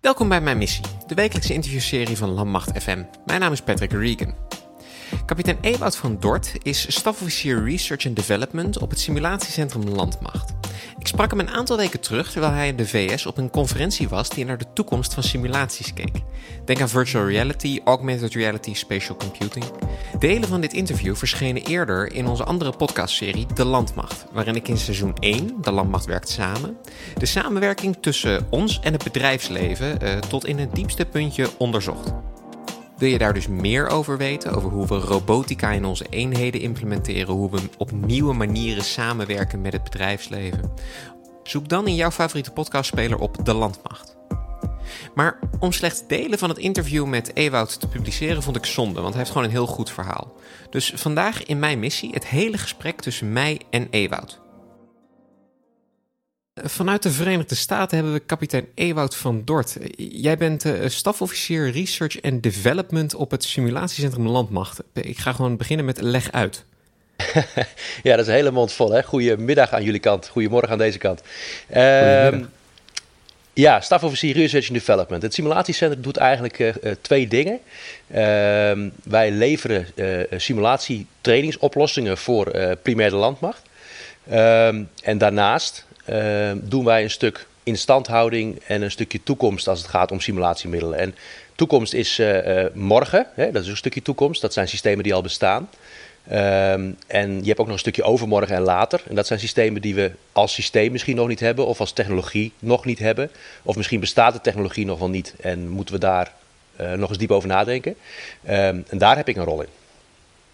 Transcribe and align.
Welkom 0.00 0.28
bij 0.28 0.40
Mijn 0.40 0.58
Missie, 0.58 0.84
de 1.06 1.14
wekelijkse 1.14 1.52
interviewserie 1.52 2.16
van 2.16 2.30
Landmacht 2.30 2.82
FM. 2.82 3.02
Mijn 3.26 3.40
naam 3.40 3.52
is 3.52 3.62
Patrick 3.62 3.92
Regan. 3.92 4.34
Kapitein 5.26 5.58
Ewout 5.60 5.96
van 5.96 6.16
Dort 6.20 6.52
is 6.62 6.94
stafofficier 6.94 7.64
Research 7.64 8.06
and 8.06 8.16
Development 8.16 8.78
op 8.78 8.90
het 8.90 9.00
simulatiecentrum 9.00 9.88
Landmacht. 9.88 10.53
Ik 10.98 11.06
sprak 11.06 11.30
hem 11.30 11.40
een 11.40 11.50
aantal 11.50 11.76
weken 11.76 12.00
terug 12.00 12.30
terwijl 12.30 12.52
hij 12.52 12.68
in 12.68 12.76
de 12.76 12.86
VS 12.86 13.26
op 13.26 13.38
een 13.38 13.50
conferentie 13.50 14.08
was 14.08 14.28
die 14.28 14.44
naar 14.44 14.58
de 14.58 14.72
toekomst 14.74 15.14
van 15.14 15.22
simulaties 15.22 15.92
keek. 15.92 16.16
Denk 16.64 16.80
aan 16.80 16.88
virtual 16.88 17.26
reality, 17.26 17.80
augmented 17.84 18.34
reality, 18.34 18.74
spatial 18.74 19.16
computing. 19.16 19.64
Delen 20.18 20.48
van 20.48 20.60
dit 20.60 20.72
interview 20.72 21.14
verschenen 21.14 21.62
eerder 21.62 22.12
in 22.12 22.26
onze 22.26 22.44
andere 22.44 22.70
podcastserie 22.70 23.46
De 23.54 23.64
Landmacht, 23.64 24.26
waarin 24.32 24.56
ik 24.56 24.68
in 24.68 24.78
seizoen 24.78 25.14
1, 25.20 25.56
De 25.60 25.70
Landmacht 25.70 26.06
werkt 26.06 26.28
samen, 26.28 26.76
de 27.18 27.26
samenwerking 27.26 27.96
tussen 28.00 28.46
ons 28.50 28.80
en 28.80 28.92
het 28.92 29.04
bedrijfsleven 29.04 29.98
uh, 30.02 30.16
tot 30.16 30.46
in 30.46 30.58
het 30.58 30.74
diepste 30.74 31.04
puntje 31.04 31.48
onderzocht. 31.58 32.12
Wil 32.96 33.08
je 33.08 33.18
daar 33.18 33.34
dus 33.34 33.48
meer 33.48 33.88
over 33.88 34.16
weten? 34.16 34.52
Over 34.52 34.70
hoe 34.70 34.86
we 34.86 34.98
robotica 34.98 35.70
in 35.70 35.84
onze 35.84 36.06
eenheden 36.10 36.60
implementeren, 36.60 37.34
hoe 37.34 37.50
we 37.50 37.60
op 37.78 37.90
nieuwe 37.92 38.34
manieren 38.34 38.84
samenwerken 38.84 39.60
met 39.60 39.72
het 39.72 39.84
bedrijfsleven? 39.84 40.72
Zoek 41.42 41.68
dan 41.68 41.86
in 41.88 41.94
jouw 41.94 42.10
favoriete 42.10 42.50
podcastspeler 42.50 43.18
op 43.18 43.44
De 43.44 43.54
Landmacht. 43.54 44.16
Maar 45.14 45.38
om 45.60 45.72
slechts 45.72 46.06
delen 46.06 46.38
van 46.38 46.48
het 46.48 46.58
interview 46.58 47.06
met 47.06 47.36
Ewout 47.36 47.80
te 47.80 47.88
publiceren 47.88 48.42
vond 48.42 48.56
ik 48.56 48.64
zonde, 48.64 49.00
want 49.00 49.08
hij 49.08 49.18
heeft 49.18 49.30
gewoon 49.30 49.46
een 49.46 49.54
heel 49.54 49.66
goed 49.66 49.90
verhaal. 49.90 50.32
Dus 50.70 50.92
vandaag 50.94 51.44
in 51.44 51.58
mijn 51.58 51.78
missie 51.78 52.10
het 52.10 52.26
hele 52.26 52.58
gesprek 52.58 53.00
tussen 53.00 53.32
mij 53.32 53.60
en 53.70 53.86
Ewout. 53.90 54.43
Vanuit 56.62 57.02
de 57.02 57.10
Verenigde 57.10 57.54
Staten 57.54 57.96
hebben 57.96 58.14
we 58.14 58.20
kapitein 58.20 58.66
Ewout 58.74 59.16
van 59.16 59.42
Dort. 59.44 59.76
Jij 59.96 60.36
bent 60.36 60.64
uh, 60.64 60.88
stafofficier 60.88 61.70
Research 61.70 62.22
and 62.22 62.42
Development 62.42 63.14
op 63.14 63.30
het 63.30 63.44
simulatiecentrum 63.44 64.28
Landmacht. 64.28 64.82
Ik 64.92 65.18
ga 65.18 65.32
gewoon 65.32 65.56
beginnen 65.56 65.84
met 65.86 66.00
leg 66.00 66.32
uit. 66.32 66.64
ja, 68.02 68.16
dat 68.16 68.18
is 68.18 68.26
een 68.26 68.32
hele 68.32 68.50
mond 68.50 68.72
vol. 68.72 68.90
Hè? 68.90 69.02
Goedemiddag 69.02 69.72
aan 69.72 69.82
jullie 69.84 70.00
kant. 70.00 70.28
Goedemorgen 70.28 70.70
aan 70.70 70.78
deze 70.78 70.98
kant. 70.98 71.22
Um, 71.76 72.50
ja, 73.52 73.80
stafofficier 73.80 74.34
Research 74.34 74.68
and 74.68 74.78
Development. 74.78 75.22
Het 75.22 75.34
simulatiecentrum 75.34 76.02
doet 76.02 76.16
eigenlijk 76.16 76.58
uh, 76.58 76.72
twee 77.00 77.28
dingen. 77.28 77.60
Uh, 78.08 78.16
wij 79.04 79.30
leveren 79.30 79.86
simulatietrainingsoplossingen 80.36 82.18
voor 82.18 82.76
primair 82.82 83.10
de 83.10 83.16
landmacht. 83.16 83.62
Ehm, 84.28 84.82
en 85.02 85.18
daarnaast 85.18 85.86
Ehm, 86.04 86.58
doen 86.62 86.84
wij 86.84 87.02
een 87.02 87.10
stuk 87.10 87.46
instandhouding 87.62 88.62
en 88.66 88.82
een 88.82 88.90
stukje 88.90 89.22
toekomst 89.22 89.68
als 89.68 89.78
het 89.78 89.88
gaat 89.88 90.10
om 90.10 90.20
simulatiemiddelen. 90.20 90.98
En 90.98 91.14
toekomst 91.54 91.92
is 91.92 92.18
uh, 92.18 92.46
uh, 92.46 92.66
morgen, 92.74 93.26
hè, 93.34 93.50
dat 93.50 93.62
is 93.62 93.68
een 93.68 93.76
stukje 93.76 94.02
toekomst. 94.02 94.40
Dat 94.40 94.52
zijn 94.52 94.68
systemen 94.68 95.02
die 95.04 95.14
al 95.14 95.22
bestaan. 95.22 95.68
Um, 96.32 96.96
en 97.06 97.40
je 97.40 97.46
hebt 97.46 97.58
ook 97.58 97.66
nog 97.66 97.74
een 97.74 97.78
stukje 97.78 98.02
overmorgen 98.02 98.56
en 98.56 98.62
later. 98.62 99.02
En 99.08 99.14
dat 99.14 99.26
zijn 99.26 99.38
systemen 99.38 99.82
die 99.82 99.94
we 99.94 100.12
als 100.32 100.52
systeem 100.52 100.92
misschien 100.92 101.16
nog 101.16 101.28
niet 101.28 101.40
hebben, 101.40 101.66
of 101.66 101.80
als 101.80 101.92
technologie 101.92 102.52
nog 102.58 102.84
niet 102.84 102.98
hebben. 102.98 103.30
Of 103.62 103.76
misschien 103.76 104.00
bestaat 104.00 104.32
de 104.32 104.40
technologie 104.40 104.86
nog 104.86 104.98
wel 104.98 105.08
niet 105.08 105.34
en 105.40 105.68
moeten 105.68 105.94
we 105.94 106.00
daar 106.00 106.32
uh, 106.80 106.92
nog 106.92 107.08
eens 107.08 107.18
diep 107.18 107.30
over 107.30 107.48
nadenken. 107.48 107.96
Um, 108.44 108.84
en 108.88 108.98
daar 108.98 109.16
heb 109.16 109.28
ik 109.28 109.36
een 109.36 109.44
rol 109.44 109.60
in. 109.60 109.68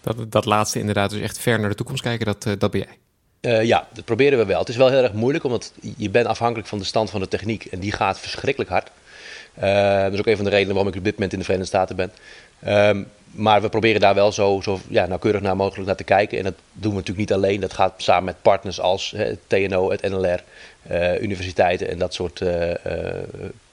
Dat, 0.01 0.31
dat 0.31 0.45
laatste 0.45 0.79
inderdaad, 0.79 1.09
dus 1.09 1.21
echt 1.21 1.39
ver 1.39 1.59
naar 1.59 1.69
de 1.69 1.75
toekomst 1.75 2.03
kijken, 2.03 2.25
dat, 2.25 2.59
dat 2.59 2.71
ben 2.71 2.79
jij. 2.79 2.97
Uh, 3.41 3.63
ja, 3.63 3.87
dat 3.93 4.05
proberen 4.05 4.37
we 4.37 4.45
wel. 4.45 4.59
Het 4.59 4.69
is 4.69 4.75
wel 4.75 4.89
heel 4.89 5.03
erg 5.03 5.13
moeilijk, 5.13 5.43
omdat 5.43 5.73
je 5.97 6.09
bent 6.09 6.27
afhankelijk 6.27 6.67
van 6.67 6.77
de 6.77 6.83
stand 6.83 7.09
van 7.09 7.19
de 7.19 7.27
techniek. 7.27 7.65
En 7.65 7.79
die 7.79 7.91
gaat 7.91 8.19
verschrikkelijk 8.19 8.69
hard. 8.71 8.91
Uh, 9.57 10.01
dat 10.01 10.13
is 10.13 10.19
ook 10.19 10.25
een 10.25 10.35
van 10.35 10.45
de 10.45 10.51
redenen 10.51 10.73
waarom 10.73 10.91
ik 10.91 10.97
op 10.97 11.03
dit 11.03 11.13
moment 11.13 11.33
in 11.33 11.39
de 11.39 11.45
Verenigde 11.45 11.75
Staten 11.75 11.95
ben. 11.95 12.11
Um, 12.67 13.07
maar 13.31 13.61
we 13.61 13.69
proberen 13.69 14.01
daar 14.01 14.15
wel 14.15 14.31
zo, 14.31 14.59
zo 14.63 14.79
ja, 14.87 15.05
nauwkeurig 15.05 15.41
naar 15.41 15.55
mogelijk 15.55 15.87
naar 15.87 15.95
te 15.95 16.03
kijken. 16.03 16.37
En 16.37 16.43
dat 16.43 16.53
doen 16.73 16.91
we 16.91 16.97
natuurlijk 16.97 17.29
niet 17.29 17.37
alleen. 17.37 17.59
Dat 17.59 17.73
gaat 17.73 17.93
samen 17.97 18.23
met 18.23 18.41
partners 18.41 18.79
als 18.79 19.13
het 19.15 19.39
TNO, 19.47 19.91
het 19.91 20.01
NLR, 20.01 20.43
eh, 20.81 21.21
universiteiten 21.21 21.89
en 21.89 21.97
dat 21.97 22.13
soort 22.13 22.43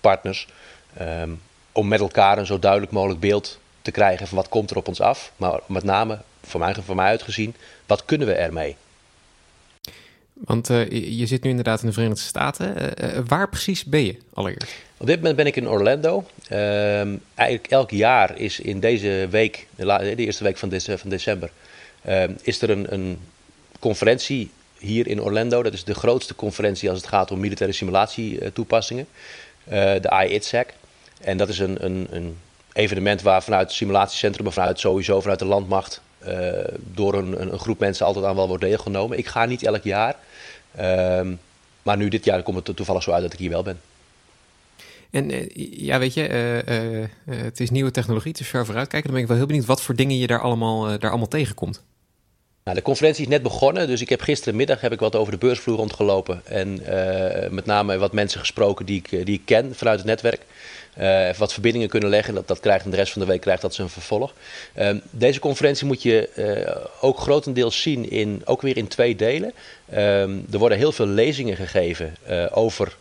partners. 0.01 0.49
Um, 1.01 1.41
om 1.73 1.89
met 1.89 2.01
elkaar 2.01 2.39
een 2.39 2.47
zo 2.47 2.59
duidelijk 2.59 2.93
mogelijk 2.93 3.21
beeld 3.21 3.59
te 3.83 3.91
krijgen 3.91 4.27
van 4.27 4.37
wat 4.37 4.49
komt 4.49 4.71
er 4.71 4.77
op 4.77 4.89
ons 4.89 5.01
af. 5.01 5.33
Maar 5.37 5.61
met 5.67 5.85
name, 5.85 6.19
voor 6.43 6.61
mij, 6.61 6.75
voor 6.85 6.97
mij 6.97 7.07
uitgezien, 7.07 7.55
wat 7.87 8.05
kunnen 8.05 8.27
we 8.27 8.35
ermee? 8.35 8.77
Want 10.45 10.71
uh, 10.71 10.91
je 11.19 11.27
zit 11.27 11.43
nu 11.43 11.51
inderdaad 11.51 11.81
in 11.81 11.87
de 11.87 11.93
Verenigde 11.93 12.23
Staten. 12.23 12.75
Uh, 12.77 13.19
waar 13.27 13.49
precies 13.49 13.85
ben 13.85 14.05
je 14.05 14.17
allereerst? 14.35 14.75
Op 14.97 15.07
dit 15.07 15.17
moment 15.17 15.37
ben 15.37 15.47
ik 15.47 15.57
in 15.57 15.69
Orlando. 15.69 16.25
Uh, 16.53 16.99
eigenlijk 17.35 17.67
elk 17.69 17.91
jaar 17.91 18.39
is 18.39 18.61
in 18.61 18.81
deze 18.81 19.27
week, 19.31 19.67
de, 19.77 20.15
eerste 20.17 20.45
week 20.45 20.57
van, 20.57 20.81
van 20.81 21.09
december, 21.11 21.51
ehm, 22.03 22.33
is 22.43 22.63
er 22.63 22.71
een, 22.71 22.93
een, 22.93 23.19
conferentie 23.79 24.51
hier 24.79 25.07
in 25.07 25.23
Orlando. 25.23 25.63
Dat 25.63 25.73
is 25.73 25.85
de 25.85 25.95
grootste 25.95 26.35
conferentie 26.35 26.91
als 26.91 26.99
het 26.99 27.09
gaat 27.09 27.31
om 27.31 27.41
militaire 27.41 27.77
simulatietoepassingen. 27.77 29.07
de 29.65 30.27
IITSEC. 30.27 30.75
En 31.21 31.37
dat 31.37 31.49
is 31.49 31.59
een, 31.59 31.85
een, 31.85 32.07
een, 32.11 32.37
evenement 32.73 33.23
waar 33.23 33.43
vanuit 33.43 33.67
het 33.67 33.77
simulatiecentrum, 33.77 34.45
maar 34.45 34.53
vanuit 34.53 34.81
sowieso 34.81 35.21
vanuit 35.21 35.39
de 35.39 35.45
landmacht, 35.45 36.01
door 36.77 37.15
een, 37.15 37.41
een, 37.41 37.59
groep 37.59 37.79
mensen 37.79 38.07
altijd 38.07 38.25
aan 38.25 38.37
wel 38.37 38.49
wordt 38.49 38.63
deelgenomen. 38.63 39.19
Ik 39.19 39.27
ga 39.27 39.45
niet 39.45 39.63
elk 39.63 39.83
jaar. 39.83 40.17
Um, 40.81 41.41
maar 41.83 41.97
nu 41.97 42.09
dit 42.09 42.25
jaar 42.25 42.43
komt 42.43 42.67
het 42.67 42.77
toevallig 42.77 43.03
zo 43.03 43.11
uit 43.11 43.23
dat 43.23 43.33
ik 43.33 43.39
hier 43.39 43.51
wel 43.51 43.63
ben. 43.63 43.81
En 45.11 45.31
uh, 45.31 45.47
ja, 45.71 45.99
weet 45.99 46.15
je, 46.15 46.29
uh, 46.29 46.99
uh, 46.99 47.07
het 47.45 47.61
is 47.61 47.71
nieuwe 47.71 47.91
technologie, 47.91 48.31
het 48.31 48.41
is 48.41 48.49
ver 48.49 48.65
vooruitkijken. 48.65 49.07
Dan 49.11 49.13
ben 49.13 49.23
ik 49.23 49.29
wel 49.29 49.37
heel 49.37 49.47
benieuwd 49.47 49.67
wat 49.67 49.83
voor 49.83 49.95
dingen 49.95 50.19
je 50.19 50.27
daar 50.27 50.41
allemaal, 50.41 50.99
daar 50.99 51.11
allemaal 51.11 51.29
tegenkomt. 51.29 51.83
Nou, 52.65 52.77
de 52.77 52.83
conferentie 52.83 53.25
is 53.25 53.31
net 53.31 53.43
begonnen, 53.43 53.87
dus 53.87 54.01
ik 54.01 54.09
heb 54.09 54.21
gisterenmiddag 54.21 54.81
heb 54.81 54.93
ik 54.93 55.01
wat 55.01 55.17
over 55.17 55.33
de 55.33 55.39
beursvloer 55.39 55.77
rondgelopen. 55.77 56.43
En 56.45 56.73
met 57.55 57.65
name 57.67 57.99
wat 57.99 58.13
mensen 58.13 58.41
gesproken 58.41 58.87
die 58.87 58.97
ik, 58.97 59.27
die 59.27 59.35
ik 59.35 59.43
ken 59.45 59.75
vanuit 59.75 59.99
het 59.99 60.07
netwerk. 60.07 60.41
Even 60.99 61.39
wat 61.39 61.53
verbindingen 61.53 61.89
kunnen 61.89 62.09
leggen. 62.09 62.35
Dat, 62.35 62.49
dat 62.49 62.61
krijgt 62.61 62.91
de 62.91 62.97
rest 62.97 63.13
van 63.13 63.21
de 63.21 63.29
week 63.29 63.41
krijgt 63.41 63.63
dat 63.63 63.75
zijn 63.75 63.89
vervolg. 63.89 64.33
Uh, 64.79 64.91
deze 65.11 65.41
conferentie 65.41 65.87
moet 65.87 66.03
je 66.03 66.29
uh, 66.37 66.77
ook 67.01 67.19
grotendeels 67.19 67.83
zien 67.83 68.11
in, 68.11 68.43
ook 68.45 68.63
weer 68.63 68.77
in 68.77 68.89
twee 68.89 69.17
delen. 69.17 69.53
Um, 69.95 70.47
er 70.53 70.59
worden 70.59 70.79
heel 70.79 70.93
veel 70.93 71.07
lezingen 71.07 71.57
gegeven 71.57 72.17
over 72.51 72.97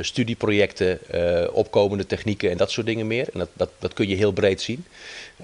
studieprojecten, 0.00 0.98
opkomende 1.52 2.06
technieken 2.06 2.50
en 2.50 2.56
dat 2.56 2.70
soort 2.70 2.86
dingen 2.86 3.06
meer. 3.06 3.28
En 3.32 3.38
dat, 3.38 3.48
dat, 3.52 3.70
dat 3.78 3.92
kun 3.92 4.08
je 4.08 4.16
heel 4.16 4.32
breed 4.32 4.62
zien. 4.62 4.84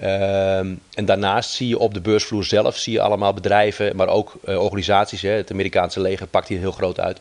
Um, 0.03 0.79
en 0.93 1.05
daarnaast 1.05 1.49
zie 1.49 1.67
je 1.67 1.79
op 1.79 1.93
de 1.93 2.01
beursvloer 2.01 2.43
zelf 2.43 2.77
zie 2.77 2.93
je 2.93 3.01
allemaal 3.01 3.33
bedrijven, 3.33 3.95
maar 3.95 4.07
ook 4.07 4.33
organisaties. 4.45 5.21
Hè, 5.21 5.29
het 5.29 5.51
Amerikaanse 5.51 5.99
leger 5.99 6.27
pakt 6.27 6.47
hier 6.47 6.59
heel 6.59 6.71
groot 6.71 6.99
uit. 6.99 7.19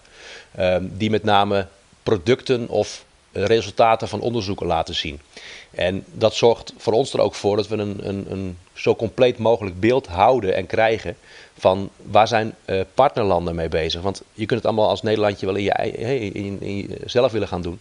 Die 0.80 1.10
met 1.10 1.24
name 1.24 1.66
producten 2.02 2.68
of 2.68 3.04
resultaten 3.44 4.08
van 4.08 4.20
onderzoeken 4.20 4.66
laten 4.66 4.94
zien. 4.94 5.20
En 5.70 6.04
dat 6.12 6.34
zorgt 6.34 6.72
voor 6.76 6.92
ons 6.92 7.12
er 7.12 7.20
ook 7.20 7.34
voor 7.34 7.56
dat 7.56 7.68
we 7.68 7.76
een, 7.76 8.08
een, 8.08 8.26
een 8.30 8.58
zo 8.72 8.96
compleet 8.96 9.38
mogelijk 9.38 9.80
beeld 9.80 10.06
houden 10.06 10.54
en 10.54 10.66
krijgen 10.66 11.16
van 11.58 11.90
waar 12.02 12.28
zijn 12.28 12.54
uh, 12.66 12.80
partnerlanden 12.94 13.54
mee 13.54 13.68
bezig. 13.68 14.02
Want 14.02 14.22
je 14.32 14.46
kunt 14.46 14.60
het 14.60 14.68
allemaal 14.68 14.88
als 14.88 15.02
Nederlandje 15.02 15.46
wel 15.46 15.54
in 15.54 15.62
je, 15.62 16.32
in 16.32 16.98
zelf 17.04 17.32
willen 17.32 17.48
gaan 17.48 17.62
doen. 17.62 17.80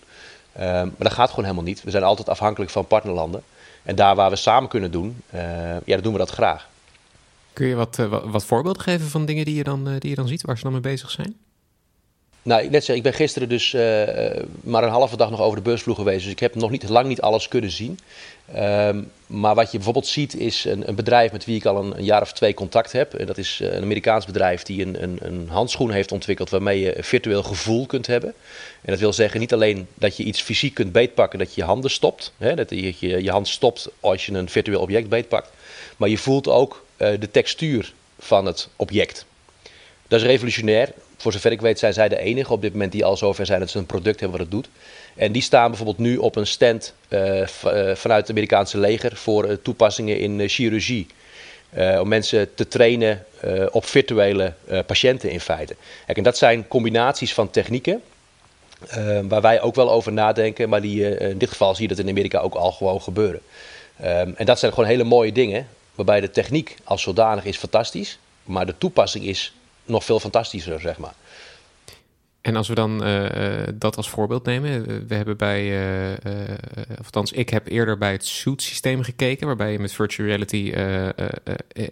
Uh, 0.57 0.61
maar 0.63 0.91
dat 0.97 1.13
gaat 1.13 1.29
gewoon 1.29 1.45
helemaal 1.45 1.67
niet. 1.67 1.83
We 1.83 1.91
zijn 1.91 2.03
altijd 2.03 2.29
afhankelijk 2.29 2.71
van 2.71 2.87
partnerlanden. 2.87 3.43
En 3.83 3.95
daar 3.95 4.15
waar 4.15 4.29
we 4.29 4.35
samen 4.35 4.69
kunnen 4.69 4.91
doen, 4.91 5.21
uh, 5.33 5.41
ja, 5.85 5.93
dan 5.93 6.01
doen 6.01 6.13
we 6.13 6.19
dat 6.19 6.29
graag. 6.29 6.67
Kun 7.53 7.67
je 7.67 7.75
wat, 7.75 7.95
wat 8.23 8.45
voorbeelden 8.45 8.81
geven 8.81 9.07
van 9.07 9.25
dingen 9.25 9.45
die 9.45 9.55
je, 9.55 9.63
dan, 9.63 9.83
die 9.99 10.09
je 10.09 10.15
dan 10.15 10.27
ziet, 10.27 10.41
waar 10.41 10.57
ze 10.57 10.63
dan 10.63 10.71
mee 10.71 10.81
bezig 10.81 11.11
zijn? 11.11 11.35
Nou, 12.45 12.63
ik 12.63 12.69
net 12.69 12.87
ik 12.87 13.03
ben 13.03 13.13
gisteren 13.13 13.49
dus 13.49 13.73
uh, 13.73 13.81
maar 14.61 14.83
een 14.83 14.89
halve 14.89 15.17
dag 15.17 15.29
nog 15.29 15.41
over 15.41 15.57
de 15.57 15.63
beursvloer 15.63 15.95
geweest. 15.95 16.23
Dus 16.23 16.31
ik 16.31 16.39
heb 16.39 16.55
nog 16.55 16.69
niet 16.69 16.89
lang 16.89 17.07
niet 17.07 17.21
alles 17.21 17.47
kunnen 17.47 17.71
zien. 17.71 17.99
Um, 18.57 19.11
maar 19.27 19.55
wat 19.55 19.71
je 19.71 19.77
bijvoorbeeld 19.77 20.07
ziet 20.07 20.35
is 20.35 20.65
een, 20.65 20.87
een 20.87 20.95
bedrijf 20.95 21.31
met 21.31 21.45
wie 21.45 21.55
ik 21.55 21.65
al 21.65 21.83
een, 21.83 22.03
jaar 22.03 22.21
of 22.21 22.33
twee 22.33 22.53
contact 22.53 22.91
heb. 22.91 23.13
En 23.13 23.25
dat 23.25 23.37
is 23.37 23.59
een 23.63 23.81
Amerikaans 23.81 24.25
bedrijf 24.25 24.63
die 24.63 24.85
een, 24.85 25.03
een, 25.03 25.17
een, 25.21 25.47
handschoen 25.49 25.91
heeft 25.91 26.11
ontwikkeld 26.11 26.49
waarmee 26.49 26.79
je 26.79 26.95
virtueel 26.99 27.43
gevoel 27.43 27.85
kunt 27.85 28.07
hebben. 28.07 28.33
En 28.81 28.91
dat 28.91 28.99
wil 28.99 29.13
zeggen 29.13 29.39
niet 29.39 29.53
alleen 29.53 29.87
dat 29.93 30.17
je 30.17 30.23
iets 30.23 30.41
fysiek 30.41 30.73
kunt 30.73 30.91
beetpakken, 30.91 31.39
dat 31.39 31.55
je 31.55 31.61
je 31.61 31.67
handen 31.67 31.91
stopt. 31.91 32.33
Hè, 32.37 32.55
dat 32.55 32.69
je, 32.69 33.23
je 33.23 33.31
hand 33.31 33.47
stopt 33.47 33.89
als 33.99 34.25
je 34.25 34.33
een 34.33 34.49
virtueel 34.49 34.81
object 34.81 35.09
beetpakt. 35.09 35.49
Maar 35.97 36.09
je 36.09 36.17
voelt 36.17 36.47
ook 36.47 36.85
de 36.97 37.31
textuur 37.31 37.93
van 38.19 38.45
het 38.45 38.69
object. 38.75 39.25
Dat 40.07 40.19
is 40.19 40.25
revolutionair 40.25 40.93
voor 41.25 41.33
zover 41.33 41.51
ik 41.51 41.61
weet 41.61 41.79
zijn 41.79 41.93
zij 41.93 42.09
de 42.09 42.19
enige 42.19 42.53
op 42.53 42.61
dit 42.61 42.71
moment 42.71 42.91
die 42.91 43.05
al 43.05 43.17
zover 43.17 43.45
zijn 43.45 43.59
dat 43.59 43.69
ze 43.69 43.77
een 43.77 43.85
product 43.85 44.19
hebben 44.19 44.37
wat 44.37 44.47
het 44.47 44.55
doet. 44.55 44.69
En 45.15 45.31
die 45.31 45.41
staan 45.41 45.67
bijvoorbeeld 45.67 45.97
nu 45.97 46.17
op 46.17 46.35
een 46.35 46.47
stand 46.47 46.93
uh, 47.09 47.47
vanuit 47.93 48.21
het 48.21 48.29
Amerikaanse 48.29 48.77
leger 48.77 49.15
voor 49.15 49.47
uh, 49.47 49.53
toepassingen 49.61 50.19
in 50.19 50.49
chirurgie. 50.49 51.07
om 51.99 52.07
mensen 52.07 52.53
te 52.53 52.67
trainen 52.67 53.25
op 53.71 53.85
virtuele 53.85 54.53
patiënten 54.85 55.29
in 55.29 55.39
feite. 55.39 55.75
Kijk, 56.05 56.17
en 56.17 56.23
dat 56.23 56.37
zijn 56.37 56.67
combinaties 56.67 57.33
van 57.33 57.49
technieken 57.49 58.01
waar 59.27 59.41
wij 59.41 59.61
ook 59.61 59.75
wel 59.75 59.91
over 59.91 60.13
nadenken, 60.13 60.69
maar 60.69 60.81
die, 60.81 61.17
in 61.17 61.37
dit 61.37 61.49
geval 61.49 61.75
zie 61.75 61.87
je 61.87 61.95
dat 61.95 62.05
in 62.05 62.09
Amerika 62.09 62.39
ook 62.39 62.55
al 62.55 62.71
gewoon 62.71 63.01
gebeuren. 63.01 63.41
en 64.35 64.45
dat 64.45 64.59
zijn 64.59 64.73
gewoon 64.73 64.89
hele 64.89 65.03
mooie 65.03 65.31
dingen, 65.31 65.67
waarbij 65.95 66.21
de 66.21 66.31
techniek 66.31 66.75
als 66.83 67.01
zodanig 67.01 67.45
is 67.45 67.57
fantastisch, 67.57 68.19
maar 68.43 68.65
de 68.65 68.77
toepassing 68.77 69.25
is 69.25 69.53
nog 69.85 70.03
veel 70.03 70.19
fantastischer, 70.19 70.79
zeg 70.79 70.97
maar. 70.97 71.13
En 72.45 72.55
als 72.55 72.67
we 72.67 72.75
dan 72.75 73.07
uh, 73.07 73.23
dat 73.73 73.97
als 73.97 74.09
voorbeeld 74.09 74.45
nemen, 74.45 75.07
we 75.07 75.15
hebben 75.15 75.37
bij, 75.37 75.63
uh, 75.63 76.11
of 76.99 77.05
althans, 77.05 77.31
ik 77.31 77.49
heb 77.49 77.67
eerder 77.67 77.97
bij 77.97 78.11
het 78.11 78.25
Suit 78.25 78.61
systeem 78.61 79.03
gekeken, 79.03 79.47
waarbij 79.47 79.71
je 79.71 79.79
met 79.79 79.93
virtual 79.93 80.27
reality 80.27 80.73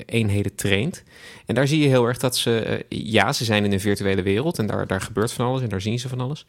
eenheden 0.05 0.55
traint. 0.55 1.03
En 1.45 1.55
daar 1.55 1.67
zie 1.67 1.81
je 1.81 1.87
heel 1.87 2.05
erg 2.05 2.17
dat 2.17 2.37
ze, 2.37 2.85
ja, 2.89 3.33
ze 3.33 3.43
zijn 3.43 3.65
in 3.65 3.71
een 3.71 3.79
virtuele 3.79 4.21
wereld 4.21 4.59
en 4.59 4.67
daar, 4.67 4.87
daar 4.87 5.01
gebeurt 5.01 5.33
van 5.33 5.45
alles 5.45 5.61
en 5.61 5.69
daar 5.69 5.81
zien 5.81 5.99
ze 5.99 6.09
van 6.09 6.21
alles. 6.21 6.45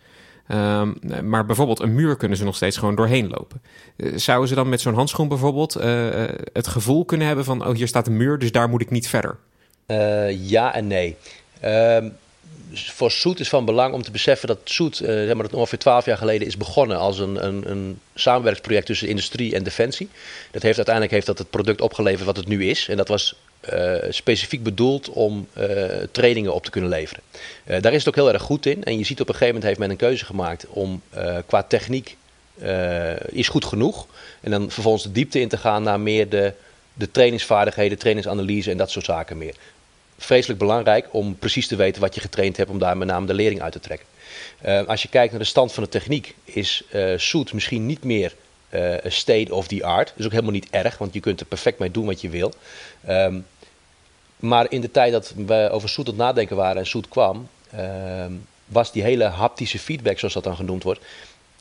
Um, 0.48 0.98
maar 1.22 1.46
bijvoorbeeld 1.46 1.80
een 1.80 1.94
muur 1.94 2.16
kunnen 2.16 2.38
ze 2.38 2.44
nog 2.44 2.56
steeds 2.56 2.76
gewoon 2.76 2.94
doorheen 2.94 3.28
lopen. 3.28 3.62
zouden 4.14 4.48
ze 4.48 4.54
dan 4.54 4.68
met 4.68 4.80
zo'n 4.80 4.94
handschoen 4.94 5.28
bijvoorbeeld 5.28 5.74
het 6.52 6.66
gevoel 6.66 7.04
kunnen 7.04 7.26
hebben 7.26 7.44
van, 7.44 7.66
oh 7.66 7.74
hier 7.74 7.88
staat 7.88 8.06
een 8.06 8.16
muur, 8.16 8.38
dus 8.38 8.52
daar 8.52 8.68
moet 8.68 8.82
ik 8.82 8.90
niet 8.90 9.08
verder? 9.08 9.38
Ja 10.28 10.74
en 10.74 10.86
nee. 10.86 11.16
Um 11.64 12.16
voor 12.74 13.10
Soet 13.10 13.40
is 13.40 13.48
van 13.48 13.64
belang 13.64 13.94
om 13.94 14.02
te 14.02 14.10
beseffen 14.10 14.48
dat 14.48 14.58
Soet 14.64 15.00
uh, 15.00 15.08
zeg 15.08 15.34
maar, 15.34 15.46
ongeveer 15.52 15.78
twaalf 15.78 16.04
jaar 16.04 16.16
geleden 16.16 16.46
is 16.46 16.56
begonnen 16.56 16.98
als 16.98 17.18
een, 17.18 17.46
een, 17.46 17.70
een 17.70 18.00
samenwerkingsproject 18.14 18.86
tussen 18.86 19.08
industrie 19.08 19.54
en 19.54 19.62
defensie. 19.62 20.08
Dat 20.50 20.62
heeft 20.62 20.76
uiteindelijk 20.76 21.14
heeft 21.14 21.26
dat 21.26 21.38
het 21.38 21.50
product 21.50 21.80
opgeleverd 21.80 22.24
wat 22.24 22.36
het 22.36 22.48
nu 22.48 22.68
is. 22.68 22.88
En 22.88 22.96
dat 22.96 23.08
was 23.08 23.34
uh, 23.72 23.94
specifiek 24.08 24.62
bedoeld 24.62 25.08
om 25.08 25.48
trainingen 26.10 26.54
op 26.54 26.64
te 26.64 26.70
kunnen 26.70 26.90
leveren. 26.90 27.22
daar 27.64 27.92
is 27.92 27.98
het 27.98 28.08
ook 28.08 28.14
heel 28.14 28.32
erg 28.32 28.42
goed 28.42 28.66
in. 28.66 28.84
En 28.84 28.98
je 28.98 29.04
ziet 29.04 29.20
op 29.20 29.28
een 29.28 29.34
gegeven 29.34 29.54
moment 29.54 29.64
heeft 29.64 29.78
men 29.78 29.90
een 29.90 30.08
keuze 30.08 30.24
gemaakt 30.24 30.66
om 30.68 31.02
qua 31.46 31.62
techniek 31.62 32.16
is 33.26 33.48
goed 33.48 33.64
genoeg. 33.64 34.06
En 34.40 34.50
dan 34.50 34.70
vervolgens 34.70 35.04
de 35.04 35.12
diepte 35.12 35.40
in 35.40 35.48
te 35.48 35.56
gaan 35.56 35.82
naar 35.82 36.00
meer 36.00 36.28
de, 36.28 36.52
de 36.94 37.10
trainingsvaardigheden, 37.10 37.98
trainingsanalyse 37.98 38.70
en 38.70 38.76
dat 38.76 38.90
soort 38.90 39.04
zaken 39.04 39.38
meer 39.38 39.54
vreselijk 40.18 40.58
belangrijk 40.58 41.08
om 41.10 41.38
precies 41.38 41.66
te 41.66 41.76
weten 41.76 42.00
wat 42.00 42.14
je 42.14 42.20
getraind 42.20 42.56
hebt 42.56 42.70
om 42.70 42.78
daar 42.78 42.96
met 42.96 43.08
name 43.08 43.26
de 43.26 43.34
lering 43.34 43.62
uit 43.62 43.72
te 43.72 43.80
trekken. 43.80 44.06
Uh, 44.66 44.86
als 44.86 45.02
je 45.02 45.08
kijkt 45.08 45.30
naar 45.30 45.40
de 45.40 45.46
stand 45.46 45.72
van 45.72 45.82
de 45.82 45.88
techniek, 45.88 46.34
is 46.44 46.82
uh, 46.92 47.44
misschien 47.52 47.86
niet 47.86 48.04
meer 48.04 48.34
uh, 48.70 48.94
state 49.04 49.54
of 49.54 49.66
the 49.66 49.84
art. 49.84 50.08
Dat 50.08 50.18
is 50.18 50.24
ook 50.24 50.30
helemaal 50.30 50.52
niet 50.52 50.70
erg, 50.70 50.98
want 50.98 51.14
je 51.14 51.20
kunt 51.20 51.40
er 51.40 51.46
perfect 51.46 51.78
mee 51.78 51.90
doen 51.90 52.06
wat 52.06 52.20
je 52.20 52.28
wil. 52.28 52.52
Um, 53.08 53.46
maar 54.36 54.70
in 54.70 54.80
de 54.80 54.90
tijd 54.90 55.12
dat 55.12 55.32
we 55.46 55.68
over 55.70 55.88
Soet 55.88 56.08
aan 56.08 56.16
nadenken 56.16 56.56
waren 56.56 56.76
en 56.76 56.86
Soet 56.86 57.08
kwam, 57.08 57.48
ehm, 57.70 58.32
was 58.66 58.92
die 58.92 59.02
hele 59.02 59.24
haptische 59.24 59.78
feedback, 59.78 60.18
zoals 60.18 60.34
dat 60.34 60.44
dan 60.44 60.56
genoemd 60.56 60.82
wordt, 60.82 61.00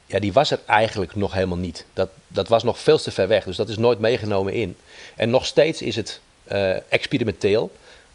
ja, 0.06 0.20
die 0.20 0.34
was 0.34 0.52
er 0.52 0.60
eigenlijk 0.66 1.16
nog 1.16 1.34
helemaal 1.34 1.58
niet. 1.58 1.86
Dat, 1.94 2.10
dat 2.28 2.48
was 2.48 2.64
nog 2.64 2.80
veel 2.80 2.98
te 2.98 3.12
ver 3.12 3.28
weg, 3.28 3.44
dus 3.44 3.56
dat 3.56 3.70
is 3.70 3.78
nooit 3.78 4.00
meegenomen 4.00 4.54
in. 4.54 4.76
En 5.16 5.30
nog 5.30 5.46
steeds 5.46 5.82
is 5.82 5.96
het 5.96 6.20
experimenteel. 6.90 7.72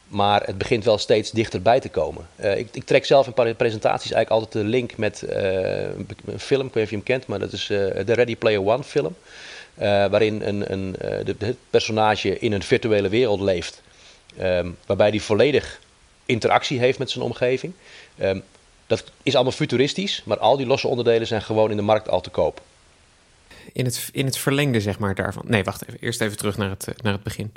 Maar 0.09 0.43
het 0.43 0.59
begint 0.59 0.85
wel 0.85 0.99
steeds 0.99 1.31
dichterbij 1.31 1.81
te 1.81 1.89
komen. 1.89 2.29
Uh, 2.41 2.59
ik, 2.59 2.69
ik, 2.73 2.85
trek 2.85 3.05
zelf 3.05 3.27
in 3.27 3.57
presentaties 3.57 4.13
eigenlijk 4.13 4.31
altijd 4.31 4.53
de 4.53 4.71
link 4.71 4.97
met 4.97 5.23
uh, 5.23 5.83
een 5.83 6.39
film, 6.39 6.67
ik 6.67 6.75
weet 6.75 6.75
niet 6.75 6.85
of 6.85 6.91
je 6.91 6.97
hem 6.97 7.03
kent, 7.03 7.27
maar 7.27 7.39
dat 7.39 7.53
is 7.53 7.69
uh, 7.71 7.79
de 7.79 8.13
Ready 8.15 8.37
Player 8.37 8.67
One 8.67 8.85
film. 8.85 9.17
waarin 9.75 10.43
een, 10.43 10.73
een, 10.73 10.93
de, 11.25 11.35
het 11.39 11.57
personage 11.71 12.39
in 12.39 12.53
een 12.53 12.63
virtuele 12.63 13.09
wereld 13.09 13.41
leeft. 13.41 13.83
Um, 14.41 14.77
waarbij 14.87 15.09
hij 15.09 15.21
volledig 15.21 15.81
interactie 16.27 16.79
heeft 16.79 16.99
met 16.99 17.11
zijn 17.11 17.25
omgeving. 17.25 17.73
Um, 18.23 18.43
dat 18.87 19.05
is 19.23 19.35
allemaal 19.35 19.53
futuristisch, 19.53 20.23
maar 20.25 20.39
al 20.39 20.57
die 20.57 20.67
losse 20.67 20.89
onderdelen 20.89 21.27
zijn 21.27 21.43
gewoon 21.43 21.71
in 21.71 21.77
de 21.77 21.83
markt 21.83 22.09
al 22.09 22.21
te 22.21 22.31
koop. 22.31 22.61
In 23.73 23.85
het, 23.85 24.09
in 24.13 24.25
het 24.25 24.39
verlengde, 24.39 24.81
zeg 24.81 24.99
maar, 24.99 25.15
daarvan. 25.15 25.43
Nee, 25.47 25.65
wacht 25.65 25.89
even. 25.89 26.01
Eerst 26.01 26.21
even 26.21 26.37
terug 26.37 26.57
naar 26.57 26.71
het, 26.71 26.89
naar 27.03 27.13
het 27.13 27.23
begin. 27.23 27.53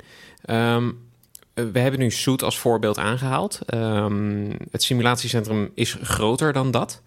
Um, 0.46 0.88
eh, 0.88 1.11
we 1.54 1.78
hebben 1.78 2.00
nu 2.00 2.10
Soet 2.10 2.42
als 2.42 2.58
voorbeeld 2.58 2.98
aangehaald. 2.98 3.58
Um, 3.74 4.56
het 4.70 4.82
simulatiecentrum 4.82 5.70
is 5.74 5.96
groter 6.02 6.52
dan 6.52 6.70
dat. 6.70 7.02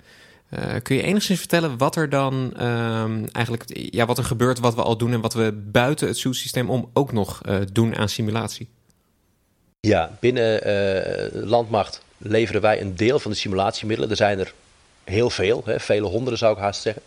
Uh, 0.53 0.59
kun 0.83 0.95
je 0.95 1.01
enigszins 1.01 1.39
vertellen 1.39 1.77
wat 1.77 1.95
er 1.95 2.09
dan 2.09 2.33
um, 2.63 3.27
eigenlijk 3.31 3.63
ja, 3.92 4.06
wat 4.06 4.18
er 4.18 4.24
gebeurt, 4.24 4.59
wat 4.59 4.75
we 4.75 4.81
al 4.81 4.97
doen 4.97 5.13
en 5.13 5.21
wat 5.21 5.33
we 5.33 5.51
buiten 5.71 6.07
het 6.07 6.18
Soet-systeem 6.18 6.69
om 6.69 6.89
ook 6.94 7.12
nog 7.12 7.42
uh, 7.45 7.57
doen 7.71 7.95
aan 7.95 8.09
simulatie? 8.09 8.69
Ja, 9.80 10.18
binnen 10.19 10.68
uh, 10.68 11.44
Landmacht 11.44 12.03
leveren 12.18 12.62
wij 12.62 12.81
een 12.81 12.95
deel 12.95 13.19
van 13.19 13.31
de 13.31 13.38
simulatiemiddelen. 13.38 14.12
Er 14.12 14.18
zijn 14.18 14.39
er 14.39 14.53
heel 15.06 15.30
veel, 15.30 15.62
hè, 15.66 15.80
vele 15.80 16.07
honderden 16.07 16.38
zou 16.38 16.54
ik 16.54 16.62
haast 16.62 16.81
zeggen. 16.81 17.02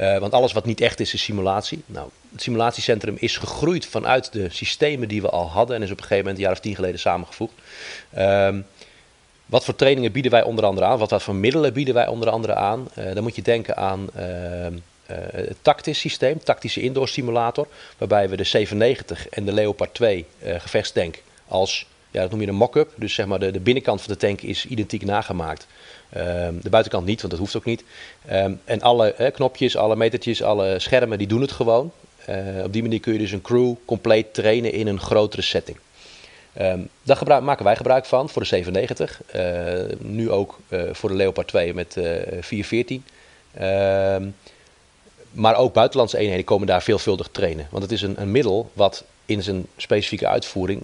Uh, 0.00 0.18
want 0.18 0.32
alles 0.32 0.52
wat 0.52 0.64
niet 0.64 0.80
echt 0.80 1.00
is, 1.00 1.14
is 1.14 1.22
simulatie. 1.22 1.82
Nou, 1.86 2.08
het 2.32 2.42
simulatiecentrum 2.42 3.16
is 3.18 3.36
gegroeid 3.36 3.86
vanuit 3.86 4.32
de 4.32 4.48
systemen 4.50 5.08
die 5.08 5.22
we 5.22 5.28
al 5.28 5.50
hadden 5.50 5.76
en 5.76 5.82
is 5.82 5.90
op 5.90 5.96
een 5.96 6.02
gegeven 6.02 6.24
moment 6.24 6.36
een 6.36 6.44
jaar 6.44 6.52
of 6.52 6.60
tien 6.60 6.74
geleden 6.74 7.00
samengevoegd. 7.00 7.52
Um, 8.18 8.66
wat 9.46 9.64
voor 9.64 9.76
trainingen 9.76 10.12
bieden 10.12 10.30
wij 10.30 10.42
onder 10.42 10.64
andere 10.64 10.86
aan? 10.86 10.98
Wat, 10.98 11.10
wat 11.10 11.22
voor 11.22 11.34
middelen 11.34 11.72
bieden 11.72 11.94
wij 11.94 12.06
onder 12.06 12.30
andere 12.30 12.54
aan? 12.54 12.88
Uh, 12.98 13.14
dan 13.14 13.22
moet 13.22 13.36
je 13.36 13.42
denken 13.42 13.76
aan 13.76 14.08
uh, 14.16 14.66
het 15.32 15.56
tactisch 15.62 15.98
systeem, 15.98 16.42
tactische 16.42 16.80
indoor 16.80 17.08
simulator, 17.08 17.66
waarbij 17.98 18.28
we 18.28 18.36
de 18.36 18.44
97 18.44 19.28
en 19.28 19.44
de 19.44 19.52
Leopard 19.52 19.94
2 19.94 20.26
gevechtstank 20.42 21.22
als, 21.46 21.86
ja, 22.10 22.20
dat 22.20 22.30
noem 22.30 22.40
je 22.40 22.46
een 22.46 22.54
mock-up, 22.54 22.92
dus 22.96 23.14
zeg 23.14 23.26
maar 23.26 23.38
de, 23.38 23.50
de 23.50 23.60
binnenkant 23.60 24.02
van 24.02 24.12
de 24.12 24.18
tank 24.18 24.40
is 24.40 24.66
identiek 24.66 25.04
nagemaakt. 25.04 25.66
Ehm, 26.10 26.54
de 26.60 26.70
buitenkant 26.70 27.06
niet, 27.06 27.20
want 27.20 27.32
dat 27.32 27.40
hoeft 27.40 27.56
ook 27.56 27.64
niet. 27.64 27.84
Ehm, 28.26 28.52
en 28.64 28.80
alle 28.80 29.30
knopjes, 29.34 29.76
alle 29.76 29.96
metertjes, 29.96 30.42
alle 30.42 30.78
schermen, 30.78 31.18
die 31.18 31.26
doen 31.26 31.40
het 31.40 31.52
gewoon. 31.52 31.92
Uh, 32.28 32.64
op 32.64 32.72
die 32.72 32.82
manier 32.82 33.00
kun 33.00 33.12
je 33.12 33.18
dus 33.18 33.32
een 33.32 33.40
crew 33.40 33.74
compleet 33.84 34.34
trainen 34.34 34.72
in 34.72 34.86
een 34.86 35.00
grotere 35.00 35.42
setting. 35.42 35.78
Um, 36.60 36.88
daar 37.04 37.42
maken 37.42 37.64
wij 37.64 37.76
gebruik 37.76 38.04
van 38.04 38.28
voor 38.28 38.42
de 38.42 38.48
97. 38.48 39.20
Uh, 39.34 39.80
eh, 39.80 39.98
nu 39.98 40.30
ook 40.30 40.58
uh, 40.68 40.82
voor 40.92 41.08
de 41.08 41.14
Leopard 41.14 41.48
2 41.48 41.74
met 41.74 41.92
414. 42.40 43.04
maar 45.32 45.56
ook 45.56 45.72
buitenlandse 45.72 46.18
eenheden 46.18 46.44
komen 46.44 46.66
daar 46.66 46.82
veelvuldig 46.82 47.28
trainen. 47.32 47.66
Want 47.70 47.82
het 47.82 47.92
is 47.92 48.02
een, 48.02 48.20
een 48.20 48.30
middel 48.30 48.70
wat 48.72 49.04
in 49.28 49.42
zijn 49.42 49.66
specifieke 49.76 50.26
uitvoering 50.26 50.82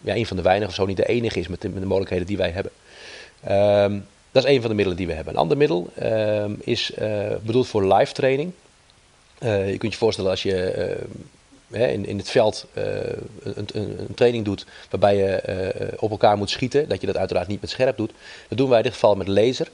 ja, 0.00 0.14
een 0.14 0.26
van 0.26 0.36
de 0.36 0.42
weinigen, 0.42 0.68
of 0.68 0.74
zo 0.74 0.86
niet 0.86 0.96
de 0.96 1.06
enige 1.06 1.38
is 1.38 1.48
met 1.48 1.60
de, 1.60 1.68
mogelijkheden 1.68 2.26
die 2.26 2.36
wij 2.36 2.50
hebben. 2.50 2.72
Dat 4.34 4.44
is 4.44 4.50
een 4.50 4.60
van 4.60 4.70
de 4.70 4.76
middelen 4.76 4.96
die 4.96 5.06
we 5.06 5.12
hebben. 5.12 5.32
Een 5.32 5.40
ander 5.40 5.56
middel 5.56 5.90
uh, 6.02 6.44
is 6.60 6.92
uh, 6.98 7.26
bedoeld 7.42 7.66
voor 7.66 7.94
live 7.94 8.12
training. 8.12 8.52
Uh, 9.42 9.70
je 9.70 9.78
kunt 9.78 9.92
je 9.92 9.98
voorstellen 9.98 10.30
als 10.30 10.42
je 10.42 10.96
in, 11.70 12.06
in 12.06 12.18
het 12.18 12.30
veld 12.30 12.66
een, 12.74 13.66
een, 13.72 14.14
training 14.14 14.44
doet 14.44 14.66
waarbij 14.90 15.16
je 15.16 15.94
op 15.98 16.10
elkaar 16.10 16.36
moet 16.36 16.50
schieten, 16.50 16.88
dat 16.88 17.00
je 17.00 17.06
dat 17.06 17.16
uiteraard 17.16 17.48
niet 17.48 17.60
met 17.60 17.70
scherp 17.70 17.96
doet. 17.96 18.12
Dat 18.48 18.58
doen 18.58 18.68
wij 18.68 18.78
in 18.78 18.84
dit 18.84 18.92
geval 18.92 19.16
met 19.16 19.28
laser. 19.28 19.68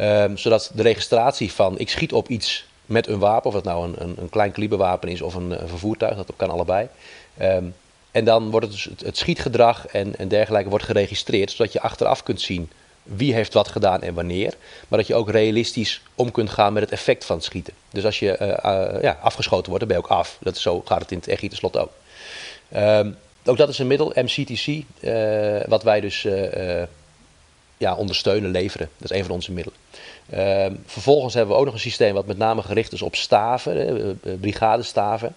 Um, 0.00 0.36
zodat 0.36 0.70
de 0.74 0.82
registratie 0.82 1.52
van 1.52 1.78
ik 1.78 1.88
schiet 1.88 2.12
op 2.12 2.28
iets 2.28 2.66
met 2.86 3.06
een 3.06 3.18
wapen, 3.18 3.46
of 3.46 3.54
dat 3.54 3.64
nou 3.64 3.88
een, 3.88 3.94
een, 3.98 4.14
een 4.18 4.28
klein 4.28 4.52
kaliberwapen 4.52 5.08
is 5.08 5.22
of 5.22 5.34
een, 5.34 5.62
een 5.62 5.68
vervoertuig, 5.68 6.16
dat 6.16 6.32
kan 6.36 6.50
allebei. 6.50 6.88
Um, 7.42 7.74
en 8.10 8.24
dan 8.24 8.50
wordt 8.50 8.66
het, 8.66 8.74
dus 8.74 8.84
het, 8.84 9.00
het 9.00 9.16
schietgedrag 9.16 9.86
en, 9.86 10.16
en 10.18 10.28
dergelijke 10.28 10.68
wordt 10.68 10.84
geregistreerd, 10.84 11.50
zodat 11.50 11.72
je 11.72 11.80
achteraf 11.80 12.22
kunt 12.22 12.40
zien 12.40 12.70
wie 13.02 13.34
heeft 13.34 13.52
wat 13.52 13.68
gedaan 13.68 14.02
en 14.02 14.14
wanneer. 14.14 14.54
Maar 14.88 14.98
dat 14.98 15.08
je 15.08 15.14
ook 15.14 15.30
realistisch 15.30 16.02
om 16.14 16.30
kunt 16.30 16.50
gaan 16.50 16.72
met 16.72 16.82
het 16.82 16.92
effect 16.92 17.24
van 17.24 17.36
het 17.36 17.44
schieten. 17.44 17.74
Dus 17.90 18.04
als 18.04 18.18
je 18.18 18.36
uh, 18.40 19.02
ja, 19.02 19.18
afgeschoten 19.22 19.70
wordt, 19.70 19.78
dan 19.78 19.88
ben 19.88 19.96
je 19.96 20.02
ook 20.02 20.18
af. 20.18 20.38
Dat 20.40 20.58
zo 20.58 20.82
gaat 20.84 21.00
het 21.00 21.10
in 21.10 21.18
het 21.18 21.28
echt 21.28 21.54
slot 21.54 21.76
ook. 21.76 21.90
Um, 22.76 23.16
ook 23.44 23.56
dat 23.56 23.68
is 23.68 23.78
een 23.78 23.86
middel, 23.86 24.12
MCTC, 24.14 24.66
uh, 24.66 25.60
wat 25.66 25.82
wij 25.82 26.00
dus 26.00 26.26
ja, 27.76 27.94
ondersteunen, 27.94 28.50
leveren. 28.50 28.90
Dat 28.98 29.10
is 29.10 29.16
een 29.16 29.24
van 29.24 29.34
onze 29.34 29.52
middelen. 29.52 29.78
Uh, 30.34 30.78
vervolgens 30.86 31.34
hebben 31.34 31.54
we 31.54 31.60
ook 31.60 31.64
nog 31.66 31.74
een 31.74 31.80
systeem 31.80 32.14
wat 32.14 32.26
met 32.26 32.38
name 32.38 32.62
gericht 32.62 32.92
is 32.92 33.02
op 33.02 33.16
staven, 33.16 34.20
brigadestaven. 34.40 35.34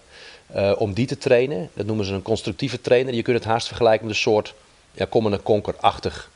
Om 0.76 0.92
die 0.92 1.06
te 1.06 1.18
trainen. 1.18 1.70
Dat 1.74 1.86
noemen 1.86 2.04
ze 2.04 2.14
een 2.14 2.22
constructieve 2.22 2.80
trainer. 2.80 3.14
Je 3.14 3.22
kunt 3.22 3.36
het 3.36 3.46
haast 3.46 3.66
vergelijken 3.66 4.06
met 4.06 4.14
een 4.14 4.20
soort 4.20 4.54
ja, 4.92 5.06
Common 5.06 5.42
Conquer-achtig 5.42 6.30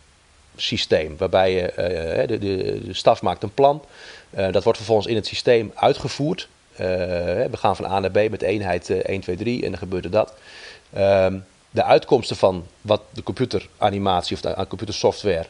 systeem. 0.56 1.16
Waarbij 1.18 1.52
je, 1.52 1.70
uh, 1.70 2.28
de, 2.28 2.38
de, 2.38 2.80
de, 2.84 2.94
staf 2.94 3.22
maakt 3.22 3.42
een 3.42 3.54
plan. 3.54 3.82
Dat 4.30 4.62
wordt 4.62 4.78
vervolgens 4.78 5.06
in 5.06 5.14
het 5.14 5.26
systeem 5.26 5.72
uitgevoerd. 5.74 6.48
We 6.76 7.48
gaan 7.52 7.76
van 7.76 7.84
A 7.84 8.00
naar 8.00 8.10
B 8.10 8.30
met 8.30 8.42
eenheid 8.42 8.90
1, 8.90 9.20
2, 9.20 9.36
3 9.36 9.64
en 9.64 9.70
dan 9.70 9.78
gebeurt 9.78 10.04
er 10.04 10.10
dat. 10.10 10.34
Ehm, 10.92 11.38
de 11.70 11.84
uitkomsten 11.84 12.36
van 12.36 12.66
wat 12.80 13.00
de 13.10 13.22
computeranimatie 13.22 14.36
of 14.36 14.42
de 14.42 14.66
computersoftware 14.68 15.46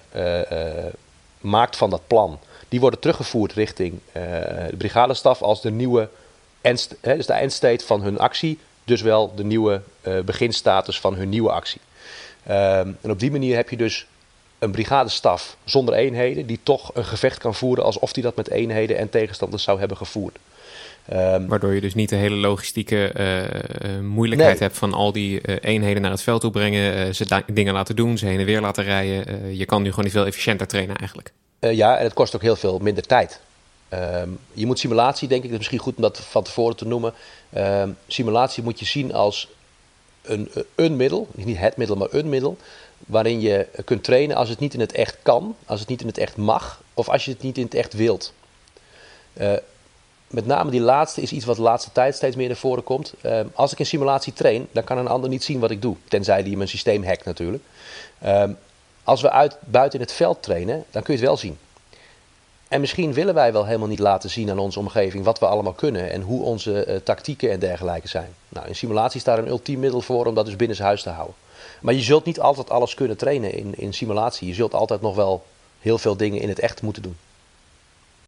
maakt 1.40 1.76
van 1.76 1.90
dat 1.90 2.06
plan, 2.06 2.38
die 2.68 2.80
worden 2.80 3.00
teruggevoerd 3.00 3.52
richting 3.52 4.00
de 4.12 4.76
brigadestaf 4.78 5.42
als 5.42 5.62
de 5.62 5.70
nieuwe 5.70 6.08
end, 6.64 6.88
dus 7.00 7.26
de 7.26 7.32
eindstate 7.32 7.84
van 7.84 8.02
hun 8.02 8.18
actie, 8.18 8.58
dus 8.84 9.02
wel 9.02 9.34
de 9.34 9.44
nieuwe 9.44 9.82
beginstatus 10.24 11.00
van 11.00 11.14
hun 11.14 11.28
nieuwe 11.28 11.50
actie. 11.50 11.80
Ehm, 12.46 12.92
en 13.00 13.10
op 13.10 13.18
die 13.18 13.30
manier 13.30 13.56
heb 13.56 13.70
je 13.70 13.76
dus 13.76 14.06
een 14.58 14.70
brigadestaf 14.70 15.56
zonder 15.64 15.94
eenheden 15.94 16.46
die 16.46 16.60
toch 16.62 16.90
een 16.94 17.04
gevecht 17.04 17.38
kan 17.38 17.54
voeren 17.54 17.84
alsof 17.84 18.14
hij 18.14 18.22
dat 18.22 18.36
met 18.36 18.50
eenheden 18.50 18.98
en 18.98 19.10
tegenstanders 19.10 19.62
zou 19.62 19.78
hebben 19.78 19.96
gevoerd. 19.96 20.38
Um, 21.12 21.48
Waardoor 21.48 21.74
je 21.74 21.80
dus 21.80 21.94
niet 21.94 22.08
de 22.08 22.16
hele 22.16 22.36
logistieke 22.36 23.12
uh, 23.16 24.00
moeilijkheid 24.00 24.58
hebt 24.58 24.78
van 24.78 24.92
al 24.92 25.12
die 25.12 25.40
uh, 25.42 25.56
eenheden 25.60 26.02
naar 26.02 26.10
het 26.10 26.22
veld 26.22 26.40
toe 26.40 26.50
brengen, 26.50 27.14
ze 27.14 27.42
dingen 27.52 27.74
laten 27.74 27.96
doen, 27.96 28.18
ze 28.18 28.26
heen 28.26 28.38
en 28.38 28.44
weer 28.44 28.60
laten 28.60 28.84
rijden. 28.84 29.56
je 29.56 29.64
kan 29.64 29.82
nu 29.82 29.88
gewoon 29.88 30.04
niet 30.04 30.14
veel 30.14 30.26
efficiënter 30.26 30.66
trainen 30.66 30.96
eigenlijk. 30.96 31.32
ja, 31.58 31.96
en 31.96 32.04
het 32.04 32.14
kost 32.14 32.34
ook 32.34 32.42
heel 32.42 32.56
veel 32.56 32.78
minder 32.78 33.06
tijd. 33.06 33.40
Um, 33.92 34.38
je 34.52 34.66
moet 34.66 34.78
simulatie, 34.78 35.28
denk 35.28 35.42
ik, 35.42 35.50
dat 35.50 35.52
is 35.52 35.58
misschien 35.58 35.78
goed 35.78 35.96
om 35.96 36.02
dat 36.02 36.20
van 36.20 36.42
tevoren 36.42 36.76
te 36.76 36.86
noemen. 36.86 37.12
Um, 37.56 37.96
simulatie 38.06 38.62
moet 38.62 38.78
je 38.78 38.84
zien 38.84 39.14
als 39.14 39.48
een, 40.22 40.50
een 40.74 40.96
middel, 40.96 41.28
niet 41.34 41.58
het 41.58 41.76
middel, 41.76 41.96
maar 41.96 42.08
een 42.10 42.28
middel, 42.28 42.56
waarin 42.98 43.40
je 43.40 43.68
kunt 43.84 44.04
trainen 44.04 44.36
als 44.36 44.48
het 44.48 44.58
niet 44.58 44.74
in 44.74 44.80
het 44.80 44.92
echt 44.92 45.16
kan, 45.22 45.56
als 45.66 45.80
het 45.80 45.88
niet 45.88 46.00
in 46.00 46.06
het 46.06 46.18
echt 46.18 46.36
mag, 46.36 46.82
of 46.94 47.08
als 47.08 47.24
je 47.24 47.30
het 47.30 47.42
niet 47.42 47.58
in 47.58 47.64
het 47.64 47.74
echt 47.74 47.92
wilt. 47.92 48.32
Uh, 49.34 49.52
met 50.26 50.46
name 50.46 50.70
die 50.70 50.80
laatste 50.80 51.20
is 51.20 51.32
iets 51.32 51.44
wat 51.44 51.56
de 51.56 51.62
laatste 51.62 51.92
tijd 51.92 52.14
steeds 52.14 52.36
meer 52.36 52.48
naar 52.48 52.56
voren 52.56 52.84
komt. 52.84 53.14
Als 53.54 53.72
ik 53.72 53.78
in 53.78 53.86
simulatie 53.86 54.32
train, 54.32 54.68
dan 54.72 54.84
kan 54.84 54.98
een 54.98 55.08
ander 55.08 55.30
niet 55.30 55.44
zien 55.44 55.60
wat 55.60 55.70
ik 55.70 55.82
doe. 55.82 55.96
Tenzij 56.08 56.42
die 56.42 56.56
mijn 56.56 56.68
systeem 56.68 57.04
hackt 57.04 57.24
natuurlijk. 57.24 57.62
Als 59.04 59.20
we 59.20 59.30
uit, 59.30 59.56
buiten 59.60 59.98
in 59.98 60.04
het 60.04 60.14
veld 60.14 60.42
trainen, 60.42 60.84
dan 60.90 61.02
kun 61.02 61.14
je 61.14 61.20
het 61.20 61.28
wel 61.28 61.36
zien. 61.36 61.58
En 62.68 62.80
misschien 62.80 63.12
willen 63.12 63.34
wij 63.34 63.52
wel 63.52 63.66
helemaal 63.66 63.88
niet 63.88 63.98
laten 63.98 64.30
zien 64.30 64.50
aan 64.50 64.58
onze 64.58 64.78
omgeving 64.78 65.24
wat 65.24 65.38
we 65.38 65.46
allemaal 65.46 65.72
kunnen 65.72 66.10
en 66.10 66.20
hoe 66.20 66.42
onze 66.42 66.86
uh, 66.88 66.96
tactieken 66.96 67.50
en 67.50 67.58
dergelijke 67.58 68.08
zijn. 68.08 68.34
Nou, 68.48 68.66
in 68.66 68.76
simulatie 68.76 69.18
is 69.18 69.24
daar 69.24 69.38
een 69.38 69.48
ultiem 69.48 69.80
middel 69.80 70.00
voor 70.00 70.26
om 70.26 70.34
dat 70.34 70.46
dus 70.46 70.56
binnen 70.56 70.82
huis 70.82 71.02
te 71.02 71.10
houden. 71.10 71.34
Maar 71.80 71.94
je 71.94 72.02
zult 72.02 72.24
niet 72.24 72.40
altijd 72.40 72.70
alles 72.70 72.94
kunnen 72.94 73.16
trainen 73.16 73.54
in, 73.54 73.74
in 73.76 73.94
simulatie. 73.94 74.48
Je 74.48 74.54
zult 74.54 74.74
altijd 74.74 75.00
nog 75.00 75.14
wel 75.14 75.44
heel 75.80 75.98
veel 75.98 76.16
dingen 76.16 76.40
in 76.40 76.48
het 76.48 76.58
echt 76.58 76.82
moeten 76.82 77.02
doen. 77.02 77.16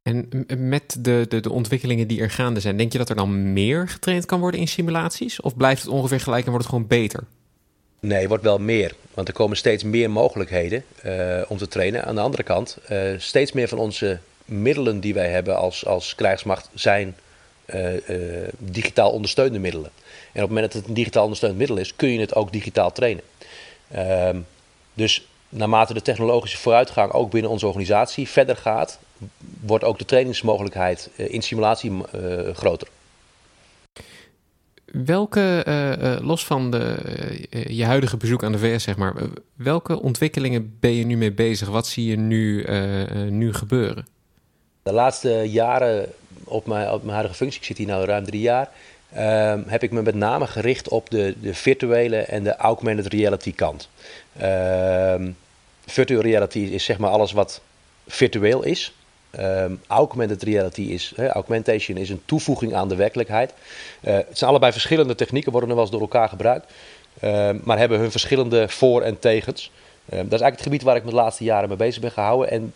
En 0.03 0.29
met 0.69 0.97
de, 0.99 1.27
de, 1.29 1.41
de 1.41 1.51
ontwikkelingen 1.53 2.09
die 2.09 2.21
er 2.21 2.31
gaande 2.31 2.61
zijn, 2.61 2.77
denk 2.77 2.93
je 2.93 2.99
dat 2.99 3.09
er 3.09 3.17
dan 3.17 3.53
meer 3.53 3.89
getraind 3.89 4.25
kan 4.25 4.41
worden 4.41 4.61
in 4.61 4.69
simulaties? 4.69 5.41
Of 5.41 5.57
blijft 5.57 5.83
het 5.83 5.91
ongeveer 5.91 6.21
gelijk 6.21 6.45
en 6.45 6.51
wordt 6.51 6.65
het 6.65 6.75
gewoon 6.75 6.89
beter? 6.89 7.25
Nee, 8.01 8.29
wordt 8.29 8.43
wel 8.43 8.59
meer. 8.59 8.95
Want 9.15 9.29
er 9.29 9.35
komen 9.35 9.57
steeds 9.57 9.83
meer 9.83 10.11
mogelijkheden 10.11 10.85
uh, 11.05 11.43
om 11.49 11.57
te 11.57 11.69
trainen. 11.69 12.05
Aan 12.05 12.15
de 12.15 12.21
andere 12.21 12.43
kant, 12.43 12.79
uh, 12.91 12.99
steeds 13.19 13.53
meer 13.53 13.69
van 13.69 13.79
onze 13.79 14.19
middelen 14.45 15.01
die 15.01 15.15
wij 15.15 15.29
hebben 15.29 15.57
als, 15.57 15.87
als 15.87 16.15
krijgsmacht 16.15 16.71
zijn 16.75 17.17
uh, 17.67 17.89
digitaal 18.59 19.11
ondersteunde 19.11 19.59
middelen. 19.59 19.91
En 20.33 20.43
op 20.43 20.49
het 20.49 20.49
moment 20.49 20.73
dat 20.73 20.81
het 20.81 20.89
een 20.89 20.95
digitaal 20.95 21.23
ondersteund 21.23 21.57
middel 21.57 21.77
is, 21.77 21.97
kun 21.97 22.09
je 22.09 22.21
het 22.21 22.35
ook 22.35 22.53
digitaal 22.53 22.93
trainen. 22.93 23.23
Ehm, 23.91 24.39
dus 24.95 25.27
naarmate 25.49 25.95
de 25.95 26.03
technologische 26.03 26.59
vooruitgang 26.59 27.13
ook 27.13 27.31
binnen 27.31 27.51
onze 27.51 27.67
organisatie 27.67 28.29
verder 28.29 28.57
gaat, 28.57 28.99
wordt 29.61 29.85
ook 29.85 29.99
de 29.99 30.05
trainingsmogelijkheid 30.05 31.11
in 31.17 31.43
simulatie 31.43 31.93
groter. 32.53 32.89
Welke, 34.87 35.65
uh, 35.69 36.27
los 36.27 36.47
van 36.47 36.71
de, 36.71 36.97
je 37.69 37.85
huidige 37.85 38.17
bezoek 38.17 38.45
aan 38.45 38.53
de 38.53 38.59
VS, 38.59 38.83
zeg 38.83 38.97
maar, 38.97 39.15
welke 39.55 40.01
ontwikkelingen 40.01 40.77
ben 40.81 40.95
je 40.95 41.05
nu 41.05 41.17
mee 41.17 41.33
bezig? 41.33 41.69
Wat 41.69 41.87
zie 41.87 42.07
je 42.07 42.17
nu, 42.17 42.67
nu 43.29 43.55
gebeuren? 43.55 44.07
De 44.83 44.93
laatste 44.93 45.29
jaren 45.51 46.09
op 46.45 46.67
mijn, 46.67 46.91
op 46.91 47.01
mijn 47.01 47.13
huidige 47.13 47.37
functie, 47.37 47.61
ik 47.61 47.67
zit 47.67 47.79
hier 47.79 47.87
nu 47.87 47.93
ruim 47.93 48.25
drie 48.25 48.41
jaar, 48.41 48.69
ehm, 49.13 49.63
heb 49.67 49.83
ik 49.83 49.91
me 49.91 50.03
met 50.03 50.15
name 50.15 50.47
gericht 50.47 50.89
op 50.89 51.11
de, 51.11 51.35
de 51.41 51.55
virtuele 51.55 52.17
en 52.17 52.43
de 52.43 52.57
augmented 52.57 53.07
reality 53.07 53.55
kant. 53.55 53.89
Ehm, 54.37 55.31
virtual 55.87 56.21
reality 56.21 56.59
is 56.59 56.85
zeg 56.85 56.99
maar 56.99 57.11
alles 57.11 57.33
wat 57.33 57.61
virtueel 58.07 58.63
is. 58.63 58.95
Um, 59.41 59.81
augmented 59.87 60.43
reality 60.43 60.83
is, 60.83 61.13
augmentation 61.17 61.97
is 61.97 62.11
een 62.11 62.23
toevoeging 62.25 62.75
aan 62.75 62.89
de 62.89 62.97
werkelijkheid. 62.97 63.53
Uh, 64.01 64.15
het 64.15 64.39
zijn 64.39 64.51
allebei 64.51 64.73
verschillende 64.73 65.15
technieken, 65.15 65.53
worden 65.53 65.69
er 65.69 65.75
wel 65.75 65.85
eens 65.85 65.93
door 65.95 66.03
elkaar 66.03 66.29
gebruikt, 66.29 66.73
uh, 67.25 67.51
maar 67.63 67.79
hebben 67.79 67.99
hun 67.99 68.11
verschillende 68.11 68.69
voor- 68.69 69.03
en 69.03 69.19
tegens. 69.19 69.71
Uh, 70.05 70.11
dat 70.11 70.19
is 70.19 70.21
eigenlijk 70.23 70.55
het 70.55 70.63
gebied 70.63 70.83
waar 70.83 70.97
ik 70.97 71.05
me 71.05 71.11
de 71.11 71.17
laatste 71.17 71.45
jaren 71.45 71.69
mee 71.69 71.79
bezig 71.79 72.01
ben 72.01 72.11
gehouden. 72.11 72.51
En 72.51 72.75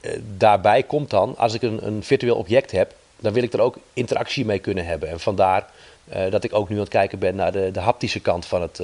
eh, 0.00 0.12
daarbij 0.36 0.82
komt 0.82 1.10
dan, 1.10 1.36
als 1.36 1.54
ik 1.54 1.62
een, 1.62 1.86
een, 1.86 2.02
virtueel 2.02 2.36
object 2.36 2.70
heb, 2.70 2.94
dan 3.16 3.32
wil 3.32 3.42
ik 3.42 3.52
er 3.52 3.60
ook 3.60 3.76
interactie 3.92 4.44
mee 4.44 4.58
kunnen 4.58 4.86
hebben. 4.86 5.08
En 5.08 5.20
vandaar 5.20 5.70
eh, 6.08 6.30
dat 6.30 6.44
ik 6.44 6.54
ook 6.54 6.68
nu 6.68 6.74
aan 6.74 6.80
het 6.80 6.90
kijken 6.90 7.18
ben 7.18 7.34
naar 7.34 7.52
de, 7.52 7.70
de 7.70 7.80
haptische 7.80 8.20
kant 8.20 8.46
van, 8.46 8.62
het, 8.62 8.80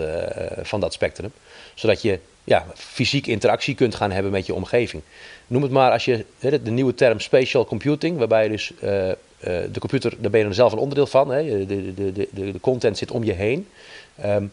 van 0.62 0.81
dat 0.81 0.93
spectrum. 0.93 1.33
Zodat 1.75 2.02
je 2.02 2.19
ja, 2.45 2.67
fysiek 2.75 3.26
interactie 3.26 3.75
kunt 3.75 3.95
gaan 3.95 4.11
hebben 4.11 4.33
met 4.33 4.47
je 4.47 4.55
omgeving. 4.55 5.02
Noem 5.47 5.62
het 5.62 5.71
maar 5.71 5.91
als 5.91 6.05
je 6.05 6.25
de, 6.38 6.71
nieuwe 6.71 6.95
term 6.95 7.21
spatial 7.21 7.64
computing, 7.64 8.19
waarbij 8.19 8.43
je 8.43 8.49
dus 8.49 8.73
de 9.73 9.79
computer, 9.79 10.14
daar 10.19 10.31
ben 10.31 10.41
je 10.41 10.47
dan 10.47 10.55
zelf 10.55 10.73
een 10.73 10.79
onderdeel 10.79 11.07
van, 11.07 11.31
hè, 11.31 11.67
de, 11.67 11.95
de, 11.95 12.12
de, 12.12 12.29
de, 12.33 12.61
content 12.61 12.99
zit 12.99 13.11
om 13.11 13.25
je 13.25 13.33
heen. 13.33 13.69
Um, 14.25 14.52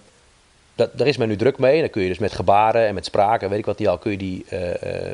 dat, 0.76 0.98
daar 0.98 1.08
is 1.08 1.18
men 1.18 1.28
nu 1.28 1.36
druk 1.36 1.58
mee. 1.58 1.80
Dan 1.80 1.90
kun 1.90 2.02
je 2.02 2.08
dus 2.08 2.18
met 2.18 2.34
gebaren 2.34 2.88
en 2.88 2.94
met 2.94 3.06
spraak 3.06 3.42
en 3.42 3.50
weet 3.50 3.60
ik 3.60 3.66
wat 3.66 3.80
niet 3.80 3.88
al, 3.88 3.98
kun 3.98 4.12
je 4.12 4.18
die 4.18 4.46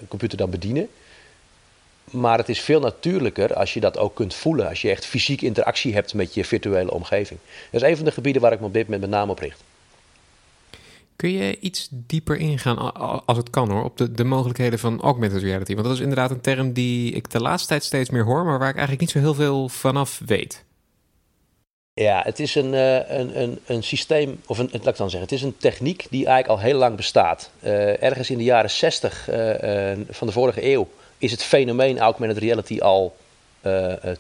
computer 0.08 0.38
dan 0.38 0.50
bedienen. 0.50 0.90
Maar 2.12 2.38
het 2.38 2.50
is 2.50 2.60
veel 2.60 2.80
natuurlijker 2.80 3.54
als 3.54 3.74
je 3.74 3.80
dat 3.80 3.98
ook 3.98 4.16
kunt 4.16 4.34
voelen, 4.34 4.70
als 4.70 4.82
je 4.82 4.90
echt 4.90 5.06
fysiek 5.06 5.42
interactie 5.42 5.94
hebt 5.94 6.14
met 6.14 6.34
je 6.34 6.46
virtuele 6.46 6.92
omgeving. 6.92 7.40
Dat 7.72 7.82
is 7.82 7.90
een 7.90 7.96
van 7.96 8.06
de 8.06 8.12
gebieden 8.12 8.42
waar 8.42 8.52
ik 8.52 8.60
me 8.60 8.66
op 8.66 8.74
dit 8.74 8.84
moment 8.84 9.02
met 9.02 9.10
name 9.10 9.32
op 9.32 9.40
richt. 9.40 9.64
Kun 11.16 11.32
je 11.32 11.60
iets 11.60 11.88
dieper 11.92 12.38
ingaan, 12.38 12.94
als 13.26 13.38
het 13.38 13.50
kan 13.50 13.72
hoor, 13.72 13.84
op 13.84 13.98
de, 13.98 14.12
de 14.12 14.24
mogelijkheden 14.24 14.80
van 14.80 15.02
augmented 15.02 15.42
reality? 15.42 15.74
Want 15.74 15.86
dat 15.86 15.96
is 15.96 16.02
inderdaad 16.02 16.32
een 16.32 16.42
term 16.42 16.74
die 16.74 17.12
ik 17.12 17.32
de 17.32 17.42
laatste 17.42 17.68
tijd 17.68 17.84
steeds 17.84 18.10
meer 18.10 18.24
hoor, 18.24 18.46
maar 18.46 18.60
waar 18.60 18.70
ik 18.70 18.78
eigenlijk 18.78 19.00
niet 19.00 19.10
zo 19.12 19.20
heel 19.20 19.34
veel 19.34 19.70
vanaf 19.70 20.22
weet. 20.26 20.64
Ja, 22.02 22.22
het 22.24 22.40
is 22.40 22.56
een, 22.56 22.74
uh, 22.74 23.10
een, 23.10 23.42
een, 23.42 23.60
een 23.66 23.84
systeem, 23.84 24.42
of 24.46 24.58
een, 24.58 24.70
laat 24.72 24.88
ik 24.88 24.98
dan 24.98 25.10
zeggen, 25.10 25.22
het 25.22 25.32
is 25.32 25.42
een 25.42 25.58
techniek 25.58 26.08
die 26.10 26.26
eigenlijk 26.26 26.60
al 26.60 26.66
heel 26.68 26.78
lang 26.78 26.96
bestaat. 26.96 27.50
Uh, 27.64 28.04
ergens 28.04 28.30
in 28.30 28.38
de 28.38 28.44
jaren 28.44 28.70
60 28.70 29.30
uh, 29.30 29.92
eh, 29.92 30.00
van 30.10 30.28
de 30.28 30.34
vorige 30.34 30.72
eeuw 30.72 30.88
is 31.18 31.32
het 31.32 31.44
fenomeen 31.44 32.00
augmented 32.00 32.38
reality 32.38 32.80
al 32.80 33.16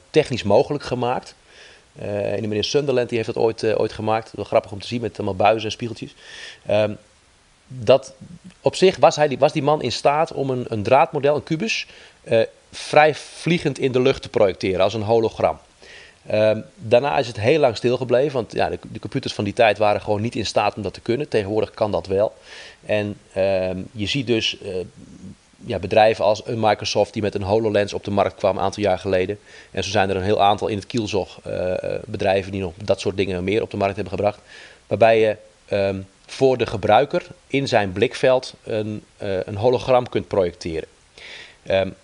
technisch 0.10 0.44
mogelijk 0.44 0.84
gemaakt. 0.84 1.36
Uh, 2.02 2.34
en 2.34 2.42
de 2.42 2.48
meneer 2.48 2.64
Sunderland 2.64 3.10
die 3.10 3.18
heeft 3.18 3.34
dat 3.34 3.44
ooit, 3.44 3.75
ooit 3.75 3.94
gemaakt. 3.94 4.32
Wel 4.36 4.46
grappig 4.46 4.72
om 4.72 4.80
te 4.80 4.88
zien 4.88 5.02
met 5.02 5.16
allemaal 5.16 5.36
buizen 5.36 5.66
en 5.66 5.72
spiegeltjes. 5.72 6.16
Um, 6.70 6.98
dat, 7.68 8.14
op 8.62 8.75
zich 8.75 8.98
was, 8.98 9.16
hij, 9.16 9.38
was 9.40 9.54
die 9.54 9.64
man 9.64 9.82
in 9.82 9.92
staat 9.92 10.34
om 10.34 10.50
een, 10.50 10.66
een 10.68 10.84
draadmodel, 10.84 11.36
een 11.36 11.44
kubus, 11.44 11.88
vrij 12.72 13.16
vliegend 13.16 13.80
in 13.80 13.92
de 13.92 14.02
lucht 14.02 14.22
te 14.22 14.30
projecteren 14.30 14.82
als 14.82 14.94
een 14.94 15.02
hologram. 15.02 15.60
Um, 16.32 16.66
daarna 16.75 17.18
is 17.18 17.28
het 17.28 17.40
heel 17.40 17.60
lang 17.60 17.78
stilgebleven, 17.78 18.34
want 18.34 18.54
ja, 18.54 18.70
de, 18.70 19.00
computers 19.00 19.34
van 19.34 19.44
die 19.44 19.54
tijd 19.54 19.78
waren 19.78 20.02
gewoon 20.02 20.22
niet 20.22 20.36
in 20.36 20.46
staat 20.46 20.75
om 20.75 20.82
dat 20.82 20.94
te 20.94 21.02
kunnen. 21.02 21.28
Tegenwoordig 21.28 21.72
kan 21.72 21.92
dat 21.92 22.08
wel. 22.08 22.34
En 22.86 23.18
um, 23.38 23.88
je 23.92 24.06
ziet 24.06 24.28
dus 24.28 24.58
ja, 25.65 25.79
bedrijven 25.79 26.25
als 26.25 26.41
een 26.45 26.60
Microsoft 26.60 27.13
die 27.13 27.22
met 27.22 27.36
een 27.36 27.43
HoloLens 27.43 27.93
op 27.93 28.03
de 28.03 28.12
markt 28.12 28.36
kwam 28.36 28.57
een 28.57 28.63
aantal 28.63 28.84
jaar 28.84 29.00
geleden. 29.00 29.39
En 29.72 29.84
zo 29.84 29.89
zijn 29.89 30.10
er 30.10 30.15
een 30.15 30.24
heel 30.24 30.41
aantal 30.41 30.67
in 30.67 30.77
het 30.77 30.88
kielzog 30.88 31.39
uh, 31.48 31.74
bedrijven 32.05 32.51
die 32.51 32.62
nog 32.62 32.74
dat 32.84 33.00
soort 33.00 33.17
dingen 33.17 33.43
meer 33.43 33.62
op 33.62 33.72
de 33.72 33.77
markt 33.77 33.95
hebben 33.95 34.13
gebracht. 34.13 34.39
Waarbij 34.88 35.19
je 35.19 35.36
um, 35.72 36.07
voor 36.25 36.57
de 36.57 36.65
gebruiker 36.65 37.27
in 37.48 37.67
zijn 37.67 37.91
blikveld 37.91 38.53
een, 38.63 39.03
uh, 39.24 39.38
een 39.43 39.55
hologram 39.55 40.10
kunt 40.10 40.27
projecteren. 40.27 40.88
Um, 41.69 41.95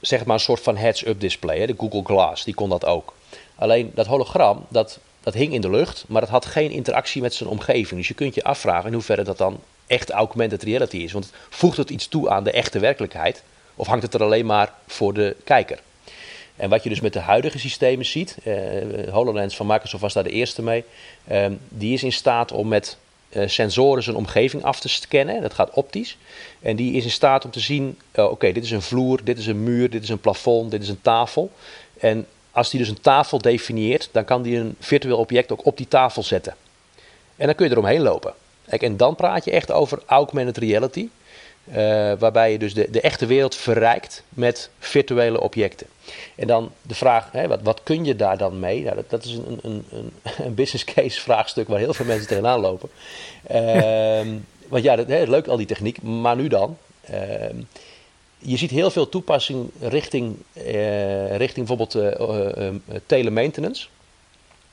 zeg 0.00 0.24
maar 0.24 0.34
een 0.34 0.40
soort 0.42 0.60
van 0.60 0.76
heads-up 0.76 1.20
display. 1.20 1.58
Hè? 1.58 1.66
De 1.66 1.74
Google 1.78 2.04
Glass, 2.04 2.44
die 2.44 2.54
kon 2.54 2.68
dat 2.68 2.84
ook. 2.84 3.14
Alleen 3.54 3.90
dat 3.94 4.06
hologram, 4.06 4.66
dat, 4.68 4.98
dat 5.20 5.34
hing 5.34 5.52
in 5.52 5.60
de 5.60 5.70
lucht, 5.70 6.04
maar 6.08 6.20
dat 6.20 6.30
had 6.30 6.46
geen 6.46 6.70
interactie 6.70 7.22
met 7.22 7.34
zijn 7.34 7.48
omgeving. 7.48 8.00
Dus 8.00 8.08
je 8.08 8.14
kunt 8.14 8.34
je 8.34 8.44
afvragen 8.44 8.86
in 8.86 8.92
hoeverre 8.92 9.22
dat 9.22 9.38
dan 9.38 9.60
echt 9.86 10.10
augmented 10.10 10.62
reality 10.62 10.96
is. 10.96 11.12
Want 11.12 11.32
voegt 11.48 11.76
het 11.76 11.90
iets 11.90 12.08
toe 12.08 12.30
aan 12.30 12.44
de 12.44 12.50
echte 12.50 12.78
werkelijkheid? 12.78 13.42
Of 13.74 13.86
hangt 13.86 14.02
het 14.02 14.14
er 14.14 14.22
alleen 14.22 14.46
maar 14.46 14.72
voor 14.86 15.14
de 15.14 15.36
kijker? 15.44 15.78
En 16.56 16.70
wat 16.70 16.82
je 16.82 16.88
dus 16.88 17.00
met 17.00 17.12
de 17.12 17.18
huidige 17.18 17.58
systemen 17.58 18.04
ziet, 18.04 18.36
uh, 18.44 18.54
HoloLens 19.12 19.56
van 19.56 19.66
Microsoft 19.66 20.02
was 20.02 20.12
daar 20.12 20.22
de 20.22 20.30
eerste 20.30 20.62
mee, 20.62 20.84
uh, 21.30 21.46
die 21.68 21.92
is 21.92 22.02
in 22.02 22.12
staat 22.12 22.52
om 22.52 22.68
met 22.68 22.96
uh, 23.30 23.48
sensoren 23.48 24.02
zijn 24.02 24.16
omgeving 24.16 24.62
af 24.62 24.80
te 24.80 24.88
scannen. 24.88 25.42
Dat 25.42 25.54
gaat 25.54 25.70
optisch. 25.70 26.16
En 26.60 26.76
die 26.76 26.92
is 26.92 27.04
in 27.04 27.10
staat 27.10 27.44
om 27.44 27.50
te 27.50 27.60
zien, 27.60 27.98
oké, 28.14 28.52
dit 28.52 28.64
is 28.64 28.70
een 28.70 28.82
vloer, 28.82 29.24
dit 29.24 29.38
is 29.38 29.46
een 29.46 29.62
muur, 29.62 29.90
dit 29.90 30.02
is 30.02 30.08
een 30.08 30.20
plafond, 30.20 30.70
dit 30.70 30.82
is 30.82 30.88
een 30.88 31.00
tafel. 31.00 31.50
En 31.98 32.26
als 32.50 32.70
die 32.70 32.80
dus 32.80 32.88
een 32.88 33.00
tafel 33.00 33.38
definieert, 33.38 34.08
dan 34.12 34.24
kan 34.24 34.42
die 34.42 34.56
een 34.56 34.76
virtueel 34.80 35.18
object 35.18 35.52
ook 35.52 35.66
op 35.66 35.76
die 35.76 35.88
tafel 35.88 36.22
zetten. 36.22 36.54
En 37.36 37.46
dan 37.46 37.54
kun 37.54 37.66
je 37.66 37.72
eromheen 37.72 38.02
lopen. 38.02 38.34
Kijk, 38.68 38.82
en 38.82 38.96
dan 38.96 39.14
praat 39.14 39.44
je 39.44 39.50
echt 39.50 39.72
over 39.72 40.02
augmented 40.06 40.56
reality. 40.56 41.08
Uh, 41.68 42.12
waarbij 42.18 42.52
je 42.52 42.58
dus 42.58 42.74
de, 42.74 42.90
de 42.90 43.00
echte 43.00 43.26
wereld 43.26 43.54
verrijkt 43.54 44.22
met 44.28 44.70
virtuele 44.78 45.40
objecten. 45.40 45.86
En 46.34 46.46
dan 46.46 46.70
de 46.82 46.94
vraag, 46.94 47.28
hè, 47.32 47.48
wat, 47.48 47.60
wat 47.62 47.80
kun 47.82 48.04
je 48.04 48.16
daar 48.16 48.38
dan 48.38 48.58
mee? 48.58 48.82
Nou, 48.82 48.96
dat, 48.96 49.10
dat 49.10 49.24
is 49.24 49.32
een, 49.32 49.58
een, 49.62 49.84
een, 49.90 50.12
een 50.44 50.54
business 50.54 50.84
case 50.84 51.20
vraagstuk 51.20 51.68
waar 51.68 51.78
heel 51.78 51.94
veel 51.94 52.06
mensen 52.06 52.28
tegenaan 52.28 52.60
lopen. 52.60 52.88
Uh, 53.50 54.20
want 54.68 54.84
ja, 54.84 54.96
dat, 54.96 55.06
hè, 55.06 55.22
leuk 55.22 55.46
al 55.46 55.56
die 55.56 55.66
techniek, 55.66 56.02
maar 56.02 56.36
nu 56.36 56.48
dan? 56.48 56.76
Ehm, 57.00 57.56
je 58.38 58.56
ziet 58.56 58.70
heel 58.70 58.90
veel 58.90 59.08
toepassing 59.08 59.70
richting, 59.80 60.36
uh, 60.52 61.36
richting 61.36 61.66
bijvoorbeeld 61.66 61.94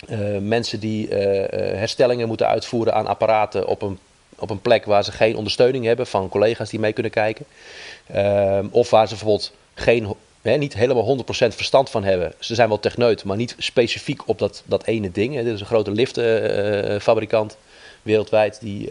telemaintenance. 0.06 0.48
mensen 0.48 0.80
die 0.80 1.08
herstellingen 1.08 2.28
moeten 2.28 2.48
uitvoeren 2.48 2.94
aan 2.94 3.08
apparaten 3.08 3.68
op 3.68 3.82
een, 3.82 4.00
op 4.36 4.50
een 4.50 4.62
plek 4.62 4.86
waar 4.86 5.04
ze 5.04 5.12
geen 5.12 5.36
ondersteuning 5.36 5.86
hebben 5.86 6.08
van 6.08 6.30
collega's 6.30 6.70
die 6.70 6.80
mee 6.80 6.94
kunnen 6.94 7.12
kijken. 7.12 7.46
Ehm, 8.08 8.66
of 8.72 8.90
waar 8.90 9.08
ze 9.08 9.14
bijvoorbeeld 9.14 9.52
geen, 9.74 10.14
hè, 10.42 10.58
niet 10.58 10.74
helemaal 10.74 11.04
100% 11.04 11.56
verstand 11.56 11.90
van 11.90 12.04
hebben. 12.04 12.34
Ze 12.40 12.56
zijn 12.56 12.68
wel 12.68 12.80
techneut, 12.80 13.24
maar 13.24 13.38
niet 13.38 13.56
specifiek 13.58 14.28
op 14.28 14.40
dat, 14.40 14.64
dat 14.66 14.86
ene 14.86 15.12
ding. 15.12 15.36
Dit 15.36 15.54
is 15.54 15.60
een 15.60 15.66
grote 15.66 15.92
liftfabrikant 15.92 17.58
wereldwijd 18.02 18.58
die 18.62 18.88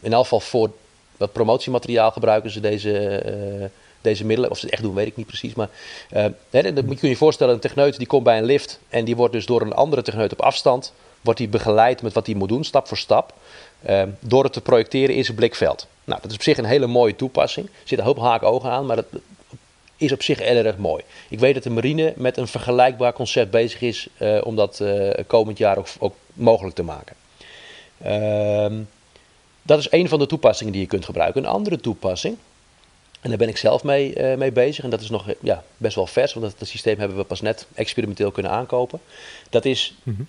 in 0.00 0.12
elk 0.12 0.22
geval 0.22 0.40
voor 0.40 0.70
wat 1.16 1.32
promotiemateriaal 1.32 2.10
gebruiken 2.10 2.50
ze 2.50 2.60
deze, 2.60 3.22
deze 4.00 4.24
middelen. 4.24 4.50
Of 4.50 4.58
ze 4.58 4.64
het 4.64 4.74
echt 4.74 4.82
doen, 4.82 4.94
weet 4.94 5.06
ik 5.06 5.16
niet 5.16 5.26
precies. 5.26 5.54
Maar 5.54 5.68
uh, 6.12 6.24
hè, 6.50 6.60
je 6.60 7.08
je 7.08 7.16
voorstellen, 7.16 7.54
een 7.54 7.60
techneut 7.60 7.98
die 7.98 8.06
komt 8.06 8.24
bij 8.24 8.38
een 8.38 8.44
lift 8.44 8.80
en 8.88 9.04
die 9.04 9.16
wordt 9.16 9.32
dus 9.32 9.46
door 9.46 9.60
een 9.60 9.72
andere 9.72 10.02
techneut 10.02 10.32
op 10.32 10.40
afstand, 10.40 10.92
wordt 11.20 11.38
hij 11.38 11.48
begeleid 11.48 12.02
met 12.02 12.12
wat 12.12 12.26
hij 12.26 12.34
moet 12.34 12.48
doen, 12.48 12.64
stap 12.64 12.88
voor 12.88 12.96
stap, 12.96 13.34
uh, 13.88 14.02
door 14.20 14.44
het 14.44 14.52
te 14.52 14.60
projecteren 14.60 15.14
in 15.14 15.24
zijn 15.24 15.36
blikveld. 15.36 15.86
Nou, 16.04 16.20
dat 16.20 16.30
is 16.30 16.36
op 16.36 16.42
zich 16.42 16.58
een 16.58 16.64
hele 16.64 16.86
mooie 16.86 17.16
toepassing. 17.16 17.66
Er 17.66 17.72
zitten 17.78 17.98
een 17.98 18.14
hoop 18.14 18.22
haak 18.22 18.42
ogen 18.42 18.70
aan, 18.70 18.86
maar 18.86 18.96
dat 18.96 19.06
is 19.96 20.12
op 20.12 20.22
zich 20.22 20.40
erg 20.40 20.76
mooi. 20.76 21.02
Ik 21.28 21.38
weet 21.38 21.54
dat 21.54 21.62
de 21.62 21.70
marine 21.70 22.12
met 22.16 22.36
een 22.36 22.48
vergelijkbaar 22.48 23.12
concept 23.12 23.50
bezig 23.50 23.80
is 23.80 24.08
om 24.42 24.56
dat 24.56 24.82
komend 25.26 25.58
jaar 25.58 25.78
ook, 25.78 25.86
ook 25.98 26.14
mogelijk 26.34 26.74
te 26.74 26.82
maken. 26.82 27.16
Ehm 28.02 28.74
dat 29.62 29.78
is 29.78 29.90
een 29.90 30.08
van 30.08 30.18
de 30.18 30.26
toepassingen 30.26 30.72
die 30.72 30.82
je 30.82 30.88
kunt 30.88 31.04
gebruiken. 31.04 31.42
Een 31.42 31.50
andere 31.50 31.80
toepassing, 31.80 32.36
en 33.20 33.28
daar 33.28 33.38
ben 33.38 33.48
ik 33.48 33.56
zelf 33.56 33.84
mee, 33.84 34.16
uh, 34.16 34.34
mee 34.34 34.52
bezig, 34.52 34.84
en 34.84 34.90
dat 34.90 35.00
is 35.00 35.10
nog 35.10 35.26
ja, 35.40 35.64
best 35.76 35.94
wel 35.94 36.06
vers, 36.06 36.32
want 36.32 36.58
dat, 36.58 36.68
systeem 36.68 36.98
hebben 36.98 37.16
we 37.16 37.24
pas 37.24 37.40
net 37.40 37.66
experimenteel 37.74 38.30
kunnen 38.30 38.52
aankopen. 38.52 39.00
Dat 39.50 39.64
is 39.64 39.94
mhm. 40.02 40.22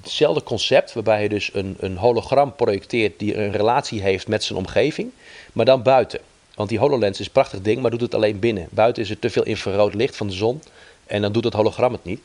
hetzelfde 0.00 0.42
concept, 0.42 0.92
waarbij 0.92 1.22
je 1.22 1.28
dus 1.28 1.50
een, 1.54 1.76
een 1.78 1.96
hologram 1.96 2.54
projecteert 2.54 3.18
die 3.18 3.36
een 3.36 3.52
relatie 3.52 4.00
heeft 4.00 4.28
met 4.28 4.44
zijn 4.44 4.58
omgeving, 4.58 5.10
maar 5.52 5.64
dan 5.64 5.82
buiten. 5.82 6.20
Want 6.54 6.68
die 6.68 6.78
HoloLens 6.78 7.20
is 7.20 7.26
een 7.26 7.32
prachtig 7.32 7.60
ding, 7.60 7.82
maar 7.82 7.90
doet 7.90 8.00
het 8.00 8.14
alleen 8.14 8.38
binnen. 8.38 8.68
Buiten 8.70 9.02
is 9.02 9.10
er 9.10 9.18
te 9.18 9.30
veel 9.30 9.44
infrarood 9.44 9.94
licht 9.94 10.16
van 10.16 10.26
de 10.26 10.32
zon 10.32 10.62
en 11.06 11.22
dan 11.22 11.32
doet 11.32 11.44
het 11.44 11.54
hologram 11.54 11.92
het 11.92 12.04
niet. 12.04 12.20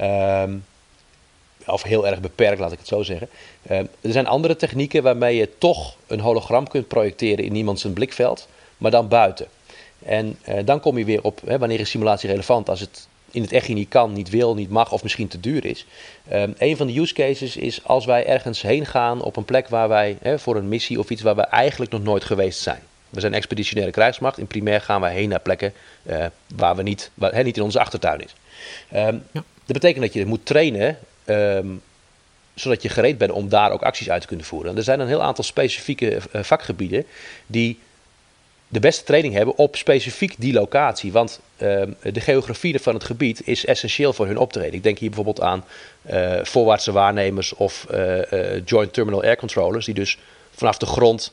Um, 0.00 0.64
of 1.66 1.82
heel 1.82 2.06
erg 2.06 2.20
beperkt, 2.20 2.60
laat 2.60 2.72
ik 2.72 2.78
het 2.78 2.88
zo 2.88 3.02
zeggen. 3.02 3.28
Uh, 3.70 3.78
er 3.78 3.88
zijn 4.00 4.26
andere 4.26 4.56
technieken 4.56 5.02
waarmee 5.02 5.36
je 5.36 5.58
toch 5.58 5.96
een 6.06 6.20
hologram 6.20 6.68
kunt 6.68 6.88
projecteren 6.88 7.44
in 7.44 7.54
iemand 7.54 7.80
zijn 7.80 7.92
blikveld, 7.92 8.48
maar 8.76 8.90
dan 8.90 9.08
buiten. 9.08 9.46
En 10.04 10.38
uh, 10.48 10.58
dan 10.64 10.80
kom 10.80 10.98
je 10.98 11.04
weer 11.04 11.22
op 11.22 11.40
hè, 11.46 11.58
wanneer 11.58 11.80
is 11.80 11.90
simulatie 11.90 12.30
relevant 12.30 12.68
als 12.68 12.80
het 12.80 13.08
in 13.30 13.42
het 13.42 13.52
echt 13.52 13.68
niet 13.68 13.88
kan, 13.88 14.12
niet 14.12 14.30
wil, 14.30 14.54
niet 14.54 14.70
mag 14.70 14.92
of 14.92 15.02
misschien 15.02 15.28
te 15.28 15.40
duur 15.40 15.64
is. 15.64 15.86
Um, 16.32 16.54
een 16.58 16.76
van 16.76 16.86
de 16.86 17.00
use 17.00 17.14
cases 17.14 17.56
is 17.56 17.84
als 17.84 18.04
wij 18.04 18.26
ergens 18.26 18.62
heen 18.62 18.86
gaan 18.86 19.22
op 19.22 19.36
een 19.36 19.44
plek 19.44 19.68
waar 19.68 19.88
wij 19.88 20.16
hè, 20.20 20.38
voor 20.38 20.56
een 20.56 20.68
missie 20.68 20.98
of 20.98 21.10
iets 21.10 21.22
waar 21.22 21.36
we 21.36 21.42
eigenlijk 21.42 21.90
nog 21.90 22.02
nooit 22.02 22.24
geweest 22.24 22.60
zijn. 22.60 22.80
We 23.10 23.20
zijn 23.20 23.34
expeditionaire 23.34 23.92
krijgsmacht. 23.92 24.38
In 24.38 24.46
primair 24.46 24.80
gaan 24.80 25.00
wij 25.00 25.12
heen 25.14 25.28
naar 25.28 25.40
plekken 25.40 25.72
uh, 26.02 26.26
waar 26.56 26.76
we 26.76 26.82
niet, 26.82 27.10
waar, 27.14 27.34
hè, 27.34 27.42
niet 27.42 27.56
in 27.56 27.62
onze 27.62 27.80
achtertuin 27.80 28.20
is. 28.20 28.34
Um, 28.94 29.24
ja. 29.32 29.44
Dat 29.64 29.80
betekent 29.80 30.04
dat 30.04 30.12
je 30.12 30.26
moet 30.26 30.46
trainen 30.46 30.98
Um, 31.28 31.82
zodat 32.54 32.82
je 32.82 32.88
gereed 32.88 33.18
bent 33.18 33.32
om 33.32 33.48
daar 33.48 33.70
ook 33.70 33.82
acties 33.82 34.10
uit 34.10 34.20
te 34.20 34.26
kunnen 34.26 34.46
voeren. 34.46 34.76
er 34.76 34.82
zijn 34.82 35.00
een 35.00 35.06
heel 35.06 35.22
aantal 35.22 35.44
specifieke 35.44 36.18
uh, 36.32 36.42
vakgebieden 36.42 37.04
die 37.46 37.78
de 38.68 38.80
beste 38.80 39.04
training 39.04 39.34
hebben 39.34 39.56
op 39.56 39.76
specifiek 39.76 40.34
die 40.38 40.52
locatie. 40.52 41.12
Want 41.12 41.40
uh, 41.58 41.82
de 42.02 42.20
geografie 42.20 42.80
van 42.80 42.94
het 42.94 43.04
gebied 43.04 43.46
is 43.46 43.64
essentieel 43.64 44.12
voor 44.12 44.26
hun 44.26 44.38
optreden. 44.38 44.74
Ik 44.74 44.82
denk 44.82 44.98
hier 44.98 45.08
bijvoorbeeld 45.08 45.40
aan 45.40 45.64
uh, 46.10 46.38
voorwaartse 46.42 46.92
waarnemers 46.92 47.54
of 47.54 47.86
uh, 47.90 48.64
Joint 48.64 48.92
Terminal 48.92 49.22
Air 49.22 49.36
Controllers, 49.36 49.84
die 49.84 49.94
dus 49.94 50.18
vanaf 50.50 50.78
de 50.78 50.86
grond 50.86 51.32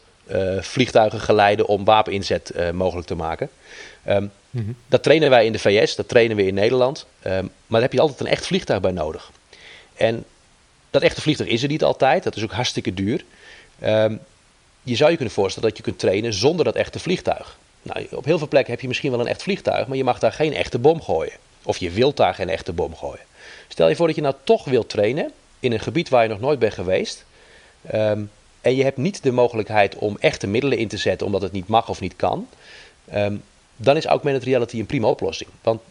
vliegtuigen 0.59 1.19
geleiden 1.19 1.67
om 1.67 1.85
wapeninzet 1.85 2.53
mogelijk 2.73 3.07
te 3.07 3.15
maken. 3.15 3.49
Um, 4.07 4.31
mm 4.49 4.63
-hmm. 4.65 4.75
Dat 4.87 5.03
trainen 5.03 5.29
wij 5.29 5.45
in 5.45 5.51
de 5.51 5.59
VS, 5.59 5.95
dat 5.95 6.07
trainen 6.07 6.35
we 6.35 6.45
in 6.45 6.53
Nederland. 6.53 7.05
Um, 7.23 7.31
maar 7.31 7.51
daar 7.67 7.81
heb 7.81 7.93
je 7.93 7.99
altijd 7.99 8.19
een 8.19 8.27
echt 8.27 8.45
vliegtuig 8.45 8.81
bij 8.81 8.91
nodig. 8.91 9.31
En 9.95 10.23
dat 10.89 11.01
echte 11.01 11.21
vliegtuig 11.21 11.49
is 11.49 11.63
er 11.63 11.69
niet 11.69 11.83
altijd. 11.83 12.23
Dat 12.23 12.35
is 12.35 12.43
ook 12.43 12.51
hartstikke 12.51 12.93
duur. 12.93 13.23
Um, 13.83 14.19
je 14.83 14.95
zou 14.95 15.09
je 15.09 15.15
kunnen 15.15 15.33
voorstellen 15.33 15.69
dat 15.69 15.77
je 15.77 15.83
kunt 15.83 15.99
trainen 15.99 16.33
zonder 16.33 16.65
dat 16.65 16.75
echte 16.75 16.99
vliegtuig. 16.99 17.57
Nou, 17.81 18.07
op 18.11 18.25
heel 18.25 18.37
veel 18.37 18.47
plekken 18.47 18.71
heb 18.71 18.81
je 18.81 18.87
misschien 18.87 19.11
wel 19.11 19.19
een 19.19 19.27
echt 19.27 19.43
vliegtuig, 19.43 19.87
maar 19.87 19.97
je 19.97 20.03
mag 20.03 20.19
daar 20.19 20.31
geen 20.31 20.53
echte 20.53 20.79
bom 20.79 21.01
gooien. 21.01 21.33
Of 21.63 21.77
je 21.77 21.89
wilt 21.89 22.17
daar 22.17 22.33
geen 22.33 22.49
echte 22.49 22.73
bom 22.73 22.95
gooien. 22.95 23.25
Stel 23.67 23.89
je 23.89 23.95
voor 23.95 24.07
dat 24.07 24.15
je 24.15 24.21
nou 24.21 24.35
toch 24.43 24.65
wilt 24.65 24.89
trainen 24.89 25.31
in 25.59 25.71
een 25.71 25.79
gebied 25.79 26.09
waar 26.09 26.23
je 26.23 26.29
nog 26.29 26.39
nooit 26.39 26.59
bent 26.59 26.73
geweest. 26.73 27.25
Um, 27.93 28.31
en 28.61 28.75
je 28.75 28.83
hebt 28.83 28.97
niet 28.97 29.23
de 29.23 29.31
mogelijkheid 29.31 29.95
om 29.95 30.17
echte 30.19 30.47
middelen 30.47 30.77
in 30.77 30.87
te 30.87 30.97
zetten 30.97 31.25
omdat 31.25 31.41
het 31.41 31.51
niet 31.51 31.67
mag 31.67 31.89
of 31.89 31.99
niet 31.99 32.15
kan. 32.15 32.47
Um, 33.13 33.43
dan 33.75 33.97
is 33.97 34.05
augmented 34.05 34.43
reality 34.43 34.79
een 34.79 34.85
prima 34.85 35.07
oplossing. 35.07 35.49
Want 35.61 35.81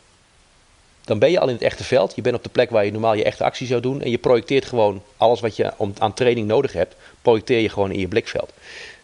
dan 1.05 1.19
ben 1.19 1.31
je 1.31 1.41
al 1.41 1.49
in 1.49 1.55
het 1.55 1.63
echte 1.63 1.85
veld. 1.85 2.15
Je 2.15 2.23
bent 2.23 2.37
op 2.37 2.43
de 2.43 2.49
plek 2.49 2.71
waar 2.71 2.85
je 2.85 2.93
normaal 2.93 3.15
je 3.15 3.25
echte 3.25 3.45
actie 3.45 3.67
zou 3.67 3.81
doen. 3.81 4.03
En 4.03 4.11
je 4.11 4.19
projecteert 4.19 4.65
gewoon 4.65 5.03
alles 5.17 5.41
wat 5.41 5.57
je 5.57 5.73
aan 5.99 6.15
training 6.15 6.47
nodig 6.47 6.73
hebt, 6.73 6.95
projecteer 7.23 7.61
je 7.61 7.69
gewoon 7.69 7.91
in 7.91 8.01
je 8.01 8.09
blikveld. 8.09 8.53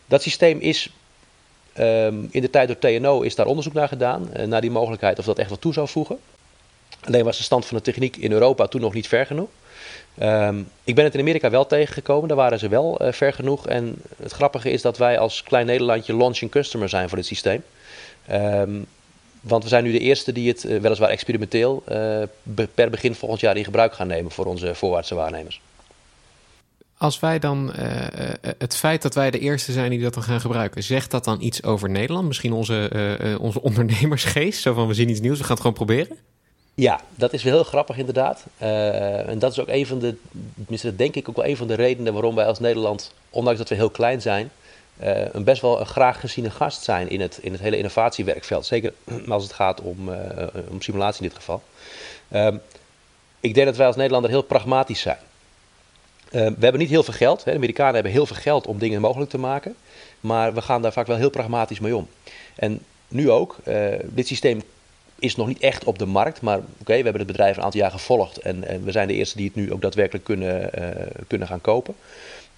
Dat 0.06 0.22
systeem 0.22 0.58
is 0.60 0.90
um, 1.78 2.28
in 2.30 2.40
de 2.40 2.50
tijd 2.50 2.68
door 2.68 2.78
TNO 2.78 3.20
is 3.20 3.34
daar 3.34 3.46
onderzoek 3.46 3.72
naar 3.72 3.88
gedaan. 3.88 4.30
Uh, 4.36 4.44
naar 4.44 4.60
die 4.60 4.70
mogelijkheid 4.70 5.18
of 5.18 5.24
dat 5.24 5.38
echt 5.38 5.50
wat 5.50 5.60
toe 5.60 5.72
zou 5.72 5.88
voegen. 5.88 6.18
Alleen 7.04 7.24
was 7.24 7.36
de 7.36 7.42
stand 7.42 7.66
van 7.66 7.76
de 7.76 7.82
techniek 7.82 8.16
in 8.16 8.32
Europa 8.32 8.66
toen 8.66 8.80
nog 8.80 8.94
niet 8.94 9.08
ver 9.08 9.26
genoeg. 9.26 9.48
Um, 10.22 10.68
ik 10.84 10.94
ben 10.94 11.04
het 11.04 11.14
in 11.14 11.20
Amerika 11.20 11.50
wel 11.50 11.66
tegengekomen, 11.66 12.28
daar 12.28 12.36
waren 12.36 12.58
ze 12.58 12.68
wel 12.68 13.02
uh, 13.02 13.12
ver 13.12 13.32
genoeg. 13.32 13.66
En 13.66 14.02
het 14.22 14.32
grappige 14.32 14.70
is 14.70 14.82
dat 14.82 14.98
wij 14.98 15.18
als 15.18 15.42
klein 15.42 15.66
Nederlandje 15.66 16.16
launching 16.16 16.50
customer 16.50 16.88
zijn 16.88 17.08
voor 17.08 17.18
dit 17.18 17.26
systeem. 17.26 17.62
Um, 18.30 18.86
want 19.40 19.62
we 19.62 19.68
zijn 19.68 19.84
nu 19.84 19.92
de 19.92 19.98
eerste 19.98 20.32
die 20.32 20.48
het 20.48 20.64
uh, 20.64 20.80
weliswaar 20.80 21.08
experimenteel 21.08 21.82
uh, 21.88 22.22
per 22.74 22.90
begin 22.90 23.14
volgend 23.14 23.40
jaar 23.40 23.56
in 23.56 23.64
gebruik 23.64 23.92
gaan 23.92 24.06
nemen 24.06 24.30
voor 24.30 24.46
onze 24.46 24.74
voorwaartse 24.74 25.14
waarnemers. 25.14 25.60
Als 26.96 27.20
wij 27.20 27.38
dan 27.38 27.72
uh, 27.78 27.84
het 28.58 28.76
feit 28.76 29.02
dat 29.02 29.14
wij 29.14 29.30
de 29.30 29.38
eerste 29.38 29.72
zijn 29.72 29.90
die 29.90 30.00
dat 30.00 30.14
dan 30.14 30.22
gaan 30.22 30.40
gebruiken, 30.40 30.82
zegt 30.82 31.10
dat 31.10 31.24
dan 31.24 31.40
iets 31.40 31.62
over 31.62 31.90
Nederland? 31.90 32.26
Misschien 32.26 32.52
onze, 32.52 33.36
onze 33.40 33.62
ondernemersgeest? 33.62 34.60
Zo 34.60 34.74
van 34.74 34.86
we 34.86 34.94
zien 34.94 35.08
iets 35.08 35.20
nieuws, 35.20 35.38
we 35.38 35.44
gaan 35.44 35.52
het 35.52 35.60
gewoon 35.60 35.76
proberen? 35.76 36.16
Ja, 36.74 37.00
dat 37.14 37.32
is 37.32 37.42
wel 37.42 37.52
heel 37.52 37.64
grappig 37.64 37.96
inderdaad. 37.96 38.44
en 38.58 39.38
dat 39.38 39.52
is 39.52 39.60
ook 39.60 39.68
een 39.68 39.86
van 39.86 39.98
de, 39.98 40.16
tenminste 40.54 40.96
denk 40.96 41.14
ik 41.14 41.28
ook 41.28 41.36
wel 41.36 41.46
een 41.46 41.56
van 41.56 41.66
de 41.66 41.74
redenen 41.74 42.12
waarom 42.12 42.34
wij 42.34 42.46
als 42.46 42.58
Nederland, 42.58 43.12
ondanks 43.30 43.58
dat 43.58 43.68
we 43.68 43.74
heel 43.74 43.90
klein 43.90 44.20
zijn, 44.20 44.50
een 45.32 45.44
best 45.44 45.62
wel 45.62 45.80
een 45.80 45.86
graag 45.86 46.20
geziene 46.20 46.50
gast 46.50 46.82
zijn 46.82 47.10
in 47.10 47.20
het, 47.20 47.38
in 47.42 47.52
het 47.52 47.60
hele 47.60 47.76
innovatiewerkveld. 47.76 48.66
Zeker 48.66 48.92
als 49.28 49.42
het 49.42 49.52
gaat 49.52 49.80
om, 49.80 50.08
uh, 50.08 50.16
om 50.68 50.82
simulatie 50.82 51.22
in 51.22 51.28
dit 51.28 51.36
geval. 51.36 51.62
Uh, 52.28 52.48
ik 53.40 53.54
denk 53.54 53.66
dat 53.66 53.76
wij 53.76 53.86
als 53.86 53.96
Nederlander 53.96 54.30
heel 54.30 54.42
pragmatisch 54.42 55.00
zijn. 55.00 55.18
we 56.30 56.38
hebben 56.38 56.78
niet 56.78 56.88
heel 56.88 57.02
veel 57.02 57.14
geld. 57.14 57.44
Hè. 57.44 57.50
De 57.50 57.56
Amerikanen 57.56 57.94
hebben 57.94 58.12
heel 58.12 58.26
veel 58.26 58.36
geld 58.36 58.66
om 58.66 58.78
dingen 58.78 59.00
mogelijk 59.00 59.30
te 59.30 59.38
maken. 59.38 59.76
Maar 60.20 60.54
we 60.54 60.62
gaan 60.62 60.82
daar 60.82 60.92
vaak 60.92 61.06
wel 61.06 61.16
heel 61.16 61.30
pragmatisch 61.30 61.80
mee 61.80 61.96
om. 61.96 62.08
En 62.56 62.80
nu 63.08 63.30
ook. 63.30 63.56
dit 64.02 64.26
systeem 64.26 64.62
is 65.18 65.36
nog 65.36 65.46
niet 65.46 65.58
echt 65.58 65.84
op 65.84 65.98
de 65.98 66.06
markt. 66.06 66.40
Maar 66.40 66.58
oké, 66.58 66.84
we 66.84 66.92
hebben 66.92 67.18
het 67.18 67.26
bedrijf 67.26 67.56
een 67.56 67.62
aantal 67.62 67.80
jaar 67.80 67.90
gevolgd. 67.90 68.38
En, 68.38 68.64
en, 68.64 68.84
we 68.84 68.92
zijn 68.92 69.08
de 69.08 69.14
eerste 69.14 69.36
die 69.36 69.46
het 69.46 69.54
nu 69.54 69.72
ook 69.72 69.82
daadwerkelijk 69.82 70.24
kunnen, 70.24 70.70
kunnen 71.26 71.48
gaan 71.48 71.60
kopen. 71.60 71.94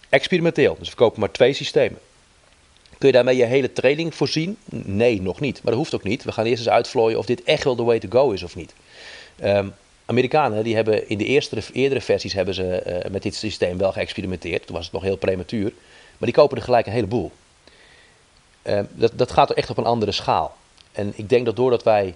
Experimenteel. 0.09 0.77
Dus 0.79 0.91
we 0.91 0.97
kopen 0.97 1.21
maar 1.21 1.31
twee 1.31 1.53
systemen. 1.53 1.99
Kun 3.01 3.09
je 3.09 3.15
daarmee 3.15 3.37
je 3.37 3.45
hele 3.45 3.73
training 3.73 4.15
voorzien? 4.15 4.57
Nee, 4.71 5.23
nog 5.23 5.41
niet. 5.41 5.55
Maar 5.55 5.73
dat 5.73 5.75
hoeft 5.75 5.95
ook 5.95 6.03
niet. 6.03 6.25
We 6.25 6.33
gaan 6.33 6.45
eerst 6.45 6.59
eens 6.59 6.73
uitvlooien 6.73 7.19
of 7.19 7.27
dit 7.27 7.43
echt 7.43 7.65
wel 7.65 7.77
de 7.77 7.83
way 7.83 7.99
to 7.99 8.09
go 8.11 8.31
is 8.31 8.43
of 8.43 8.57
niet. 8.57 8.75
Um, 9.45 9.75
Amerikanen 10.07 10.65
die 10.65 10.75
hebben 10.75 11.09
in 11.09 11.19
de 11.19 11.25
eerste, 11.25 11.55
de 11.55 11.67
eerdere 11.73 12.01
versies 12.01 12.33
hebben 12.33 12.55
ze 12.55 12.83
uh, 12.87 13.11
met 13.11 13.23
dit 13.23 13.35
systeem 13.35 13.79
wel 13.79 13.93
geëxperimenteerd. 13.93 14.67
Toen 14.67 14.75
was 14.75 14.85
het 14.85 14.93
nog 14.93 15.03
heel 15.03 15.17
prematuur. 15.17 15.73
Maar 16.19 16.29
die 16.29 16.33
kopen 16.33 16.57
er 16.57 16.63
gelijk 16.63 16.87
een 16.87 16.93
heleboel. 16.93 17.31
Uh, 18.63 18.81
dat, 18.91 19.13
dat 19.17 19.31
gaat 19.31 19.51
echt 19.51 19.71
op 19.71 19.79
een 19.79 19.85
andere 19.85 20.13
schaal. 20.13 20.57
En 20.93 21.13
ik 21.17 21.29
denk 21.29 21.45
dat 21.45 21.57
doordat 21.57 21.83
wij 21.83 22.15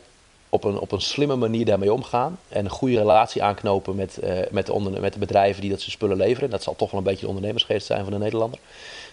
op 0.49 0.65
een, 0.65 0.79
op 0.79 0.93
een 0.93 1.01
slimme 1.01 1.37
manier 1.37 1.65
daarmee 1.65 1.93
omgaan 1.93 2.39
en 2.49 2.65
een 2.65 2.71
goede 2.71 2.99
relatie 2.99 3.43
aanknopen 3.43 3.95
met, 3.95 4.19
uh, 4.25 4.39
met, 4.51 4.67
de 4.67 4.99
met 5.01 5.13
de 5.13 5.19
bedrijven 5.19 5.61
die 5.61 5.71
dat 5.71 5.81
ze 5.81 5.91
spullen 5.91 6.17
leveren, 6.17 6.51
dat 6.51 6.63
zal 6.63 6.77
toch 6.77 6.91
wel 6.91 7.01
een 7.01 7.07
beetje 7.07 7.21
de 7.21 7.29
ondernemersgeest 7.29 7.87
zijn 7.87 8.05
van 8.05 8.13
de 8.13 8.19
Nederlander. 8.19 8.59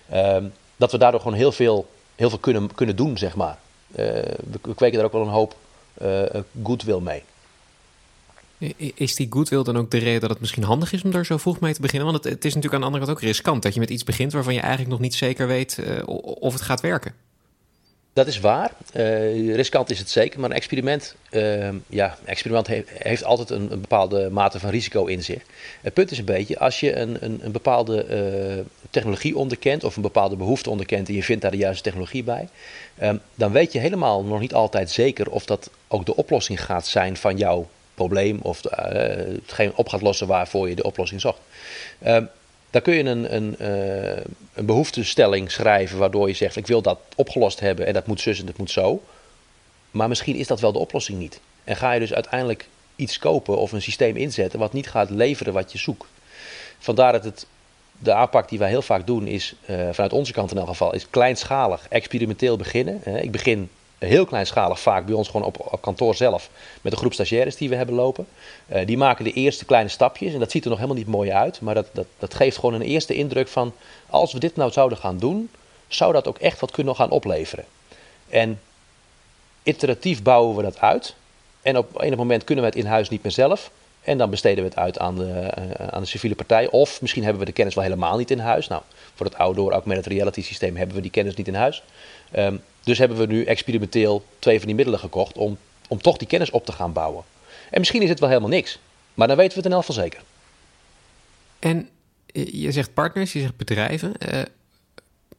Ehm, 0.09 0.45
dat 0.81 0.91
we 0.91 0.97
daardoor 0.97 1.21
gewoon 1.21 1.37
heel 1.37 1.51
veel, 1.51 1.89
heel 2.15 2.29
veel 2.29 2.39
kunnen, 2.39 2.75
kunnen 2.75 2.95
doen, 2.95 3.17
zeg 3.17 3.35
maar. 3.35 3.59
Uh, 3.91 3.97
we, 3.97 4.59
we, 4.61 4.75
kweken 4.75 4.97
daar 4.97 5.05
ook 5.05 5.11
wel 5.11 5.21
een 5.21 5.27
hoop 5.27 5.55
uh, 6.01 6.23
goodwill 6.63 6.99
mee. 6.99 7.23
Is 8.95 9.15
die 9.15 9.27
goodwill 9.29 9.63
dan 9.63 9.77
ook 9.77 9.91
de 9.91 9.97
reden 9.97 10.21
dat 10.21 10.29
het 10.29 10.39
misschien 10.39 10.63
handig 10.63 10.93
is 10.93 11.03
om 11.03 11.11
daar 11.11 11.25
zo 11.25 11.37
vroeg 11.37 11.59
mee 11.59 11.73
te 11.73 11.81
beginnen? 11.81 12.11
Want 12.11 12.23
het, 12.23 12.45
is 12.45 12.53
natuurlijk 12.53 12.73
aan 12.73 12.79
de 12.79 12.85
andere 12.85 13.05
kant 13.05 13.17
ook 13.17 13.23
riskant 13.23 13.63
dat 13.63 13.73
je 13.73 13.79
met 13.79 13.89
iets 13.89 14.03
begint 14.03 14.33
waarvan 14.33 14.53
je 14.53 14.59
eigenlijk 14.59 14.91
nog 14.91 14.99
niet 14.99 15.15
zeker 15.15 15.47
weet 15.47 15.77
uh, 15.79 16.01
of 16.39 16.53
het 16.53 16.61
gaat 16.61 16.81
werken. 16.81 17.13
Dat 18.13 18.27
is 18.27 18.39
waar. 18.39 18.71
Uh, 18.95 19.55
riskant 19.55 19.89
is 19.89 19.99
het 19.99 20.09
zeker, 20.09 20.39
maar 20.39 20.49
een 20.49 20.55
experiment, 20.55 21.15
uh, 21.31 21.69
ja, 21.87 22.17
experiment 22.25 22.67
heeft, 22.67 23.23
altijd 23.23 23.49
een, 23.49 23.67
bepaalde 23.67 24.29
mate 24.29 24.59
van 24.59 24.69
risico 24.69 25.05
in 25.05 25.23
zich. 25.23 25.41
Het 25.81 25.93
punt 25.93 26.11
is 26.11 26.17
een 26.17 26.25
beetje, 26.25 26.59
als 26.59 26.79
je 26.79 26.95
een, 26.95 27.17
een, 27.25 27.39
een 27.43 27.51
bepaalde 27.51 28.05
uh, 28.07 28.63
technologie 28.89 29.37
onderkent 29.37 29.83
of 29.83 29.95
een 29.95 30.01
bepaalde 30.01 30.35
behoefte 30.35 30.69
onderkent 30.69 31.07
en 31.07 31.13
je 31.13 31.23
vindt 31.23 31.41
daar 31.41 31.51
de 31.51 31.57
juiste 31.57 31.83
technologie 31.83 32.23
bij, 32.23 32.47
um, 33.01 33.21
dan 33.35 33.51
weet 33.51 33.73
je 33.73 33.79
helemaal 33.79 34.23
nog 34.23 34.39
niet 34.39 34.53
altijd 34.53 34.91
zeker 34.91 35.29
of 35.29 35.45
dat 35.45 35.69
ook 35.87 36.05
de 36.05 36.15
oplossing 36.15 36.63
gaat 36.63 36.87
zijn 36.87 37.17
van 37.17 37.37
jouw 37.37 37.69
probleem 37.93 38.39
of 38.41 38.61
hetgeen 38.69 39.71
op 39.75 39.89
gaat 39.89 40.01
lossen 40.01 40.27
waarvoor 40.27 40.69
je 40.69 40.75
de 40.75 40.83
oplossing 40.83 41.21
zocht. 41.21 41.39
Um, 42.07 42.29
daar 42.71 42.81
kun 42.81 42.93
je 42.93 43.03
een, 43.03 43.35
een, 43.35 43.55
uh, 43.59 44.23
een 44.53 44.65
behoeftestelling 44.65 45.51
schrijven 45.51 45.97
waardoor 45.97 46.27
je 46.27 46.33
zegt: 46.33 46.55
Ik 46.55 46.67
wil 46.67 46.81
dat 46.81 46.99
opgelost 47.15 47.59
hebben 47.59 47.85
en 47.87 47.93
dat 47.93 48.07
moet 48.07 48.21
zus 48.21 48.39
en 48.39 48.45
dat 48.45 48.57
moet 48.57 48.71
zo. 48.71 49.01
Maar 49.91 50.07
misschien 50.07 50.35
is 50.35 50.47
dat 50.47 50.59
wel 50.59 50.71
de 50.71 50.79
oplossing 50.79 51.19
niet. 51.19 51.39
En 51.63 51.75
ga 51.75 51.91
je 51.91 51.99
dus 51.99 52.13
uiteindelijk 52.13 52.67
iets 52.95 53.19
kopen 53.19 53.57
of 53.57 53.71
een 53.71 53.81
systeem 53.81 54.15
inzetten 54.15 54.59
wat 54.59 54.73
niet 54.73 54.89
gaat 54.89 55.09
leveren 55.09 55.53
wat 55.53 55.71
je 55.71 55.77
zoekt. 55.77 56.07
Vandaar 56.79 57.11
dat 57.11 57.23
het, 57.23 57.45
de 57.99 58.13
aanpak 58.13 58.49
die 58.49 58.59
wij 58.59 58.69
heel 58.69 58.81
vaak 58.81 59.07
doen 59.07 59.27
is, 59.27 59.55
uh, 59.69 59.89
vanuit 59.91 60.13
onze 60.13 60.31
kant 60.31 60.51
in 60.51 60.57
elk 60.57 60.67
geval, 60.67 60.93
is 60.93 61.09
kleinschalig, 61.09 61.85
experimenteel 61.89 62.57
beginnen. 62.57 63.23
Ik 63.23 63.31
begin 63.31 63.69
heel 64.07 64.25
kleinschalig, 64.25 64.79
vaak 64.79 65.05
bij 65.05 65.15
ons 65.15 65.27
gewoon 65.27 65.45
op, 65.45 65.77
kantoor 65.81 66.15
zelf, 66.15 66.49
met 66.81 66.91
een 66.91 66.97
groep 66.97 67.13
stagiaires 67.13 67.55
die 67.55 67.69
we 67.69 67.75
hebben 67.75 67.95
lopen. 67.95 68.27
Uh, 68.73 68.85
die 68.85 68.97
maken 68.97 69.23
de 69.23 69.33
eerste 69.33 69.65
kleine 69.65 69.89
stapjes 69.89 70.33
en 70.33 70.39
dat 70.39 70.51
ziet 70.51 70.63
er 70.63 70.69
nog 70.69 70.79
helemaal 70.79 70.99
niet 70.99 71.11
mooi 71.11 71.31
uit, 71.31 71.61
maar 71.61 71.75
dat, 71.75 71.87
dat, 71.93 72.05
dat 72.19 72.33
geeft 72.33 72.57
gewoon 72.57 72.73
een 72.73 72.81
eerste 72.81 73.13
indruk 73.13 73.47
van, 73.47 73.73
als 74.09 74.33
we 74.33 74.39
dit 74.39 74.55
nou 74.55 74.71
zouden 74.71 74.97
gaan 74.97 75.17
doen, 75.17 75.49
zou 75.87 76.13
dat 76.13 76.27
ook 76.27 76.37
echt 76.37 76.59
wat 76.59 76.71
kunnen 76.71 76.95
gaan 76.95 77.09
opleveren. 77.09 77.65
En 78.29 78.59
iteratief 79.63 80.23
bouwen 80.23 80.55
we 80.55 80.61
dat 80.61 80.79
uit. 80.79 81.15
En 81.61 81.77
op 81.77 82.01
enig 82.01 82.17
moment 82.17 82.43
kunnen 82.43 82.63
we 82.63 82.69
het 82.69 82.79
in 82.79 82.85
huis 82.85 83.09
niet 83.09 83.23
meer 83.23 83.31
zelf. 83.31 83.71
En 84.01 84.17
dan 84.17 84.29
besteden 84.29 84.63
we 84.63 84.69
het 84.69 84.77
uit 84.77 84.99
aan 84.99 85.15
de, 85.15 85.53
uh, 85.79 85.87
aan 85.87 86.01
de 86.01 86.07
civiele 86.07 86.35
partij. 86.35 86.69
Of 86.69 87.01
misschien 87.01 87.23
hebben 87.23 87.39
we 87.39 87.47
de 87.47 87.53
kennis 87.53 87.75
wel 87.75 87.83
helemaal 87.83 88.17
niet 88.17 88.31
in 88.31 88.39
huis. 88.39 88.67
Nou, 88.67 88.81
voor 89.15 89.25
het 89.25 89.37
outdoor 89.37 89.71
augmented 89.71 90.05
reality 90.05 90.41
systeem 90.41 90.75
hebben 90.75 90.95
we 90.95 91.01
die 91.01 91.11
kennis 91.11 91.35
niet 91.35 91.47
in 91.47 91.55
huis. 91.55 91.83
Um, 92.35 92.61
dus 92.83 92.97
hebben 92.97 93.17
we 93.17 93.25
nu 93.25 93.43
experimenteel 93.43 94.25
twee 94.39 94.57
van 94.57 94.67
die 94.67 94.75
middelen 94.75 94.99
gekocht 94.99 95.37
om, 95.37 95.57
om 95.87 96.01
toch 96.01 96.17
die 96.17 96.27
kennis 96.27 96.51
op 96.51 96.65
te 96.65 96.71
gaan 96.71 96.93
bouwen. 96.93 97.23
En 97.69 97.79
misschien 97.79 98.01
is 98.01 98.09
het 98.09 98.19
wel 98.19 98.29
helemaal 98.29 98.49
niks, 98.49 98.79
maar 99.13 99.27
dan 99.27 99.37
weten 99.37 99.51
we 99.51 99.57
het 99.57 99.65
in 99.65 99.77
elk 99.77 99.85
geval 99.85 100.03
zeker. 100.03 100.21
En 101.59 101.89
je 102.33 102.71
zegt 102.71 102.93
partners, 102.93 103.33
je 103.33 103.39
zegt 103.39 103.57
bedrijven. 103.57 104.13
Uh, 104.33 104.41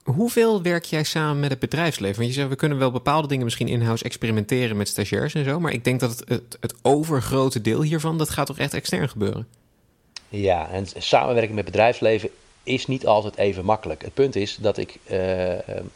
hoeveel 0.02 0.62
werk 0.62 0.84
jij 0.84 1.02
samen 1.02 1.40
met 1.40 1.50
het 1.50 1.58
bedrijfsleven? 1.58 2.16
Want 2.16 2.28
je 2.28 2.34
zegt, 2.34 2.48
we 2.48 2.56
kunnen 2.56 2.78
wel 2.78 2.90
bepaalde 2.90 3.28
dingen 3.28 3.44
misschien 3.44 3.68
in-house 3.68 4.04
experimenteren 4.04 4.76
met 4.76 4.88
stagiairs 4.88 5.34
en 5.34 5.44
zo. 5.44 5.60
Maar 5.60 5.72
ik 5.72 5.84
denk 5.84 6.00
dat 6.00 6.10
het, 6.10 6.28
het, 6.28 6.56
het 6.60 6.74
overgrote 6.82 7.60
deel 7.60 7.82
hiervan, 7.82 8.18
dat 8.18 8.30
gaat 8.30 8.46
toch 8.46 8.58
echt 8.58 8.74
extern 8.74 9.08
gebeuren? 9.08 9.46
Ja, 10.28 10.70
en 10.70 10.86
samenwerken 10.98 11.54
met 11.54 11.64
bedrijfsleven 11.64 12.30
is 12.62 12.86
niet 12.86 13.06
altijd 13.06 13.36
even 13.36 13.64
makkelijk. 13.64 14.02
Het 14.02 14.14
punt 14.14 14.36
is 14.36 14.56
dat 14.60 14.78
ik 14.78 14.98
uh, 15.10 15.52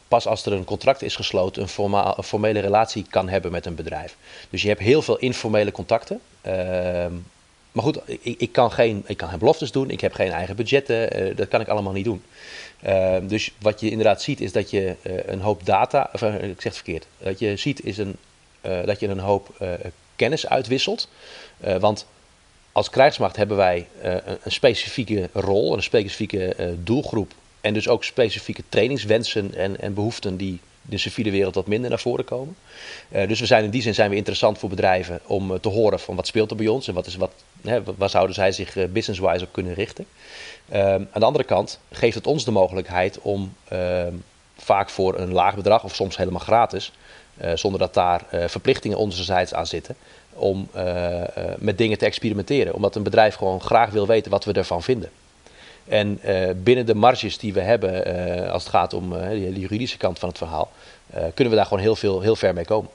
pas 0.09 0.27
als 0.27 0.47
er 0.47 0.53
een 0.53 0.65
contract 0.65 1.03
is 1.03 1.17
gesloten 1.17 1.63
een, 1.63 2.25
formele 2.25 2.61
relatie 2.61 3.07
kan 3.11 3.29
hebben 3.29 3.53
met 3.53 3.67
een 3.67 3.75
bedrijf. 3.75 4.17
Dus 4.51 4.63
je 4.63 4.69
hebt 4.69 4.81
heel 4.81 5.03
veel 5.03 5.19
informele 5.19 5.73
contacten. 5.73 6.21
Uh, 6.47 6.53
maar 7.73 7.85
goed, 7.85 7.99
ik, 8.07 8.41
ik, 8.41 8.53
kan 8.53 8.73
geen, 8.73 9.05
ik 9.07 9.17
kan 9.17 9.29
geen 9.29 9.39
beloftes 9.39 9.73
doen, 9.73 9.91
ik 9.91 10.01
heb 10.01 10.13
geen 10.13 10.31
eigen 10.31 10.57
budgetten, 10.57 11.29
uh, 11.29 11.37
dat 11.37 11.49
kan 11.49 11.61
ik 11.61 11.69
allemaal 11.69 11.93
niet 11.93 12.05
doen. 12.05 12.23
Ehm, 12.83 13.27
dus 13.27 13.53
wat 13.61 13.81
je 13.81 13.91
inderdaad 13.91 14.23
ziet 14.23 14.41
is 14.41 14.53
dat 14.53 14.71
je 14.71 14.97
eh, 15.03 15.13
een 15.27 15.41
hoop 15.41 15.67
data, 15.67 16.11
of 16.13 16.23
ik 16.23 16.31
zeg 16.41 16.63
het 16.63 16.75
verkeerd, 16.75 17.07
wat 17.19 17.39
je 17.39 17.57
ziet 17.57 17.85
is 17.85 17.99
een, 17.99 18.17
dat 18.61 19.01
je 19.01 19.09
een 19.09 19.19
hoop 19.19 19.67
kennis 20.17 20.49
uitwisselt. 20.49 21.09
want 21.81 22.07
als 22.77 22.91
krijgsmacht 22.91 23.37
hebben 23.37 23.57
wij 23.57 23.87
uh, 24.05 24.15
een 24.43 24.53
specifieke 24.53 25.29
rol, 25.33 25.75
een 25.75 25.83
specifieke 25.83 26.55
uh, 26.61 26.67
doelgroep. 26.83 27.33
En 27.61 27.75
dus 27.75 27.89
ook 27.89 28.05
specifieke 28.05 28.63
trainingswensen 28.69 29.55
en, 29.55 29.81
en 29.81 29.95
behoeften 29.95 30.37
die 30.37 30.61
de 30.83 30.99
civiele 30.99 31.31
wereld 31.31 31.55
wat 31.55 31.67
minder 31.67 31.91
naar 31.91 31.99
voren 31.99 32.25
komen. 32.25 32.57
Uh, 33.09 33.29
dus 33.29 33.41
we 33.41 33.47
zijn 33.47 33.65
in 33.65 33.71
die 33.71 33.83
zin 33.83 33.95
zijn 33.95 34.11
we 34.11 34.17
interessant 34.17 34.59
voor 34.59 34.69
bedrijven 34.69 35.21
om 35.27 35.61
te 35.61 35.69
horen 35.69 36.01
van 36.01 36.17
wat 36.17 36.27
speelt 36.27 36.51
er 36.51 36.57
bij 36.57 36.69
ons 36.69 36.89
en 36.89 36.95
wat 36.95 37.07
is, 37.07 37.17
wat, 37.17 37.33
hè, 37.63 37.83
waar 37.97 38.11
zouden 38.11 38.35
zij 38.35 38.53
zich 38.53 38.91
business-wise 38.93 39.45
op 39.45 39.53
kunnen 39.53 39.75
richten. 39.75 40.07
Ehm, 40.69 41.05
aan 41.11 41.21
de 41.21 41.27
andere 41.27 41.45
kant 41.45 41.79
geeft 41.93 42.15
het 42.15 42.27
ons 42.27 42.45
de 42.45 42.51
mogelijkheid 42.51 43.19
om 43.21 43.55
ehm, 43.69 44.15
vaak 44.57 44.91
voor 44.91 45.19
een 45.19 45.33
laag 45.33 45.55
bedrag 45.55 45.85
of 45.85 45.95
soms 45.95 46.17
helemaal 46.17 46.41
gratis, 46.41 46.93
zonder 47.55 47.81
dat 47.81 47.95
daar 47.95 48.25
verplichtingen 48.31 48.99
onderzijds 48.99 49.55
aan 49.55 49.67
zitten, 49.67 49.97
om 50.33 50.69
uh, 50.77 51.23
met 51.59 51.79
dingen 51.79 51.99
te 51.99 52.05
experimenteren. 52.05 52.75
Omdat 52.75 52.95
een 52.95 53.03
bedrijf 53.03 53.35
gewoon 53.35 53.61
graag 53.61 53.91
wil 53.91 54.07
weten 54.07 54.31
wat 54.31 54.45
we 54.45 54.53
ervan 54.53 54.83
vinden. 54.83 55.11
En 55.89 56.21
binnen 56.63 56.87
de 56.87 56.95
marges 56.95 57.39
die 57.39 57.53
we 57.53 57.61
hebben, 57.61 58.05
als 58.51 58.63
het 58.63 58.73
gaat 58.73 58.93
om 58.93 59.11
de 59.11 59.61
juridische 59.61 59.97
kant 59.97 60.19
van 60.19 60.29
het 60.29 60.39
verhaal, 60.39 60.71
kunnen 61.11 61.51
we 61.51 61.59
daar 61.59 61.67
gewoon 61.67 61.83
heel, 61.83 61.97
veel, 61.97 62.21
heel 62.21 62.37
ver 62.37 62.55
mee 62.55 62.65
komen. 62.65 62.91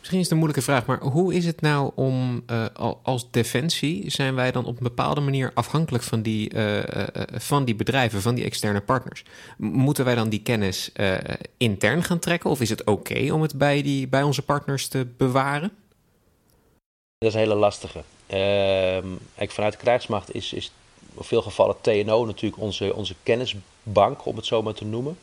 Misschien 0.00 0.18
is 0.18 0.24
het 0.24 0.30
een 0.32 0.44
moeilijke 0.44 0.70
vraag, 0.70 0.86
maar 0.86 1.00
hoe 1.00 1.34
is 1.34 1.46
het 1.46 1.60
nou 1.60 1.92
om 1.94 2.44
als 3.02 3.30
defensie 3.30 4.10
zijn 4.10 4.34
wij 4.34 4.52
dan 4.52 4.64
op 4.64 4.76
een 4.76 4.82
bepaalde 4.82 5.20
manier 5.20 5.50
afhankelijk 5.54 6.04
van 6.04 6.22
die, 6.22 6.52
van 7.32 7.64
die 7.64 7.74
bedrijven, 7.74 8.22
van 8.22 8.34
die 8.34 8.44
externe 8.44 8.80
partners? 8.80 9.24
Moeten 9.56 10.04
wij 10.04 10.14
dan 10.14 10.28
die 10.28 10.42
kennis 10.42 10.92
intern 11.56 12.02
gaan 12.02 12.18
trekken 12.18 12.50
of 12.50 12.60
is 12.60 12.70
het 12.70 12.84
oké 12.84 13.32
om 13.32 13.42
het 13.42 13.58
bij, 13.58 13.82
die, 13.82 14.08
bij 14.08 14.22
onze 14.22 14.42
partners 14.42 14.88
te 14.88 15.06
bewaren? 15.16 15.72
Dat 17.18 17.28
is 17.28 17.34
een 17.34 17.40
hele 17.40 17.54
lastige. 17.54 18.02
Uh, 18.28 19.48
vanuit 19.50 19.72
de 19.72 19.78
krijgsmacht 19.78 20.34
is, 20.34 20.52
is 20.52 20.72
in 21.16 21.24
veel 21.24 21.42
gevallen 21.42 21.76
TNO 21.80 22.24
natuurlijk 22.24 22.62
onze, 22.62 22.94
onze 22.94 23.14
kennisbank, 23.22 24.26
om 24.26 24.36
het 24.36 24.46
zo 24.46 24.62
maar 24.62 24.74
te 24.74 24.84
noemen. 24.84 25.18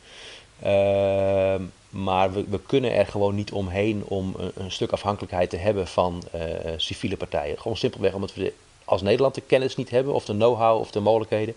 Maar 1.90 2.32
we, 2.32 2.60
kunnen 2.66 2.92
er 2.92 3.06
gewoon 3.06 3.34
niet 3.34 3.52
omheen 3.52 4.04
om 4.04 4.34
een, 4.54 4.70
stuk 4.70 4.92
afhankelijkheid 4.92 5.50
te 5.50 5.56
hebben 5.56 5.86
van 5.86 6.22
uh, 6.34 6.42
civiele 6.76 7.16
partijen. 7.16 7.58
Gewoon 7.58 7.76
simpelweg 7.76 8.14
omdat 8.14 8.34
we 8.34 8.52
als 8.84 9.02
Nederland 9.02 9.34
de 9.34 9.40
kennis 9.40 9.76
niet 9.76 9.90
hebben, 9.90 10.14
of 10.14 10.24
de 10.24 10.32
know-how 10.32 10.80
of 10.80 10.90
de 10.90 11.00
mogelijkheden. 11.00 11.54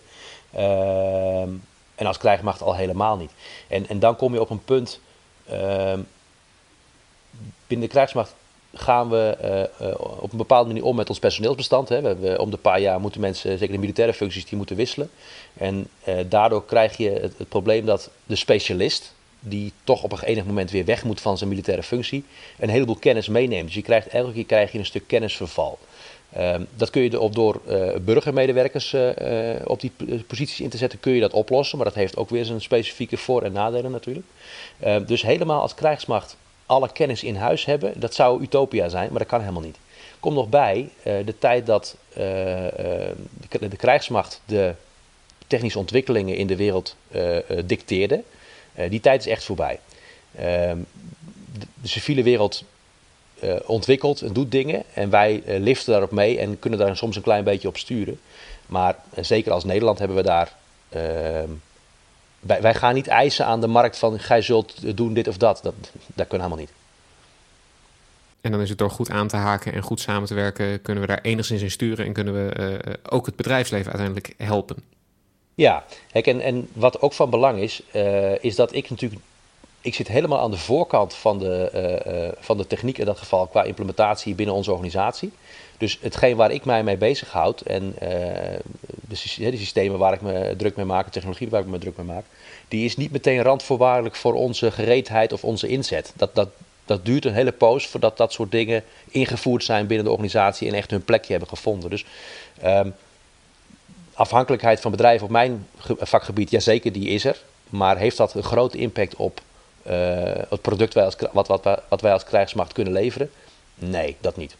Uh, 0.55 1.41
en 1.95 2.05
als 2.05 2.17
krijgsmacht 2.17 2.61
al 2.61 2.75
helemaal 2.75 3.17
niet. 3.17 3.31
En, 3.67 3.87
en 3.87 3.99
dan 3.99 4.15
kom 4.15 4.33
je 4.33 4.41
op 4.41 4.49
een 4.49 4.63
punt. 4.63 4.99
binnen 7.67 7.87
de 7.87 7.87
krijgsmacht 7.87 8.35
gaan 8.73 9.09
we 9.09 9.37
uh, 9.81 9.93
op 9.99 10.31
een 10.31 10.37
bepaalde 10.37 10.67
manier 10.67 10.85
om 10.85 10.95
met 10.95 11.09
ons 11.09 11.19
personeelsbestand. 11.19 11.89
Hè. 11.89 12.01
We 12.01 12.07
hebben, 12.07 12.39
om 12.39 12.51
de 12.51 12.57
paar 12.57 12.79
jaar 12.79 12.99
moeten 12.99 13.21
mensen, 13.21 13.57
zeker 13.57 13.73
de 13.73 13.81
militaire 13.81 14.13
functies, 14.13 14.45
die 14.45 14.57
moeten 14.57 14.75
wisselen. 14.75 15.09
En 15.53 15.87
daardoor 16.27 16.65
krijg 16.65 16.97
je 16.97 17.09
het, 17.09 17.49
probleem 17.49 17.85
dat 17.85 18.09
de 18.25 18.35
specialist, 18.35 19.13
die 19.43 19.73
toch 19.83 20.03
op 20.03 20.11
een 20.11 20.23
enig 20.23 20.45
moment 20.45 20.71
weer 20.71 20.85
weg 20.85 21.03
moet 21.03 21.21
van 21.21 21.37
zijn 21.37 21.49
militaire 21.49 21.83
functie, 21.83 22.23
een 22.59 22.69
heleboel 22.69 22.95
kennis 22.95 23.27
meeneemt. 23.27 23.65
Dus 23.65 23.75
je 23.75 23.81
krijgt, 23.81 24.07
elke 24.07 24.33
keer 24.33 24.45
krijg 24.45 24.71
je 24.71 24.77
een 24.77 24.85
stuk 24.85 25.07
kennisverval. 25.07 25.79
Uh, 26.37 26.55
dat 26.75 26.89
kun 26.89 27.01
je 27.01 27.19
op 27.19 27.35
door 27.35 27.61
burgermedewerkers 28.01 28.95
op 29.63 29.79
die 29.79 29.91
posities 30.27 30.59
in 30.59 30.69
te 30.69 30.77
zetten, 30.77 30.99
kun 30.99 31.13
je 31.13 31.19
dat 31.19 31.33
oplossen. 31.33 31.77
Maar 31.77 31.85
dat 31.85 31.95
heeft 31.95 32.17
ook 32.17 32.29
weer 32.29 32.45
zijn 32.45 32.61
specifieke 32.61 33.17
voor- 33.17 33.41
en 33.41 33.51
nadelen 33.51 33.91
natuurlijk. 33.91 34.25
dus 35.05 35.21
helemaal 35.21 35.61
als 35.61 35.73
krijgsmacht 35.73 36.37
alle 36.65 36.91
kennis 36.91 37.23
in 37.23 37.35
huis 37.35 37.65
hebben, 37.65 37.99
dat 37.99 38.13
zou 38.13 38.41
utopia 38.41 38.89
zijn, 38.89 39.09
maar 39.09 39.19
dat 39.19 39.27
kan 39.27 39.39
helemaal 39.39 39.61
niet. 39.61 39.77
Kom 40.19 40.33
nog 40.33 40.49
bij 40.49 40.89
de 41.03 41.35
tijd 41.39 41.65
dat 41.65 41.95
de, 42.13 43.13
de, 43.49 43.75
krijgsmacht 43.77 44.41
de 44.45 44.73
technische 45.47 45.79
ontwikkelingen 45.79 46.35
in 46.35 46.47
de 46.47 46.55
wereld 46.55 46.95
dicteerde. 47.65 48.23
Die 48.89 48.99
tijd 48.99 49.25
is 49.25 49.31
echt 49.31 49.43
voorbij. 49.43 49.79
Ehm, 50.35 50.77
de, 51.59 51.87
civiele 51.87 52.23
wereld 52.23 52.63
ontwikkelt 53.65 54.21
en 54.21 54.33
doet 54.33 54.51
dingen 54.51 54.83
en 54.93 55.09
wij 55.09 55.43
liften 55.45 55.91
daarop 55.91 56.11
mee 56.11 56.39
en 56.39 56.59
kunnen 56.59 56.79
daar 56.79 56.97
soms 56.97 57.15
een 57.15 57.21
klein 57.21 57.43
beetje 57.43 57.67
op 57.67 57.77
sturen. 57.77 58.19
Maar 58.65 58.95
zeker 59.15 59.51
als 59.51 59.63
Nederland 59.63 59.99
hebben 59.99 60.17
we 60.17 60.23
daar 60.23 60.55
ehm, 60.89 61.49
wij, 62.41 62.61
wij 62.61 62.73
gaan 62.73 62.93
niet 62.93 63.07
eisen 63.07 63.45
aan 63.45 63.61
de 63.61 63.67
markt 63.67 63.97
van 63.97 64.19
gij 64.19 64.41
zult 64.41 64.97
doen 64.97 65.13
dit 65.13 65.27
of 65.27 65.37
dat. 65.37 65.59
Dat, 65.63 65.73
dat 66.13 66.27
kunnen 66.27 66.47
helemaal 66.47 66.65
niet. 66.65 66.73
En 68.41 68.51
dan 68.51 68.61
is 68.61 68.69
het 68.69 68.77
door 68.77 68.89
goed 68.89 69.09
aan 69.09 69.27
te 69.27 69.35
haken 69.35 69.73
en 69.73 69.81
goed 69.81 69.99
samen 69.99 70.27
te 70.27 70.33
werken, 70.33 70.81
kunnen 70.81 71.03
we 71.03 71.09
daar 71.09 71.21
enigszins 71.21 71.61
in 71.61 71.71
sturen 71.71 72.05
en 72.05 72.13
kunnen 72.13 72.33
we 72.33 72.79
ook 73.09 73.25
het 73.25 73.35
bedrijfsleven 73.35 73.91
uiteindelijk 73.91 74.33
helpen. 74.37 74.83
Ja, 75.61 75.83
en, 76.11 76.41
en 76.41 76.67
wat 76.73 77.01
ook 77.01 77.13
van 77.13 77.29
belang 77.29 77.59
is, 77.59 77.81
uh, 77.93 78.43
is 78.43 78.55
dat 78.55 78.75
ik 78.75 78.89
natuurlijk 78.89 79.21
ik 79.81 79.95
zit 79.95 80.07
helemaal 80.07 80.39
aan 80.39 80.51
de 80.51 80.57
voorkant 80.57 81.13
van 81.13 81.39
de, 81.39 82.33
van 82.39 82.57
de 82.57 82.67
techniek 82.67 82.97
in 82.97 83.05
dat 83.05 83.17
geval 83.17 83.47
qua 83.47 83.63
implementatie 83.63 84.35
binnen 84.35 84.55
onze 84.55 84.71
organisatie. 84.71 85.31
Dus 85.77 85.97
hetgeen 86.01 86.35
waar 86.35 86.51
ik 86.51 86.65
mij 86.65 86.83
mee 86.83 86.97
bezighoud 86.97 87.61
en 87.61 87.95
de, 87.99 88.59
de, 89.07 89.57
systemen 89.57 89.99
waar 89.99 90.13
ik 90.13 90.21
me 90.21 90.53
druk 90.57 90.75
mee 90.75 90.85
maak, 90.85 91.05
de 91.05 91.11
technologie 91.11 91.49
waar 91.49 91.61
ik 91.61 91.67
me 91.67 91.77
druk 91.77 91.97
mee 91.97 92.05
maak, 92.05 92.25
die 92.67 92.85
is 92.85 92.97
niet 92.97 93.11
meteen 93.11 93.41
randvoorwaardelijk 93.41 94.15
voor 94.15 94.33
onze 94.33 94.71
gereedheid 94.71 95.33
of 95.33 95.43
onze 95.43 95.67
inzet. 95.67 96.13
Dat, 96.15 96.35
dat, 96.35 96.49
dat 96.85 97.05
duurt 97.05 97.25
een 97.25 97.33
hele 97.33 97.51
poos 97.51 97.87
voordat 97.87 98.17
dat 98.17 98.33
soort 98.33 98.51
dingen 98.51 98.83
ingevoerd 99.09 99.63
zijn 99.63 99.87
binnen 99.87 100.05
de 100.05 100.11
organisatie 100.11 100.67
en 100.67 100.73
echt 100.73 100.91
hun 100.91 101.03
plekje 101.03 101.31
hebben 101.31 101.49
gevonden. 101.49 101.89
Dus 101.89 102.05
um, 102.65 102.93
afhankelijkheid 104.21 104.79
van 104.79 104.91
bedrijven 104.91 105.25
op 105.25 105.31
mijn 105.31 105.67
vakgebied, 105.99 106.49
ja 106.49 106.59
zeker, 106.59 106.91
die 106.91 107.07
is 107.07 107.25
er. 107.25 107.41
Maar 107.69 107.97
heeft 107.97 108.17
dat 108.17 108.33
een 108.33 108.43
grote 108.43 108.77
impact 108.77 109.15
op 109.15 109.41
uh, 109.87 109.93
het 110.49 110.61
product 110.61 110.93
wij 110.93 111.05
als, 111.05 111.15
wat, 111.31 111.47
wat, 111.47 111.81
wat 111.87 112.01
wij 112.01 112.13
als 112.13 112.23
krijgsmacht 112.23 112.73
kunnen 112.73 112.93
leveren? 112.93 113.29
Nee, 113.75 114.17
dat 114.19 114.37
niet. 114.37 114.55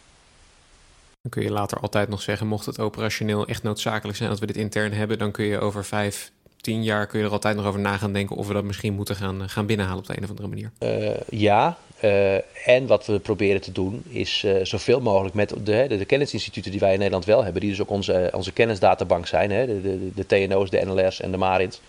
Dan 1.22 1.32
kun 1.32 1.44
je 1.44 1.52
later 1.52 1.80
altijd 1.80 2.10
nog 2.10 2.22
zeggen, 2.22 2.48
mocht 2.48 2.66
het 2.66 2.80
operationeel 2.80 3.48
echt 3.48 3.64
noodzakelijk 3.64 4.18
zijn 4.18 4.30
dat 4.30 4.40
we 4.40 4.46
dit 4.46 4.58
intern 4.58 4.94
hebben, 4.94 5.18
dan 5.18 5.32
kun 5.32 5.46
je 5.46 5.60
over 5.60 5.86
vijf, 5.86 6.32
tien 6.62 6.84
jaar 6.84 7.08
kun 7.08 7.20
je 7.20 7.26
er 7.26 7.32
altijd 7.32 7.56
nog 7.56 7.66
over 7.66 7.80
na 7.80 7.98
gaan 7.98 8.14
denken 8.14 8.36
of 8.36 8.48
we 8.48 8.54
dat 8.54 8.64
misschien 8.64 8.94
moeten 8.94 9.16
gaan, 9.16 9.50
gaan 9.50 9.66
binnenhalen 9.66 10.00
op 10.00 10.08
de 10.08 10.18
een 10.18 10.24
of 10.24 10.30
andere 10.30 10.48
manier. 10.48 10.72
Uh, 10.80 11.20
ja, 11.30 11.78
uh, 12.02 12.34
en 12.68 12.88
wat 12.88 13.06
we 13.06 13.20
proberen 13.20 13.62
te 13.62 13.72
doen 13.72 14.04
is 14.10 14.44
uh, 14.44 14.66
zoveel 14.66 15.02
mogelijk 15.02 15.36
met 15.36 15.50
de, 15.64 15.86
de, 15.88 16.06
kennisinstituten 16.06 16.72
die 16.72 16.80
wij 16.80 16.92
in 16.92 16.98
Nederland 16.98 17.26
wel 17.26 17.44
hebben, 17.44 17.62
die 17.62 17.70
dus 17.70 17.82
ook 17.82 17.90
onze, 17.90 18.30
onze 18.34 18.52
kennisdatabank 18.52 19.28
zijn, 19.28 19.52
hè, 19.52 19.66
de, 19.66 19.82
de, 19.82 20.12
de 20.16 20.26
TNO's, 20.26 20.70
de 20.70 20.86
NLR's 20.86 21.20
en 21.20 21.32
de 21.32 21.38
Marins, 21.38 21.82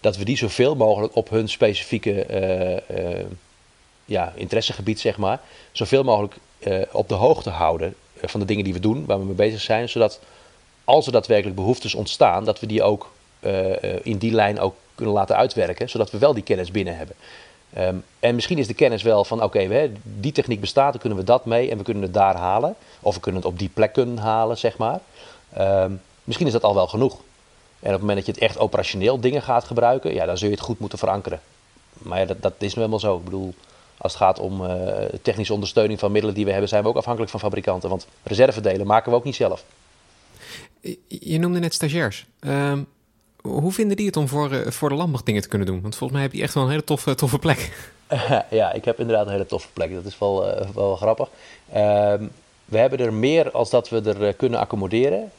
dat 0.00 0.16
we 0.16 0.24
die 0.24 0.36
zoveel 0.36 0.76
mogelijk 0.76 1.16
op 1.16 1.28
hun 1.30 1.48
specifieke 1.48 2.26
ja, 4.04 4.32
interessegebied, 4.36 5.00
zeg 5.00 5.16
maar, 5.16 5.40
zoveel 5.72 6.04
mogelijk 6.04 6.34
op 6.92 7.08
de 7.08 7.14
hoogte 7.14 7.50
houden 7.50 7.94
van 8.20 8.40
de 8.40 8.46
dingen 8.46 8.64
die 8.64 8.72
we 8.72 8.80
doen, 8.80 9.06
waar 9.06 9.18
we 9.18 9.24
mee 9.24 9.34
bezig 9.34 9.60
zijn, 9.60 9.88
zodat 9.88 10.20
als 10.84 11.06
er 11.06 11.12
daadwerkelijk 11.12 11.56
behoeftes 11.56 11.94
ontstaan, 11.94 12.44
dat 12.44 12.60
we 12.60 12.66
die 12.66 12.82
ook 12.82 13.12
in 14.02 14.18
die 14.18 14.32
lijn 14.32 14.60
ook 14.60 14.74
kunnen 14.94 15.14
laten 15.14 15.36
uitwerken, 15.36 15.88
zodat 15.88 16.10
we 16.10 16.18
wel 16.18 16.34
die 16.34 16.42
kennis 16.42 16.70
binnen 16.70 16.96
hebben. 16.96 17.16
Um, 17.78 18.04
en 18.20 18.34
misschien 18.34 18.58
is 18.58 18.66
de 18.66 18.74
kennis 18.74 19.02
wel 19.02 19.24
van 19.24 19.42
oké, 19.42 19.90
die 20.02 20.32
techniek 20.32 20.60
bestaat, 20.60 20.92
dan 20.92 21.00
kunnen 21.00 21.18
we 21.18 21.24
dat 21.24 21.44
mee 21.44 21.70
en 21.70 21.78
we 21.78 21.84
kunnen 21.84 22.02
het 22.02 22.14
daar 22.14 22.36
halen. 22.36 22.74
Of 23.00 23.14
we 23.14 23.20
kunnen 23.20 23.40
het 23.40 23.50
op 23.50 23.58
die 23.58 23.70
plek 23.74 23.92
kunnen 23.92 24.18
halen, 24.18 24.58
zeg 24.58 24.76
maar. 24.76 25.00
Um, 25.58 26.00
misschien 26.24 26.46
is 26.46 26.52
dat 26.52 26.64
al 26.64 26.74
wel 26.74 26.86
genoeg. 26.86 27.12
En 27.80 27.90
op 27.90 28.00
het 28.00 28.00
moment 28.00 28.16
dat 28.16 28.26
je 28.26 28.32
het 28.32 28.40
echt 28.40 28.58
operationeel 28.58 29.20
dingen 29.20 29.42
gaat 29.42 29.64
gebruiken, 29.64 30.14
ja, 30.14 30.26
dan 30.26 30.38
zul 30.38 30.48
je 30.48 30.54
het 30.54 30.62
goed 30.62 30.78
moeten 30.78 30.98
verankeren. 30.98 31.40
Maar 31.98 32.18
ja, 32.18 32.24
dat, 32.24 32.42
dat 32.42 32.52
is 32.58 32.74
nu 32.74 32.80
helemaal 32.80 32.98
zo. 32.98 33.16
Ik 33.16 33.24
bedoel, 33.24 33.54
als 33.96 34.12
het 34.12 34.22
gaat 34.22 34.38
om 34.38 34.64
uh, 34.64 34.70
technische 35.22 35.52
ondersteuning 35.52 35.98
van 35.98 36.12
middelen 36.12 36.34
die 36.34 36.44
we 36.44 36.50
hebben, 36.50 36.68
zijn 36.68 36.82
we 36.82 36.88
ook 36.88 36.96
afhankelijk 36.96 37.30
van 37.30 37.40
fabrikanten. 37.40 37.88
Want 37.88 38.06
reservedelen 38.22 38.86
maken 38.86 39.10
we 39.10 39.16
ook 39.16 39.24
niet 39.24 39.34
zelf. 39.34 39.64
Je 41.08 41.38
noemde 41.38 41.58
net 41.58 41.74
stagiairs. 41.74 42.26
Um, 42.40 42.86
hoe 43.48 43.72
vinden 43.72 43.96
die 43.96 44.06
het 44.06 44.16
om 44.16 44.28
voor, 44.28 44.52
eh, 44.52 44.70
voor 44.70 44.88
de 44.88 44.94
landmacht 44.94 45.26
dingen 45.26 45.42
te 45.42 45.48
kunnen 45.48 45.66
doen? 45.66 45.80
Want 45.82 45.96
volgens 45.96 46.18
mij 46.18 46.28
heb 46.28 46.36
je 46.36 46.42
echt 46.42 46.54
wel 46.54 46.62
een 46.62 46.70
hele 46.70 46.84
toffe, 46.84 47.14
toffe 47.14 47.38
plek. 47.38 47.72
ja, 48.50 48.72
ik 48.72 48.84
heb 48.84 49.00
inderdaad 49.00 49.26
een 49.26 49.32
hele 49.32 49.46
toffe 49.46 49.68
plek. 49.72 49.94
Dat 49.94 50.04
is 50.04 50.18
wel, 50.18 50.48
uh, 50.48 50.68
wel 50.74 50.96
grappig. 50.96 51.28
Ehm, 51.72 52.26
we 52.64 52.78
hebben 52.78 52.98
er 52.98 53.12
meer 53.12 53.50
als 53.50 53.70
dat 53.70 53.88
we 53.88 54.00
er 54.00 54.26
eh, 54.26 54.32
kunnen 54.36 54.60
accommoderen. 54.60 55.30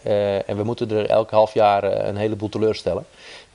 en 0.45 0.57
we 0.57 0.63
moeten 0.63 0.91
er 0.91 1.09
elk 1.09 1.31
half 1.31 1.53
jaar 1.53 1.83
een 1.83 2.17
heleboel 2.17 2.49
teleurstellen. 2.49 3.05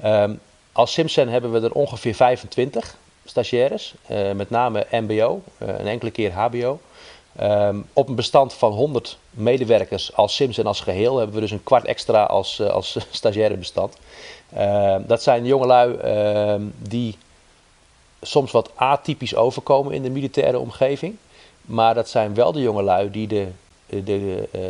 Um, 0.04 0.40
als 0.72 0.92
Simpson 0.92 1.28
hebben 1.28 1.52
we 1.52 1.60
er 1.60 1.72
ongeveer 1.72 2.14
25 2.14 2.96
stagiaires. 3.24 3.94
met 4.34 4.50
name 4.50 4.86
MBO, 4.90 5.42
een 5.58 5.86
enkele 5.86 6.10
keer 6.10 6.32
HBO. 6.32 6.80
Um, 7.40 7.86
op 7.92 8.08
een 8.08 8.14
bestand 8.14 8.54
van 8.54 8.72
100 8.72 9.18
medewerkers 9.30 10.16
als 10.16 10.34
Sims 10.34 10.58
en 10.58 10.66
als 10.66 10.80
geheel 10.80 11.16
hebben 11.16 11.34
we 11.34 11.40
dus 11.40 11.50
een 11.50 11.62
kwart 11.62 11.84
extra 11.84 12.22
als, 12.22 12.60
als 12.60 12.96
stagiaire 13.10 13.56
bestand. 13.56 13.96
Uh, 14.56 14.96
dat 15.06 15.22
zijn 15.22 15.44
jongelui 15.44 15.96
uh, 16.04 16.66
die 16.78 17.16
soms 18.22 18.50
wat 18.50 18.70
atypisch 18.74 19.34
overkomen 19.34 19.92
in 19.92 20.02
de 20.02 20.10
militaire 20.10 20.58
omgeving. 20.58 21.16
Maar 21.60 21.94
dat 21.94 22.08
zijn 22.08 22.34
wel 22.34 22.52
de 22.52 22.60
jongelui 22.60 23.10
die 23.10 23.26
de, 23.26 23.46
de 23.86 24.48
uh, 24.54 24.60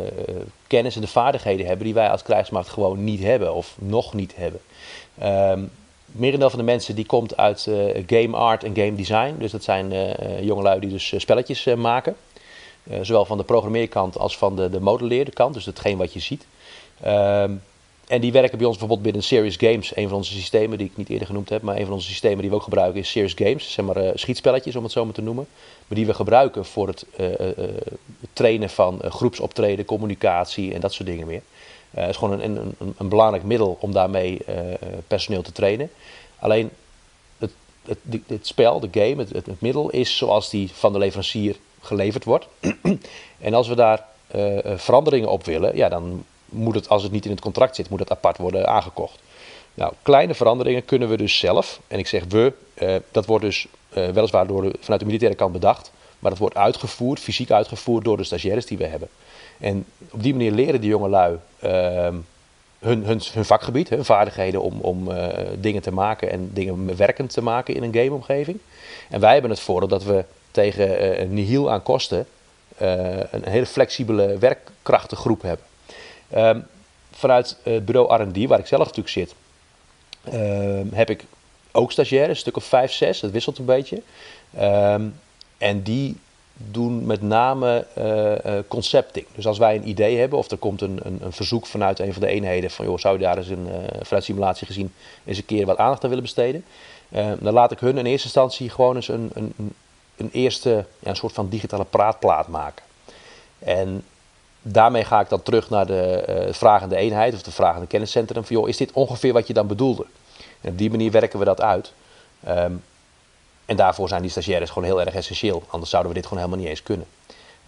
kennis 0.67 0.95
en 0.95 1.01
de 1.01 1.07
vaardigheden 1.07 1.65
hebben 1.65 1.85
die 1.85 1.93
wij 1.93 2.09
als 2.09 2.23
krijgsmacht 2.23 2.69
gewoon 2.69 3.03
niet 3.03 3.23
hebben 3.23 3.53
of 3.53 3.75
nog 3.79 4.13
niet 4.13 4.33
hebben. 4.35 4.61
Um, 5.23 5.71
merendeel 6.05 6.49
van 6.49 6.59
de 6.59 6.65
mensen 6.65 6.95
die 6.95 7.05
komt 7.05 7.37
uit 7.37 7.65
uh, 7.69 8.03
game 8.07 8.37
art 8.37 8.63
en 8.63 8.75
game 8.75 8.95
design. 8.95 9.35
Dus 9.39 9.51
dat 9.51 9.63
zijn 9.63 9.93
uh, 9.93 10.43
jongelui 10.43 10.79
die 10.79 10.89
dus 10.89 11.13
spelletjes 11.17 11.65
maken. 11.65 12.15
zowel 13.01 13.25
van 13.25 13.37
de 13.37 13.43
programmeerkant 13.43 14.17
als 14.17 14.37
van 14.37 14.55
de, 14.55 14.69
de 14.69 14.79
modelleerde 14.79 15.31
kant. 15.31 15.53
Dus 15.53 15.65
hetgeen 15.65 15.97
wat 15.97 16.13
je 16.13 16.19
ziet. 16.19 16.45
En 18.11 18.21
die 18.21 18.31
werken 18.31 18.57
bij 18.57 18.67
ons 18.67 18.77
bijvoorbeeld 18.77 19.07
binnen 19.07 19.23
Serious 19.23 19.55
Games. 19.55 19.95
Een 19.95 20.07
van 20.07 20.17
onze 20.17 20.31
systemen 20.31 20.77
die 20.77 20.87
ik 20.87 20.97
niet 20.97 21.09
eerder 21.09 21.27
genoemd 21.27 21.49
heb. 21.49 21.61
Maar 21.61 21.75
een 21.75 21.85
van 21.85 21.93
onze 21.93 22.07
systemen 22.07 22.37
die 22.37 22.49
we 22.49 22.55
ook 22.55 22.63
gebruiken 22.63 22.99
is 22.99 23.09
Serious 23.09 23.33
Games. 23.35 23.71
Zeg 23.71 23.85
maar 23.85 24.03
uh, 24.03 24.09
schietspelletjes 24.13 24.75
om 24.75 24.83
het 24.83 24.91
zo 24.91 25.05
maar 25.05 25.13
te 25.13 25.21
noemen. 25.21 25.47
Maar 25.87 25.97
die 25.97 26.05
we 26.05 26.13
gebruiken 26.13 26.65
voor 26.65 26.87
het 26.87 27.05
uh, 27.19 27.39
uh, 27.39 27.47
trainen 28.33 28.69
van 28.69 28.99
groepsoptreden, 29.03 29.85
communicatie 29.85 30.73
en 30.73 30.81
dat 30.81 30.93
soort 30.93 31.09
dingen 31.09 31.27
meer. 31.27 31.41
Het 31.89 32.09
is 32.09 32.17
gewoon 32.17 32.41
een, 32.41 32.55
een, 32.79 32.93
een, 32.97 33.09
belangrijk 33.09 33.43
middel 33.43 33.77
om 33.79 33.91
daarmee 33.91 34.41
personeel 35.07 35.41
te 35.41 35.51
trainen. 35.51 35.89
Alleen 36.39 36.69
het, 37.37 37.51
het, 38.27 38.47
spel, 38.47 38.79
de 38.79 38.89
game, 38.91 39.15
het, 39.17 39.45
het, 39.45 39.61
middel 39.61 39.89
is 39.89 40.17
zoals 40.17 40.49
die 40.49 40.69
van 40.73 40.93
de 40.93 40.99
leverancier 40.99 41.55
geleverd 41.81 42.23
wordt. 42.23 42.47
en 43.39 43.53
als 43.53 43.67
we 43.67 43.75
daar 43.75 44.05
veranderingen 44.75 45.29
op 45.29 45.45
willen, 45.45 45.75
ja, 45.75 45.89
dan 45.89 46.23
moet 46.51 46.75
het, 46.75 46.89
als 46.89 47.03
het 47.03 47.11
niet 47.11 47.25
in 47.25 47.31
het 47.31 47.41
contract 47.41 47.75
zit, 47.75 47.89
moet 47.89 47.99
het 47.99 48.11
apart 48.11 48.37
worden 48.37 48.67
aangekocht. 48.67 49.19
Nou, 49.73 49.93
kleine 50.01 50.33
veranderingen 50.33 50.85
kunnen 50.85 51.09
we 51.09 51.17
dus 51.17 51.39
zelf. 51.39 51.79
En 51.87 51.99
ik 51.99 52.07
zeg 52.07 52.23
we, 52.29 52.53
uh, 52.81 52.95
dat 53.11 53.25
wordt 53.25 53.45
dus 53.45 53.67
uh, 53.97 54.09
weliswaar 54.09 54.47
door 54.47 54.71
vanuit 54.79 54.99
de 54.99 55.05
militaire 55.05 55.37
kant 55.37 55.51
bedacht. 55.51 55.91
Maar 56.19 56.31
dat 56.31 56.39
wordt 56.39 56.55
uitgevoerd, 56.55 57.19
fysiek 57.19 57.51
uitgevoerd 57.51 58.03
door 58.03 58.17
de 58.17 58.23
stagiaires 58.23 58.65
die 58.65 58.77
we 58.77 58.85
hebben. 58.85 59.07
En 59.59 59.85
op 60.11 60.23
die 60.23 60.33
manier 60.33 60.51
leren 60.51 60.81
die 60.81 60.89
jongelui 60.89 61.37
uh, 61.63 61.69
hun, 62.79 63.05
hun, 63.05 63.21
hun 63.33 63.45
vakgebied, 63.45 63.89
hun 63.89 64.05
vaardigheden 64.05 64.61
om, 64.61 64.79
om 64.81 65.11
uh, 65.11 65.27
dingen 65.57 65.81
te 65.81 65.91
maken 65.91 66.31
en 66.31 66.49
dingen 66.53 66.97
werkend 66.97 67.33
te 67.33 67.41
maken 67.41 67.75
in 67.75 67.83
een 67.83 67.93
gameomgeving. 67.93 68.59
En 69.09 69.19
wij 69.19 69.33
hebben 69.33 69.51
het 69.51 69.59
voordeel 69.59 69.87
dat 69.87 70.03
we 70.03 70.25
tegen 70.51 71.21
een 71.21 71.33
nihil 71.33 71.71
aan 71.71 71.83
kosten 71.83 72.27
een 72.77 73.43
hele 73.43 73.65
flexibele 73.65 74.37
werkkrachtengroep 74.37 75.41
hebben. 75.41 75.65
Um, 76.35 76.65
vanuit 77.11 77.57
het 77.63 77.85
bureau 77.85 78.23
R&D, 78.23 78.47
waar 78.47 78.59
ik 78.59 78.67
zelf 78.67 78.85
natuurlijk 78.85 79.09
zit, 79.09 79.35
um, 80.33 80.89
heb 80.93 81.09
ik 81.09 81.25
ook 81.71 81.91
stagiaires, 81.91 82.29
een 82.29 82.35
stuk 82.35 82.57
of 82.57 82.63
vijf, 82.63 82.91
zes, 82.91 83.19
dat 83.19 83.31
wisselt 83.31 83.57
een 83.57 83.65
beetje. 83.65 84.01
Um, 84.61 85.15
en 85.57 85.81
die 85.81 86.17
doen 86.53 87.05
met 87.05 87.21
name 87.21 87.85
uh, 87.97 88.53
uh, 88.53 88.59
concepting. 88.67 89.25
Dus 89.35 89.47
als 89.47 89.57
wij 89.57 89.75
een 89.75 89.87
idee 89.87 90.17
hebben 90.17 90.39
of 90.39 90.51
er 90.51 90.57
komt 90.57 90.81
een, 90.81 90.99
een, 91.03 91.19
een, 91.21 91.33
verzoek 91.33 91.65
vanuit 91.65 91.99
een 91.99 92.13
van 92.13 92.21
de 92.21 92.27
eenheden 92.27 92.71
van 92.71 92.85
joh, 92.85 92.97
zou 92.97 93.17
je 93.17 93.23
daar 93.23 93.37
eens 93.37 93.47
een, 93.47 93.67
uh, 93.67 93.73
vanuit 94.01 94.23
simulatie 94.23 94.67
gezien 94.67 94.93
eens 95.25 95.37
een 95.37 95.45
keer 95.45 95.65
wat 95.65 95.77
aandacht 95.77 96.03
aan 96.03 96.09
willen 96.09 96.23
besteden, 96.23 96.65
dan 97.39 97.53
laat 97.53 97.71
ik 97.71 97.79
hun 97.79 97.97
in 97.97 98.05
eerste 98.05 98.25
instantie 98.25 98.69
gewoon 98.69 98.95
eens 98.95 99.07
een, 99.07 99.31
een, 99.33 99.73
een 100.17 100.29
eerste 100.31 100.85
ja, 100.99 101.09
een 101.09 101.15
soort 101.15 101.33
van 101.33 101.49
digitale 101.49 101.85
praatplaat 101.85 102.47
maken. 102.47 102.83
En 103.59 104.03
daarmee 104.61 105.03
ga 105.03 105.19
ik 105.19 105.29
dan 105.29 105.41
terug 105.41 105.69
naar 105.69 105.85
de 105.85 106.25
uh, 106.47 106.53
vragende 106.53 106.95
eenheid 106.95 107.33
of 107.33 107.41
de 107.41 107.51
vragende 107.51 107.87
kenniscentrum. 107.87 108.43
Van 108.45 108.55
joh, 108.55 108.69
is 108.69 108.77
dit 108.77 108.91
ongeveer 108.91 109.33
wat 109.33 109.47
je 109.47 109.53
dan 109.53 109.67
bedoelde? 109.67 110.05
En 110.61 110.71
op 110.71 110.77
die 110.77 110.89
manier 110.89 111.11
werken 111.11 111.39
we 111.39 111.45
dat 111.45 111.61
uit. 111.61 111.93
Um, 112.47 112.83
en 113.65 113.75
daarvoor 113.75 114.07
zijn 114.07 114.21
die 114.21 114.31
stagiaires 114.31 114.69
gewoon 114.69 114.87
heel 114.87 115.01
erg 115.01 115.15
essentieel. 115.15 115.63
Anders 115.67 115.91
zouden 115.91 116.11
we 116.11 116.17
dit 116.17 116.27
gewoon 116.27 116.43
helemaal 116.43 116.63
niet 116.63 116.71
eens 116.71 116.83
kunnen. 116.83 117.07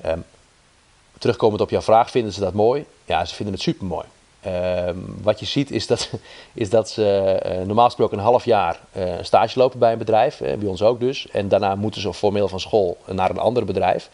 Um, 0.06 0.24
terugkomend 1.18 1.62
op 1.62 1.70
jouw 1.70 1.82
vraag, 1.82 2.12
vinden 2.12 2.34
ze 2.34 2.40
dat 2.40 2.54
mooi? 2.54 2.86
Ja, 3.06 3.26
ze 3.26 3.36
vinden 3.36 3.54
het 3.54 3.64
super 3.64 3.86
mooi. 3.86 4.06
Um, 4.88 5.18
wat 5.22 5.40
je 5.40 5.46
ziet 5.46 5.72
is 5.72 5.88
dat, 5.88 6.10
is 6.54 6.70
dat 6.70 6.90
ze 6.90 7.40
uh, 7.46 7.66
normaal 7.66 7.86
gesproken 7.86 8.18
een 8.18 8.24
half 8.24 8.46
jaar 8.46 8.80
uh, 8.98 9.14
stage 9.22 9.60
lopen 9.60 9.80
bij 9.80 9.92
een 9.92 9.98
bedrijf, 9.98 10.38
bij 10.38 10.68
ons 10.68 10.82
ook 10.82 11.00
dus. 11.00 11.30
En 11.30 11.48
daarna 11.48 11.76
moeten 11.76 12.02
ze 12.02 12.14
formeel 12.14 12.48
van 12.48 12.60
school 12.60 12.98
naar 13.06 13.30
een 13.30 13.38
ander 13.38 13.66
bedrijf. 13.66 14.10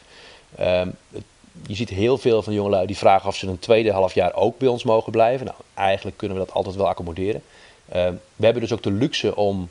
Je 1.67 1.75
ziet 1.75 1.89
heel 1.89 2.17
veel 2.17 2.41
van 2.41 2.53
jongelui 2.53 2.87
die 2.87 2.97
vragen 2.97 3.27
of 3.27 3.35
ze 3.35 3.47
een 3.47 3.59
tweede 3.59 3.91
half 3.91 4.13
jaar 4.13 4.33
ook 4.33 4.57
bij 4.57 4.67
ons 4.67 4.83
mogen 4.83 5.11
blijven. 5.11 5.45
Nou, 5.45 5.57
eigenlijk 5.73 6.17
kunnen 6.17 6.37
we 6.37 6.45
dat 6.45 6.53
altijd 6.53 6.75
wel 6.75 6.87
accommoderen. 6.87 7.41
Uh, 7.89 8.07
we 8.35 8.43
hebben 8.43 8.61
dus 8.61 8.73
ook 8.73 8.83
de 8.83 8.91
luxe 8.91 9.35
om 9.35 9.69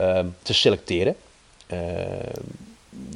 uh, 0.00 0.20
te 0.42 0.54
selecteren. 0.54 1.16
Uh, 1.72 1.78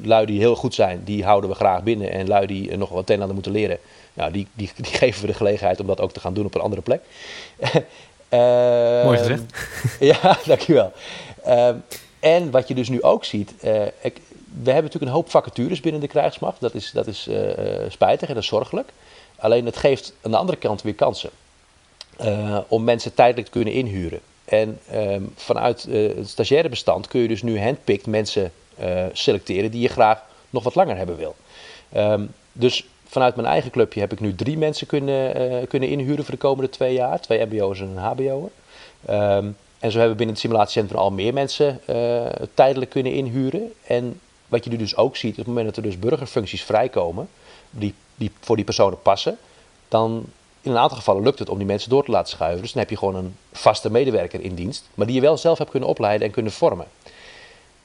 lui 0.03 0.27
die 0.27 0.39
heel 0.39 0.57
goed 0.57 0.75
zijn, 0.75 1.05
die 1.05 1.25
houden 1.25 1.51
we 1.51 1.57
graag 1.57 1.83
binnen. 1.83 2.11
En 2.11 2.29
lui 2.29 2.47
die 2.47 2.77
nog 2.77 2.89
wat 2.89 3.09
een 3.09 3.15
en 3.15 3.21
ander 3.21 3.35
moeten 3.35 3.53
leren, 3.53 3.79
nou, 4.13 4.33
die, 4.33 4.47
die, 4.53 4.71
die, 4.77 4.93
geven 4.93 5.21
we 5.21 5.27
de 5.27 5.35
gelegenheid 5.35 5.81
om 5.81 5.87
dat 5.87 6.01
ook 6.01 6.13
te 6.13 6.21
gaan 6.21 6.35
doen 6.35 6.47
op 6.47 6.55
een 6.55 6.61
andere 6.61 6.83
plek. 6.83 7.01
Mooi 9.05 9.19
gezegd. 9.19 9.43
ja, 10.21 10.39
dankjewel. 10.45 10.93
en 12.21 12.51
wat 12.51 12.69
je 12.69 12.75
dus 12.75 12.89
nu 12.89 13.03
ook 13.03 13.25
ziet, 13.25 13.55
ik, 14.01 14.21
we 14.63 14.71
hebben 14.71 14.83
natuurlijk 14.83 15.13
een 15.13 15.19
hoop 15.19 15.31
vacatures 15.31 15.81
binnen 15.81 16.01
de 16.01 16.07
krijgsmacht. 16.07 16.61
Dat 16.61 16.75
is, 16.75 16.91
dat 16.91 17.07
is 17.07 17.29
spijtig 17.89 18.29
en 18.29 18.35
dat 18.35 18.43
is 18.43 18.49
zorgelijk. 18.49 18.89
Alleen 19.37 19.67
het 19.67 19.77
geeft 19.77 20.13
aan 20.23 20.31
de 20.31 20.37
andere 20.37 20.59
kant 20.59 20.83
weer 20.83 20.95
kansen. 20.95 21.31
om 22.69 22.85
mensen 22.85 23.15
tijdelijk 23.15 23.47
te 23.47 23.53
kunnen 23.53 23.73
inhuren. 23.73 24.21
En 24.45 24.79
ehm, 24.91 25.23
vanuit 25.35 25.83
het 25.91 26.29
stagiaire 26.29 26.69
bestand 26.69 27.09
kun 27.09 27.21
je 27.21 27.29
dus 27.29 27.43
nu 27.43 27.61
handpicked 27.61 28.07
mensen 28.07 28.53
selecteren 29.13 29.71
die 29.71 29.81
je 29.81 29.89
graag 29.89 30.23
nog 30.51 30.63
wat 30.63 30.75
langer 30.75 30.97
hebben 30.97 31.17
wil. 31.17 31.35
Um, 31.97 32.35
dus 32.53 32.87
vanuit 33.07 33.37
mijn 33.37 33.49
eigen 33.49 33.71
clubje 33.71 34.01
heb 34.01 34.13
ik 34.13 34.21
nu 34.21 34.35
drie 34.35 34.59
mensen 34.59 34.87
kunnen, 34.87 35.69
kunnen 35.69 35.89
inhuren 35.89 36.25
voor 36.25 36.35
de 36.35 36.41
komende 36.41 36.71
twee 36.71 36.95
jaar. 36.95 37.21
Twee 37.21 37.47
mbo'ers 37.47 37.81
en 37.81 37.87
een 37.87 37.97
hbo'er. 37.97 38.51
Um, 39.11 39.57
en 39.79 39.91
zo 39.91 39.99
hebben 39.99 40.17
we 40.17 40.25
binnen 40.25 40.35
het 40.35 40.39
simulatiecentrum 40.39 40.99
al 40.99 41.11
meer 41.11 41.33
mensen 41.33 41.81
tijdelijk 42.55 42.91
kunnen 42.91 43.13
inhuren. 43.13 43.73
En 43.87 44.21
wat 44.55 44.65
je 44.65 44.71
nu 44.71 44.77
dus 44.77 44.97
ook 44.97 45.17
ziet, 45.17 45.31
op 45.31 45.37
het 45.37 45.47
moment 45.47 45.67
dat 45.67 45.77
er 45.77 45.83
dus 45.83 45.99
burgerfuncties 45.99 46.63
vrijkomen, 46.63 47.29
die, 47.71 47.95
die 48.15 48.31
voor 48.41 48.57
die 48.57 48.65
personen 48.65 49.03
passen, 49.03 49.39
dan 49.89 50.25
in 50.61 50.71
een 50.71 50.79
aantal 50.79 50.97
gevallen 50.97 51.23
lukt 51.23 51.39
het 51.39 51.49
om 51.49 51.59
die 51.59 51.67
mensen 51.67 51.91
door 51.91 52.05
te 52.05 52.11
laten 52.11 52.33
schuiven. 52.33 52.63
Dus 52.63 52.73
dan 52.73 52.81
heb 52.81 52.91
je 52.91 52.97
gewoon 52.97 53.15
een 53.15 53.37
vaste 53.53 53.91
medewerker 53.91 54.41
in 54.41 54.55
dienst, 54.55 54.89
maar 54.95 55.07
die 55.07 55.15
je 55.15 55.21
wel 55.21 55.37
zelf 55.37 55.59
hebt 55.59 55.71
kunnen 55.71 55.89
opleiden 55.89 56.27
en 56.27 56.33
kunnen 56.33 56.53
vormen. 56.53 56.87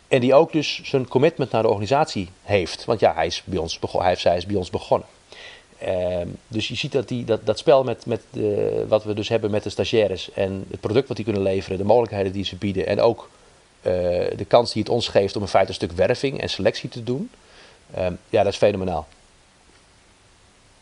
En 0.08 0.22
die 0.22 0.34
ook 0.34 0.52
dus 0.52 0.82
zijn 0.84 1.08
commitment 1.08 1.52
naar 1.52 1.62
de 1.62 1.68
organisatie 1.68 2.30
heeft. 2.44 2.86
Want 2.86 3.00
ja, 3.00 3.14
hij 3.14 3.26
is 3.26 3.42
bij 3.46 3.60
ons, 3.60 3.80
hij, 3.92 4.16
zij 4.16 4.38
is 4.38 4.46
bij 4.46 4.56
ons 4.56 4.70
begonnen. 4.70 5.08
Ehm, 5.78 6.28
dus 6.48 6.68
je 6.68 6.76
ziet 6.76 6.92
dat, 6.92 7.08
die, 7.08 7.26
dat, 7.26 7.46
dat 7.46 7.58
spel 7.58 7.84
met, 7.84 8.06
met 8.06 8.22
de, 8.30 8.86
wat 8.88 9.04
we 9.04 9.14
dus 9.14 9.30
hebben 9.30 9.52
met 9.52 9.64
de 9.64 9.70
stagiaires 9.70 10.32
en 10.32 10.66
het 10.70 10.80
product 10.80 11.08
wat 11.08 11.18
die 11.18 11.26
kunnen 11.26 11.44
leveren, 11.44 11.78
de 11.78 11.84
mogelijkheden 11.84 12.32
die 12.32 12.46
ze 12.46 12.56
bieden 12.56 12.88
en 12.88 13.02
ook 13.02 13.30
de 13.82 14.46
kans 14.48 14.74
die 14.74 14.82
het 14.82 14.92
ons 14.92 15.08
geeft 15.08 15.36
om 15.36 15.42
in 15.42 15.48
feite 15.48 15.70
een 15.70 15.76
stuk 15.76 15.92
werving 15.92 16.42
en 16.42 16.50
selectie 16.50 16.90
te 16.90 17.04
doen, 17.04 17.30
um, 17.98 18.18
ja, 18.30 18.44
dat 18.44 18.52
is 18.52 18.58
fenomenaal. 18.58 19.08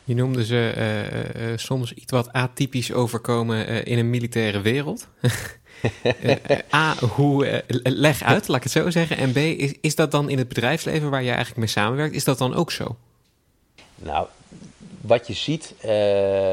Je 0.04 0.14
noemde 0.14 0.44
ze 0.44 0.74
uh, 0.76 1.50
uh, 1.50 1.58
soms 1.58 1.92
iets 1.92 2.12
wat 2.12 2.32
atypisch 2.32 2.92
overkomen 2.92 3.84
in 3.84 3.98
een 3.98 4.10
militaire 4.10 4.60
wereld. 4.60 5.08
A, 6.74 6.94
hoe, 6.94 7.64
leg 7.82 8.22
uit, 8.22 8.48
laat 8.48 8.56
ik 8.56 8.62
het 8.62 8.72
zo 8.72 8.90
zeggen. 8.90 9.16
En 9.16 9.32
B, 9.32 9.36
is, 9.36 9.74
is 9.80 9.94
dat 9.94 10.10
dan 10.10 10.30
in 10.30 10.38
het 10.38 10.48
bedrijfsleven 10.48 11.10
waar 11.10 11.22
je 11.22 11.28
eigenlijk 11.28 11.58
mee 11.58 11.68
samenwerkt, 11.68 12.14
is 12.14 12.24
dat 12.24 12.38
dan 12.38 12.54
ook 12.54 12.72
zo? 12.72 12.96
Nou, 13.94 14.26
wat 15.00 15.26
je 15.26 15.32
ziet, 15.32 15.74
uh, 15.84 16.52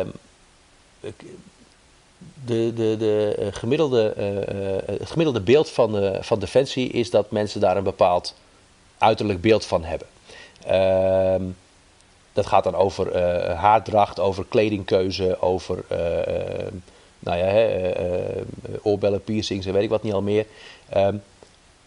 de, 2.45 2.73
de, 2.75 2.95
de 2.97 3.49
gemiddelde, 3.51 4.13
uh, 4.17 4.97
het 4.99 5.09
gemiddelde 5.09 5.41
beeld 5.41 5.69
van, 5.69 6.17
van 6.23 6.39
Defensie 6.39 6.89
is 6.89 7.09
dat 7.09 7.31
mensen 7.31 7.59
daar 7.59 7.77
een 7.77 7.83
bepaald 7.83 8.35
uiterlijk 8.97 9.41
beeld 9.41 9.65
van 9.65 9.83
hebben. 9.83 10.07
Ehm, 10.65 11.43
dat 12.33 12.45
gaat 12.45 12.63
dan 12.63 12.75
over 12.75 13.17
haardracht, 13.55 14.19
over 14.19 14.45
kledingkeuze, 14.49 15.41
over 15.41 15.83
nou 17.19 17.37
ja, 17.37 17.75
oorbellen, 18.81 19.23
piercings 19.23 19.65
en 19.65 19.73
weet 19.73 19.83
ik 19.83 19.89
wat 19.89 20.03
niet 20.03 20.13
al 20.13 20.21
meer. 20.21 20.45
Um, 20.95 21.21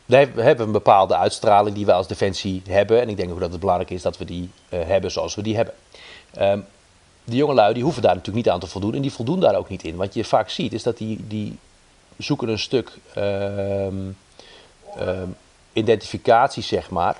we 0.09 0.17
hebben 0.17 0.67
een 0.67 0.73
bepaalde 0.73 1.17
uitstraling 1.17 1.77
die 1.77 1.87
wij 1.87 1.95
als 1.95 2.09
Defensie 2.09 2.63
hebben. 2.69 3.01
En 3.01 3.09
ik 3.09 3.17
denk 3.17 3.31
ook 3.31 3.41
dat 3.41 3.51
het 3.51 3.61
belangrijk 3.61 3.91
is 3.91 4.03
dat 4.03 4.19
we 4.19 4.25
die 4.25 4.51
hebben 4.69 5.11
zoals 5.11 5.35
we 5.35 5.43
die 5.43 5.57
hebben. 5.57 5.75
Um, 6.41 6.67
de 7.29 7.37
jongelui 7.37 7.75
die 7.75 7.83
hoeven 7.83 8.03
daar 8.03 8.15
natuurlijk 8.15 8.45
niet 8.45 8.55
aan 8.55 8.61
te 8.61 8.67
voldoen 8.67 8.95
en 8.95 9.03
die 9.03 9.13
voldoen 9.13 9.41
daar 9.41 9.57
ook 9.57 9.69
niet 9.69 9.85
in. 9.85 9.97
Wat 9.97 10.15
je 10.15 10.25
vaak 10.25 10.49
ziet 10.49 10.73
is 10.73 10.83
dat 10.83 10.99
die, 10.99 11.25
die 11.29 11.59
zoeken 12.17 12.49
een 12.49 12.59
stuk 12.59 12.99
um, 13.17 14.17
um, 15.01 15.37
identificatie, 15.73 16.63
zeg 16.63 16.91
maar. 16.91 17.17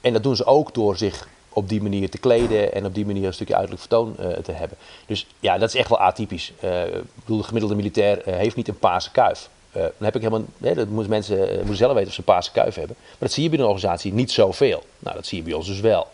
en 0.00 0.12
dat 0.12 0.22
doen 0.22 0.36
ze 0.36 0.44
ook 0.44 0.74
door 0.74 0.96
zich 0.96 1.28
op 1.56 1.68
die 1.68 1.82
manier 1.82 2.10
te 2.10 2.18
kleden 2.18 2.72
en 2.72 2.84
op 2.84 2.94
die 2.94 3.06
manier 3.06 3.26
een 3.26 3.34
stukje 3.34 3.54
uiterlijk 3.54 3.82
vertoon 3.82 4.16
uh, 4.20 4.26
te 4.26 4.52
hebben. 4.52 4.78
Dus 5.06 5.26
ja, 5.40 5.58
dat 5.58 5.68
is 5.68 5.74
echt 5.74 5.88
wel 5.88 6.00
atypisch. 6.00 6.52
Uh, 6.64 6.86
ik 6.86 7.02
bedoel, 7.14 7.38
de 7.38 7.44
gemiddelde 7.44 7.74
militair 7.74 8.28
uh, 8.28 8.34
heeft 8.34 8.56
niet 8.56 8.68
een 8.68 8.78
paarse 8.78 9.10
kuif. 9.10 9.48
dan 9.72 9.92
heb 9.98 10.14
ik 10.14 10.22
helemaal, 10.22 10.44
nee, 10.58 10.74
dat 10.74 10.88
moeten 10.88 11.10
mensen 11.10 11.38
moeten 11.56 11.76
zelf 11.76 11.92
weten 11.92 12.08
of 12.08 12.14
ze 12.14 12.18
een 12.18 12.24
paarse 12.24 12.52
kuif 12.52 12.74
hebben. 12.74 12.96
Maar 12.98 13.16
dat 13.18 13.32
zie 13.32 13.42
je 13.42 13.48
binnen 13.48 13.68
een 13.68 13.74
organisatie 13.74 14.12
niet 14.12 14.30
zoveel. 14.30 14.82
Nou, 14.98 15.16
dat 15.16 15.26
zie 15.26 15.38
je 15.38 15.44
bij 15.44 15.52
ons 15.52 15.66
dus 15.66 15.80
wel. 15.80 16.06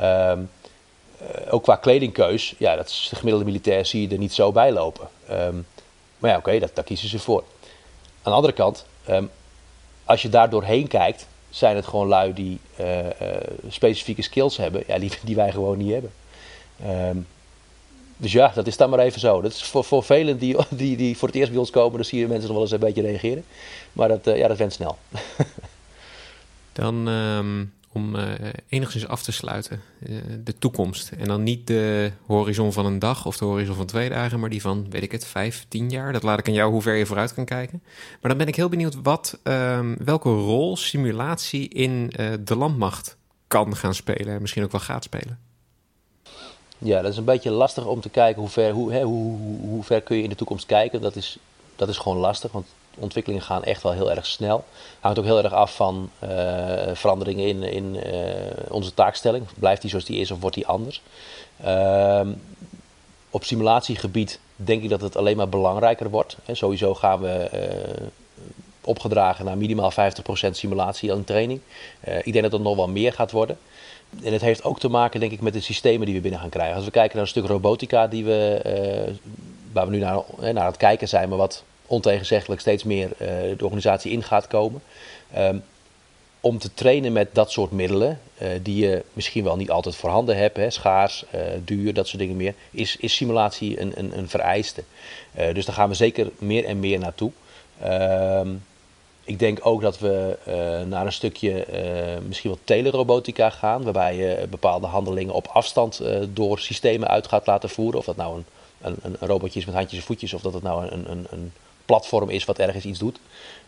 Um, 0.00 0.50
ook 1.50 1.62
qua 1.62 1.76
kledingkeus, 1.76 2.54
ja, 2.58 2.76
dat 2.76 2.88
is 2.88 3.06
de 3.10 3.16
gemiddelde 3.16 3.46
militair 3.46 3.86
zie 3.86 4.02
je 4.02 4.08
er 4.08 4.18
niet 4.18 4.34
zo 4.34 4.52
bij 4.52 4.72
lopen. 4.72 5.08
Um, 5.30 5.66
maar 6.18 6.30
ja, 6.30 6.36
oké, 6.36 6.58
daar 6.58 6.84
kiezen 6.84 7.08
ze 7.08 7.18
voor. 7.18 7.44
Aan 8.22 8.32
de 8.32 8.38
andere 8.38 8.52
kant, 8.52 8.86
um, 9.10 9.30
als 10.04 10.22
je 10.22 10.28
daar 10.28 10.50
doorheen 10.50 10.88
kijkt, 10.88 11.26
zijn 11.50 11.76
het 11.76 11.86
gewoon 11.86 12.08
lui 12.08 12.32
die 12.32 12.60
uh, 12.80 13.04
uh, 13.04 13.10
specifieke 13.68 14.22
skills 14.22 14.56
hebben, 14.56 14.82
ja, 14.86 14.98
die, 14.98 15.12
die 15.22 15.36
wij 15.36 15.52
gewoon 15.52 15.78
niet 15.78 15.92
hebben. 15.92 16.12
Um, 16.86 17.26
dus 18.16 18.32
ja, 18.32 18.52
dat 18.54 18.66
is 18.66 18.76
dan 18.76 18.90
maar 18.90 18.98
even 18.98 19.20
zo. 19.20 19.40
Dat 19.40 19.52
is 19.52 19.64
voor, 19.64 19.84
voor 19.84 20.04
velen 20.04 20.38
die, 20.38 20.56
die, 20.68 20.96
die 20.96 21.16
voor 21.16 21.28
het 21.28 21.36
eerst 21.36 21.50
bij 21.50 21.60
ons 21.60 21.70
komen, 21.70 21.96
dan 21.96 22.04
zie 22.04 22.18
je 22.18 22.26
mensen 22.26 22.46
nog 22.46 22.52
wel 22.52 22.62
eens 22.62 22.72
een 22.72 22.78
beetje 22.78 23.02
reageren. 23.02 23.44
Maar 23.92 24.08
dat, 24.08 24.24
ja, 24.24 24.48
dat 24.48 24.58
went 24.58 24.72
snel. 24.72 24.98
dan 26.72 27.08
om 27.96 28.14
uh, 28.14 28.22
enigszins 28.68 29.06
af 29.06 29.22
te 29.22 29.32
sluiten. 29.32 29.80
Uh, 30.08 30.18
de 30.44 30.58
toekomst. 30.58 31.10
En 31.18 31.26
dan 31.26 31.42
niet 31.42 31.66
de 31.66 32.12
horizon 32.26 32.72
van 32.72 32.86
een 32.86 32.98
dag 32.98 33.26
of 33.26 33.36
de 33.36 33.44
horizon 33.44 33.74
van 33.74 33.86
twee 33.86 34.08
dagen, 34.08 34.40
maar 34.40 34.50
die 34.50 34.60
van, 34.60 34.86
weet 34.90 35.02
ik 35.02 35.12
het, 35.12 35.26
vijf, 35.26 35.64
tien 35.68 35.90
jaar. 35.90 36.12
Dat 36.12 36.22
laat 36.22 36.38
ik 36.38 36.48
aan 36.48 36.54
jou 36.54 36.70
hoe 36.72 36.82
ver 36.82 36.94
je 36.94 37.06
vooruit 37.06 37.34
kan 37.34 37.44
kijken. 37.44 37.82
Maar 38.20 38.30
dan 38.30 38.38
ben 38.38 38.46
ik 38.46 38.56
heel 38.56 38.68
benieuwd 38.68 38.96
wat, 39.02 39.38
um, 39.42 39.96
welke 40.04 40.28
rol 40.28 40.76
simulatie 40.76 41.68
in 41.68 42.12
uh, 42.20 42.32
de 42.40 42.56
landmacht 42.56 43.16
kan 43.46 43.76
gaan 43.76 43.94
spelen. 43.94 44.34
En 44.34 44.40
misschien 44.40 44.64
ook 44.64 44.72
wel 44.72 44.80
gaat 44.80 45.04
spelen. 45.04 45.38
Ja, 46.78 47.02
dat 47.02 47.12
is 47.12 47.18
een 47.18 47.24
beetje 47.24 47.50
lastig 47.50 47.86
om 47.86 48.00
te 48.00 48.08
kijken 48.08 48.40
hoe 48.40 48.50
ver, 48.50 48.72
hoe, 48.72 48.92
hè, 48.92 49.02
hoe, 49.02 49.38
hoe, 49.38 49.60
hoe 49.60 49.84
ver 49.84 50.00
kun 50.00 50.16
je 50.16 50.22
in 50.22 50.28
de 50.28 50.34
toekomst 50.34 50.66
kijken. 50.66 51.00
Dat 51.00 51.16
is, 51.16 51.38
dat 51.76 51.88
is 51.88 51.96
gewoon 51.96 52.18
lastig, 52.18 52.52
want 52.52 52.66
ontwikkelingen 52.98 53.44
gaan 53.44 53.64
echt 53.64 53.82
wel 53.82 53.92
heel 53.92 54.10
erg 54.10 54.26
snel. 54.26 54.64
Hangt 55.00 55.18
ook 55.18 55.24
heel 55.24 55.42
erg 55.42 55.52
af 55.52 55.76
van 55.76 56.10
uh, 56.24 56.30
veranderingen 56.92 57.46
in, 57.46 57.62
in 57.62 57.94
uh, 57.94 58.12
onze 58.68 58.94
taakstelling. 58.94 59.46
Blijft 59.58 59.80
die 59.80 59.90
zoals 59.90 60.04
die 60.04 60.20
is 60.20 60.30
of 60.30 60.40
wordt 60.40 60.56
die 60.56 60.66
anders? 60.66 61.02
Uh, 61.64 62.20
op 63.30 63.44
simulatiegebied 63.44 64.40
denk 64.56 64.82
ik 64.82 64.88
dat 64.88 65.00
het 65.00 65.16
alleen 65.16 65.36
maar 65.36 65.48
belangrijker 65.48 66.10
wordt. 66.10 66.36
Sowieso 66.52 66.94
gaan 66.94 67.20
we 67.20 67.28
eh, 67.28 68.06
opgedragen 68.80 69.44
naar 69.44 69.58
minimaal 69.58 69.92
50% 69.92 69.94
simulatie 70.50 71.10
en 71.10 71.24
training. 71.24 71.60
ik 72.00 72.32
denk 72.32 72.42
dat 72.42 72.52
het 72.52 72.62
nog 72.62 72.76
wel 72.76 72.88
meer 72.88 73.12
gaat 73.12 73.30
worden. 73.30 73.58
En 74.22 74.32
het 74.32 74.40
heeft 74.40 74.64
ook 74.64 74.78
te 74.78 74.88
maken, 74.88 75.20
denk 75.20 75.32
ik, 75.32 75.40
met 75.40 75.52
de 75.52 75.60
systemen 75.60 76.06
die 76.06 76.14
we 76.14 76.20
binnen 76.20 76.40
gaan 76.40 76.48
krijgen. 76.48 76.76
Als 76.76 76.84
we 76.84 76.90
kijken 76.90 77.16
naar 77.16 77.24
een 77.24 77.30
stuk 77.30 77.46
robotica 77.46 78.06
die 78.06 78.24
we, 78.24 78.60
waar 79.72 79.86
we 79.86 79.92
nu 79.92 79.98
naar, 79.98 80.22
naar 80.52 80.66
het 80.66 80.76
kijken 80.76 81.08
zijn, 81.08 81.28
maar 81.28 81.38
wat 81.38 81.64
ontegenzeggelijk 81.86 82.60
steeds 82.60 82.84
meer 82.84 83.08
uh, 83.08 83.28
de 83.28 83.64
organisatie 83.64 84.12
in 84.12 84.22
gaat 84.22 84.46
komen. 84.46 84.82
Um, 85.38 85.62
om 86.40 86.58
te 86.58 86.74
trainen 86.74 87.12
met 87.12 87.34
dat 87.34 87.50
soort 87.50 87.70
middelen, 87.70 88.20
uh, 88.42 88.48
die 88.62 88.86
je 88.86 89.04
misschien 89.12 89.44
wel 89.44 89.56
niet 89.56 89.70
altijd 89.70 89.96
voorhanden 89.96 90.36
hebt, 90.36 90.56
hè, 90.56 90.70
schaars, 90.70 91.24
uh, 91.34 91.40
duur, 91.64 91.94
dat 91.94 92.08
soort 92.08 92.18
dingen 92.18 92.36
meer, 92.36 92.54
is, 92.70 92.96
is 92.96 93.14
simulatie 93.14 93.80
een, 93.80 93.92
een, 93.96 94.18
een 94.18 94.28
vereiste. 94.28 94.82
dus 95.52 95.64
daar 95.64 95.74
gaan 95.74 95.88
we 95.88 95.94
zeker 95.94 96.30
meer 96.38 96.64
en 96.64 96.80
meer 96.80 96.98
naartoe. 96.98 97.30
Um, 97.84 98.64
ik 99.24 99.38
denk 99.38 99.58
ook 99.62 99.80
dat 99.80 99.98
we 99.98 100.36
naar 100.88 101.06
een 101.06 101.12
stukje 101.12 101.66
misschien 102.26 102.50
wat 102.50 102.58
telerobotica 102.64 103.50
gaan, 103.50 103.82
waarbij 103.82 104.16
je 104.16 104.46
bepaalde 104.50 104.86
handelingen 104.86 105.34
op 105.34 105.46
afstand 105.46 106.02
door 106.32 106.58
systemen 106.58 107.08
uit 107.08 107.28
gaat 107.28 107.46
laten 107.46 107.68
voeren. 107.68 107.98
Of 107.98 108.04
dat 108.04 108.16
nou 108.16 108.36
een, 108.36 108.44
een, 108.80 109.16
een 109.20 109.28
robotje 109.28 109.58
is 109.60 109.66
met 109.66 109.74
handjes 109.74 110.00
en 110.00 110.06
voetjes, 110.06 110.34
of 110.34 110.40
dat 110.40 110.52
het 110.52 110.62
nou 110.62 110.86
een, 110.86 111.10
een, 111.10 111.26
een 111.30 111.52
platform 111.86 112.30
is 112.30 112.44
wat 112.44 112.58
ergens 112.58 112.84
iets 112.84 112.98
doet. 112.98 113.18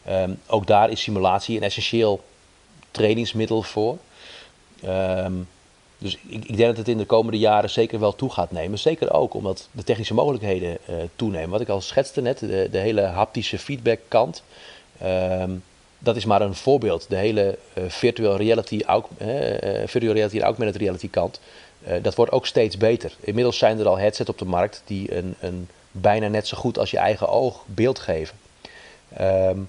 Um, 0.09 0.40
ook 0.46 0.66
daar 0.66 0.90
is 0.90 1.02
simulatie 1.02 1.57
een 1.57 1.62
essentieel 1.62 2.20
trainingsmiddel 2.90 3.62
voor. 3.62 3.98
Um, 4.85 5.48
dus 5.98 6.18
ik, 6.26 6.44
ik, 6.44 6.57
denk 6.57 6.68
dat 6.68 6.76
het 6.76 6.88
in 6.88 6.98
de 6.98 7.04
komende 7.04 7.38
jaren 7.38 7.70
zeker 7.70 8.00
wel 8.00 8.14
toe 8.14 8.31
gaat 8.31 8.50
nemen. 8.50 8.78
Zeker 8.78 9.12
ook 9.12 9.35
omdat 9.35 9.68
de 9.70 9.85
technische 9.85 10.14
mogelijkheden 10.14 10.78
uh, 10.90 10.96
toenemen. 11.16 11.50
Wat 11.50 11.61
ik 11.61 11.68
al 11.68 11.81
schetste 11.81 12.20
net, 12.20 12.38
de, 12.38 12.68
hele 12.70 13.00
haptische 13.00 13.59
feedback 13.59 13.98
kant. 14.09 14.42
Um, 15.02 15.62
dat 15.98 16.16
is 16.16 16.24
maar 16.24 16.40
een 16.40 16.54
voorbeeld. 16.54 17.07
De 17.09 17.16
hele 17.16 17.59
uh, 17.78 17.84
virtual 17.88 18.36
reality, 18.36 18.82
uh, 18.86 18.99
virtual 19.86 20.14
reality 20.14 20.36
en 20.36 20.43
augmented 20.43 20.80
reality 20.80 21.11
kant. 21.11 21.40
dat 22.03 22.14
wordt 22.14 22.32
ook 22.32 22.47
steeds 22.47 22.76
beter. 22.76 23.12
Inmiddels 23.20 23.59
zijn 23.59 23.78
er 23.78 23.88
al 23.88 23.99
headsets 23.99 24.30
op 24.30 24.38
de 24.38 24.45
markt 24.45 24.82
die 24.86 25.16
een, 25.16 25.34
een 25.40 25.68
bijna 26.01 26.28
net 26.28 26.46
zo 26.46 26.57
goed 26.57 26.78
als 26.78 26.90
je 26.90 26.99
eigen 26.99 27.28
oog 27.28 27.62
beeld 27.66 27.99
geven. 27.99 28.36
Um, 29.20 29.68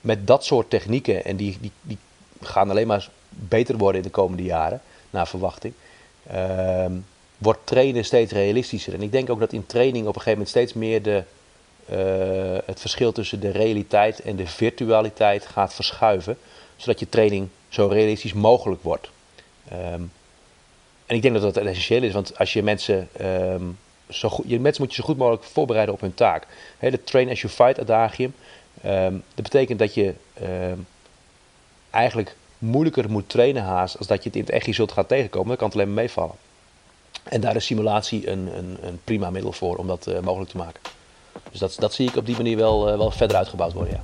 met 0.00 0.26
dat 0.26 0.44
soort 0.44 0.70
technieken, 0.70 1.24
en 1.24 1.36
die, 1.36 1.58
die, 1.60 1.70
die 1.82 1.98
gaan 2.40 2.70
alleen 2.70 2.86
maar 2.86 3.08
beter 3.28 3.76
worden 3.76 4.00
in 4.00 4.06
de 4.06 4.12
komende 4.12 4.42
jaren, 4.42 4.80
naar 5.10 5.28
verwachting, 5.28 5.74
um, 6.34 7.06
wordt 7.38 7.60
trainen 7.64 8.04
steeds 8.04 8.32
realistischer. 8.32 8.94
En 8.94 9.02
ik 9.02 9.12
denk 9.12 9.30
ook 9.30 9.40
dat 9.40 9.52
in 9.52 9.66
training 9.66 10.06
op 10.06 10.14
een 10.14 10.22
gegeven 10.22 10.38
moment 10.38 10.48
steeds 10.48 10.72
meer 10.72 11.02
de 11.02 11.22
het 12.64 12.80
verschil 12.80 13.12
tussen 13.12 13.40
de 13.40 13.50
realiteit 13.50 14.20
en 14.20 14.36
de 14.36 14.46
virtualiteit 14.46 15.46
gaat 15.46 15.74
verschuiven, 15.74 16.38
zodat 16.76 17.00
je 17.00 17.08
training 17.08 17.48
zo 17.68 17.86
realistisch 17.86 18.32
mogelijk 18.32 18.82
wordt. 18.82 19.10
Ehm, 19.68 20.02
en 21.06 21.16
ik 21.16 21.22
denk 21.22 21.34
dat 21.34 21.54
dat 21.54 21.64
essentieel 21.64 22.02
is, 22.02 22.12
want 22.12 22.38
als 22.38 22.52
je 22.52 22.62
mensen, 22.62 23.08
zo 24.08 24.30
je 24.44 24.60
mensen 24.60 24.82
moet 24.82 24.94
je 24.94 25.00
zo 25.00 25.08
goed 25.08 25.16
mogelijk 25.16 25.44
voorbereiden 25.44 25.94
op 25.94 26.00
hun 26.00 26.14
taak. 26.14 26.46
He, 26.78 26.90
de 26.90 27.04
train 27.04 27.30
as 27.30 27.40
you 27.40 27.52
fight 27.52 27.80
adagium, 27.80 28.34
um, 28.86 29.22
dat 29.34 29.44
betekent 29.44 29.78
dat 29.78 29.94
je 29.94 30.14
eigenlijk 31.90 32.36
moeilijker 32.58 33.10
moet 33.10 33.28
trainen 33.28 33.62
haast 33.62 33.98
als 33.98 34.06
dat 34.06 34.22
je 34.22 34.28
het 34.28 34.38
in 34.38 34.44
het 34.44 34.50
echt 34.50 34.74
zult 34.74 34.92
gaan 34.92 35.06
tegenkomen. 35.06 35.48
Dan 35.48 35.56
kan 35.56 35.66
het 35.66 35.76
alleen 35.76 35.92
maar 35.92 36.02
meevallen. 36.02 36.34
En 37.22 37.40
daar 37.40 37.56
is 37.56 37.64
simulatie 37.64 38.30
een, 38.30 38.56
een, 38.56 38.76
een 38.80 39.00
prima 39.04 39.30
middel 39.30 39.52
voor 39.52 39.76
om 39.76 39.86
dat 39.86 40.06
uh, 40.06 40.18
mogelijk 40.20 40.50
te 40.50 40.56
maken. 40.56 40.80
Dus 41.50 41.60
dat, 41.60 41.76
dat 41.78 41.94
zie 41.94 42.08
ik 42.08 42.16
op 42.16 42.26
die 42.26 42.36
manier 42.36 42.56
wel, 42.56 42.92
uh, 42.92 42.96
wel 42.96 43.10
verder 43.10 43.36
uitgebouwd 43.36 43.72
worden, 43.72 43.94
ja. 43.94 44.02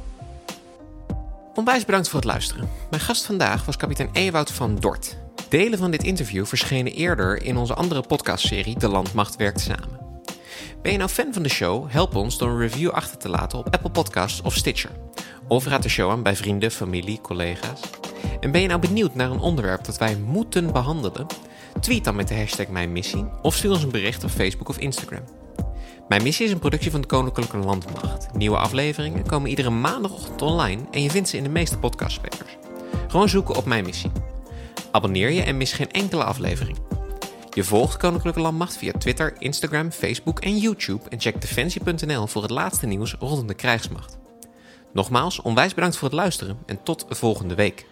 Onwijs 1.55 1.85
bedankt 1.85 2.09
voor 2.09 2.21
het 2.21 2.29
luisteren. 2.29 2.69
Mijn 2.91 3.03
gast 3.03 3.25
vandaag 3.27 3.65
was 3.65 3.77
kapitein 3.77 4.11
Ewout 4.13 4.51
van 4.51 4.77
Dort. 4.77 5.17
Delen 5.53 5.79
van 5.79 5.91
dit 5.91 6.03
interview 6.03 6.47
verschenen 6.47 6.93
eerder 6.93 7.43
in 7.43 7.57
onze 7.57 7.75
andere 7.75 8.03
podcastserie 8.03 8.79
De 8.79 8.89
Landmacht 8.89 9.37
Werkt 9.37 9.61
Samen. 9.61 10.01
Ben 10.83 10.93
je 10.93 10.99
nou 10.99 11.11
fan 11.11 11.33
van 11.33 11.43
de 11.43 11.49
show? 11.49 11.91
Help 11.91 12.15
ons 12.15 12.39
door 12.39 12.49
een 12.49 12.59
review 12.59 12.91
achter 12.91 13.19
te 13.19 13.29
laten 13.29 13.59
op 13.59 13.71
Apple 13.71 13.91
Podcasts 13.91 14.43
of 14.43 14.55
Stitcher. 14.55 14.91
Of 15.49 15.67
raad 15.67 15.83
de 15.83 15.89
show 15.89 16.11
aan 16.11 16.23
bij 16.23 16.37
vrienden, 16.37 16.71
familie, 16.71 17.21
collega's. 17.21 17.81
En 18.41 18.51
ben 18.51 18.61
je 18.61 18.69
nou 18.69 18.81
benieuwd 18.81 19.15
naar 19.15 19.31
een 19.31 19.41
onderwerp 19.41 19.85
dat 19.85 19.99
wij 19.99 20.17
moeten 20.17 20.73
behandelen? 20.73 21.27
Tweet 21.81 22.05
dan 22.05 22.17
met 22.17 22.29
de 22.29 22.37
hashtag 22.37 22.69
Mijn 22.69 22.93
Missie 22.93 23.25
of 23.43 23.55
stuur 23.55 23.71
ons 23.71 23.83
een 23.83 23.91
bericht 23.91 24.25
op 24.25 24.31
Facebook 24.31 24.69
of 24.69 24.79
Instagram. 24.79 25.25
Mijn 26.09 26.23
Missie 26.23 26.47
is 26.47 26.53
een 26.53 26.59
productie 26.59 26.91
van 26.91 27.01
de 27.01 27.07
Koninklijke 27.07 27.57
Landmacht. 27.57 28.35
Nieuwe 28.35 28.57
afleveringen 28.57 29.27
komen 29.27 29.51
iedere 29.51 29.71
maandagochtend 29.71 30.43
online 30.43 30.83
en 30.91 31.03
je 31.03 31.11
vindt 31.11 31.29
ze 31.29 31.37
in 31.37 31.43
de 31.43 31.49
meeste 31.49 31.79
podcastspelers. 31.79 32.57
Gewoon 33.09 33.29
zoeken 33.29 33.57
op 33.57 33.65
Mijn 33.65 33.85
Missie. 33.85 34.11
Abonneer 34.93 35.31
je 35.31 35.43
en 35.43 35.57
mis 35.57 35.73
geen 35.73 35.91
enkele 35.91 36.25
aflevering. 36.25 36.79
Je 37.51 37.65
volgt 37.65 37.97
Koninklijke 37.97 38.41
Landmacht 38.41 38.77
via 38.77 38.93
Twitter, 38.93 39.35
Instagram, 39.39 39.91
Facebook 39.91 40.41
en 40.41 40.59
YouTube 40.59 41.09
en 41.09 41.21
check 41.21 41.41
defensie.nl 41.41 42.27
voor 42.27 42.43
het 42.43 42.51
laatste 42.51 42.87
nieuws 42.87 43.17
rondom 43.19 43.47
de 43.47 43.55
krijgsmacht. 43.55 44.19
Nogmaals, 44.93 45.41
onwijs 45.41 45.75
bedankt 45.75 45.97
voor 45.97 46.09
het 46.09 46.17
luisteren 46.17 46.59
en 46.67 46.83
tot 46.83 47.07
volgende 47.09 47.55
week. 47.55 47.87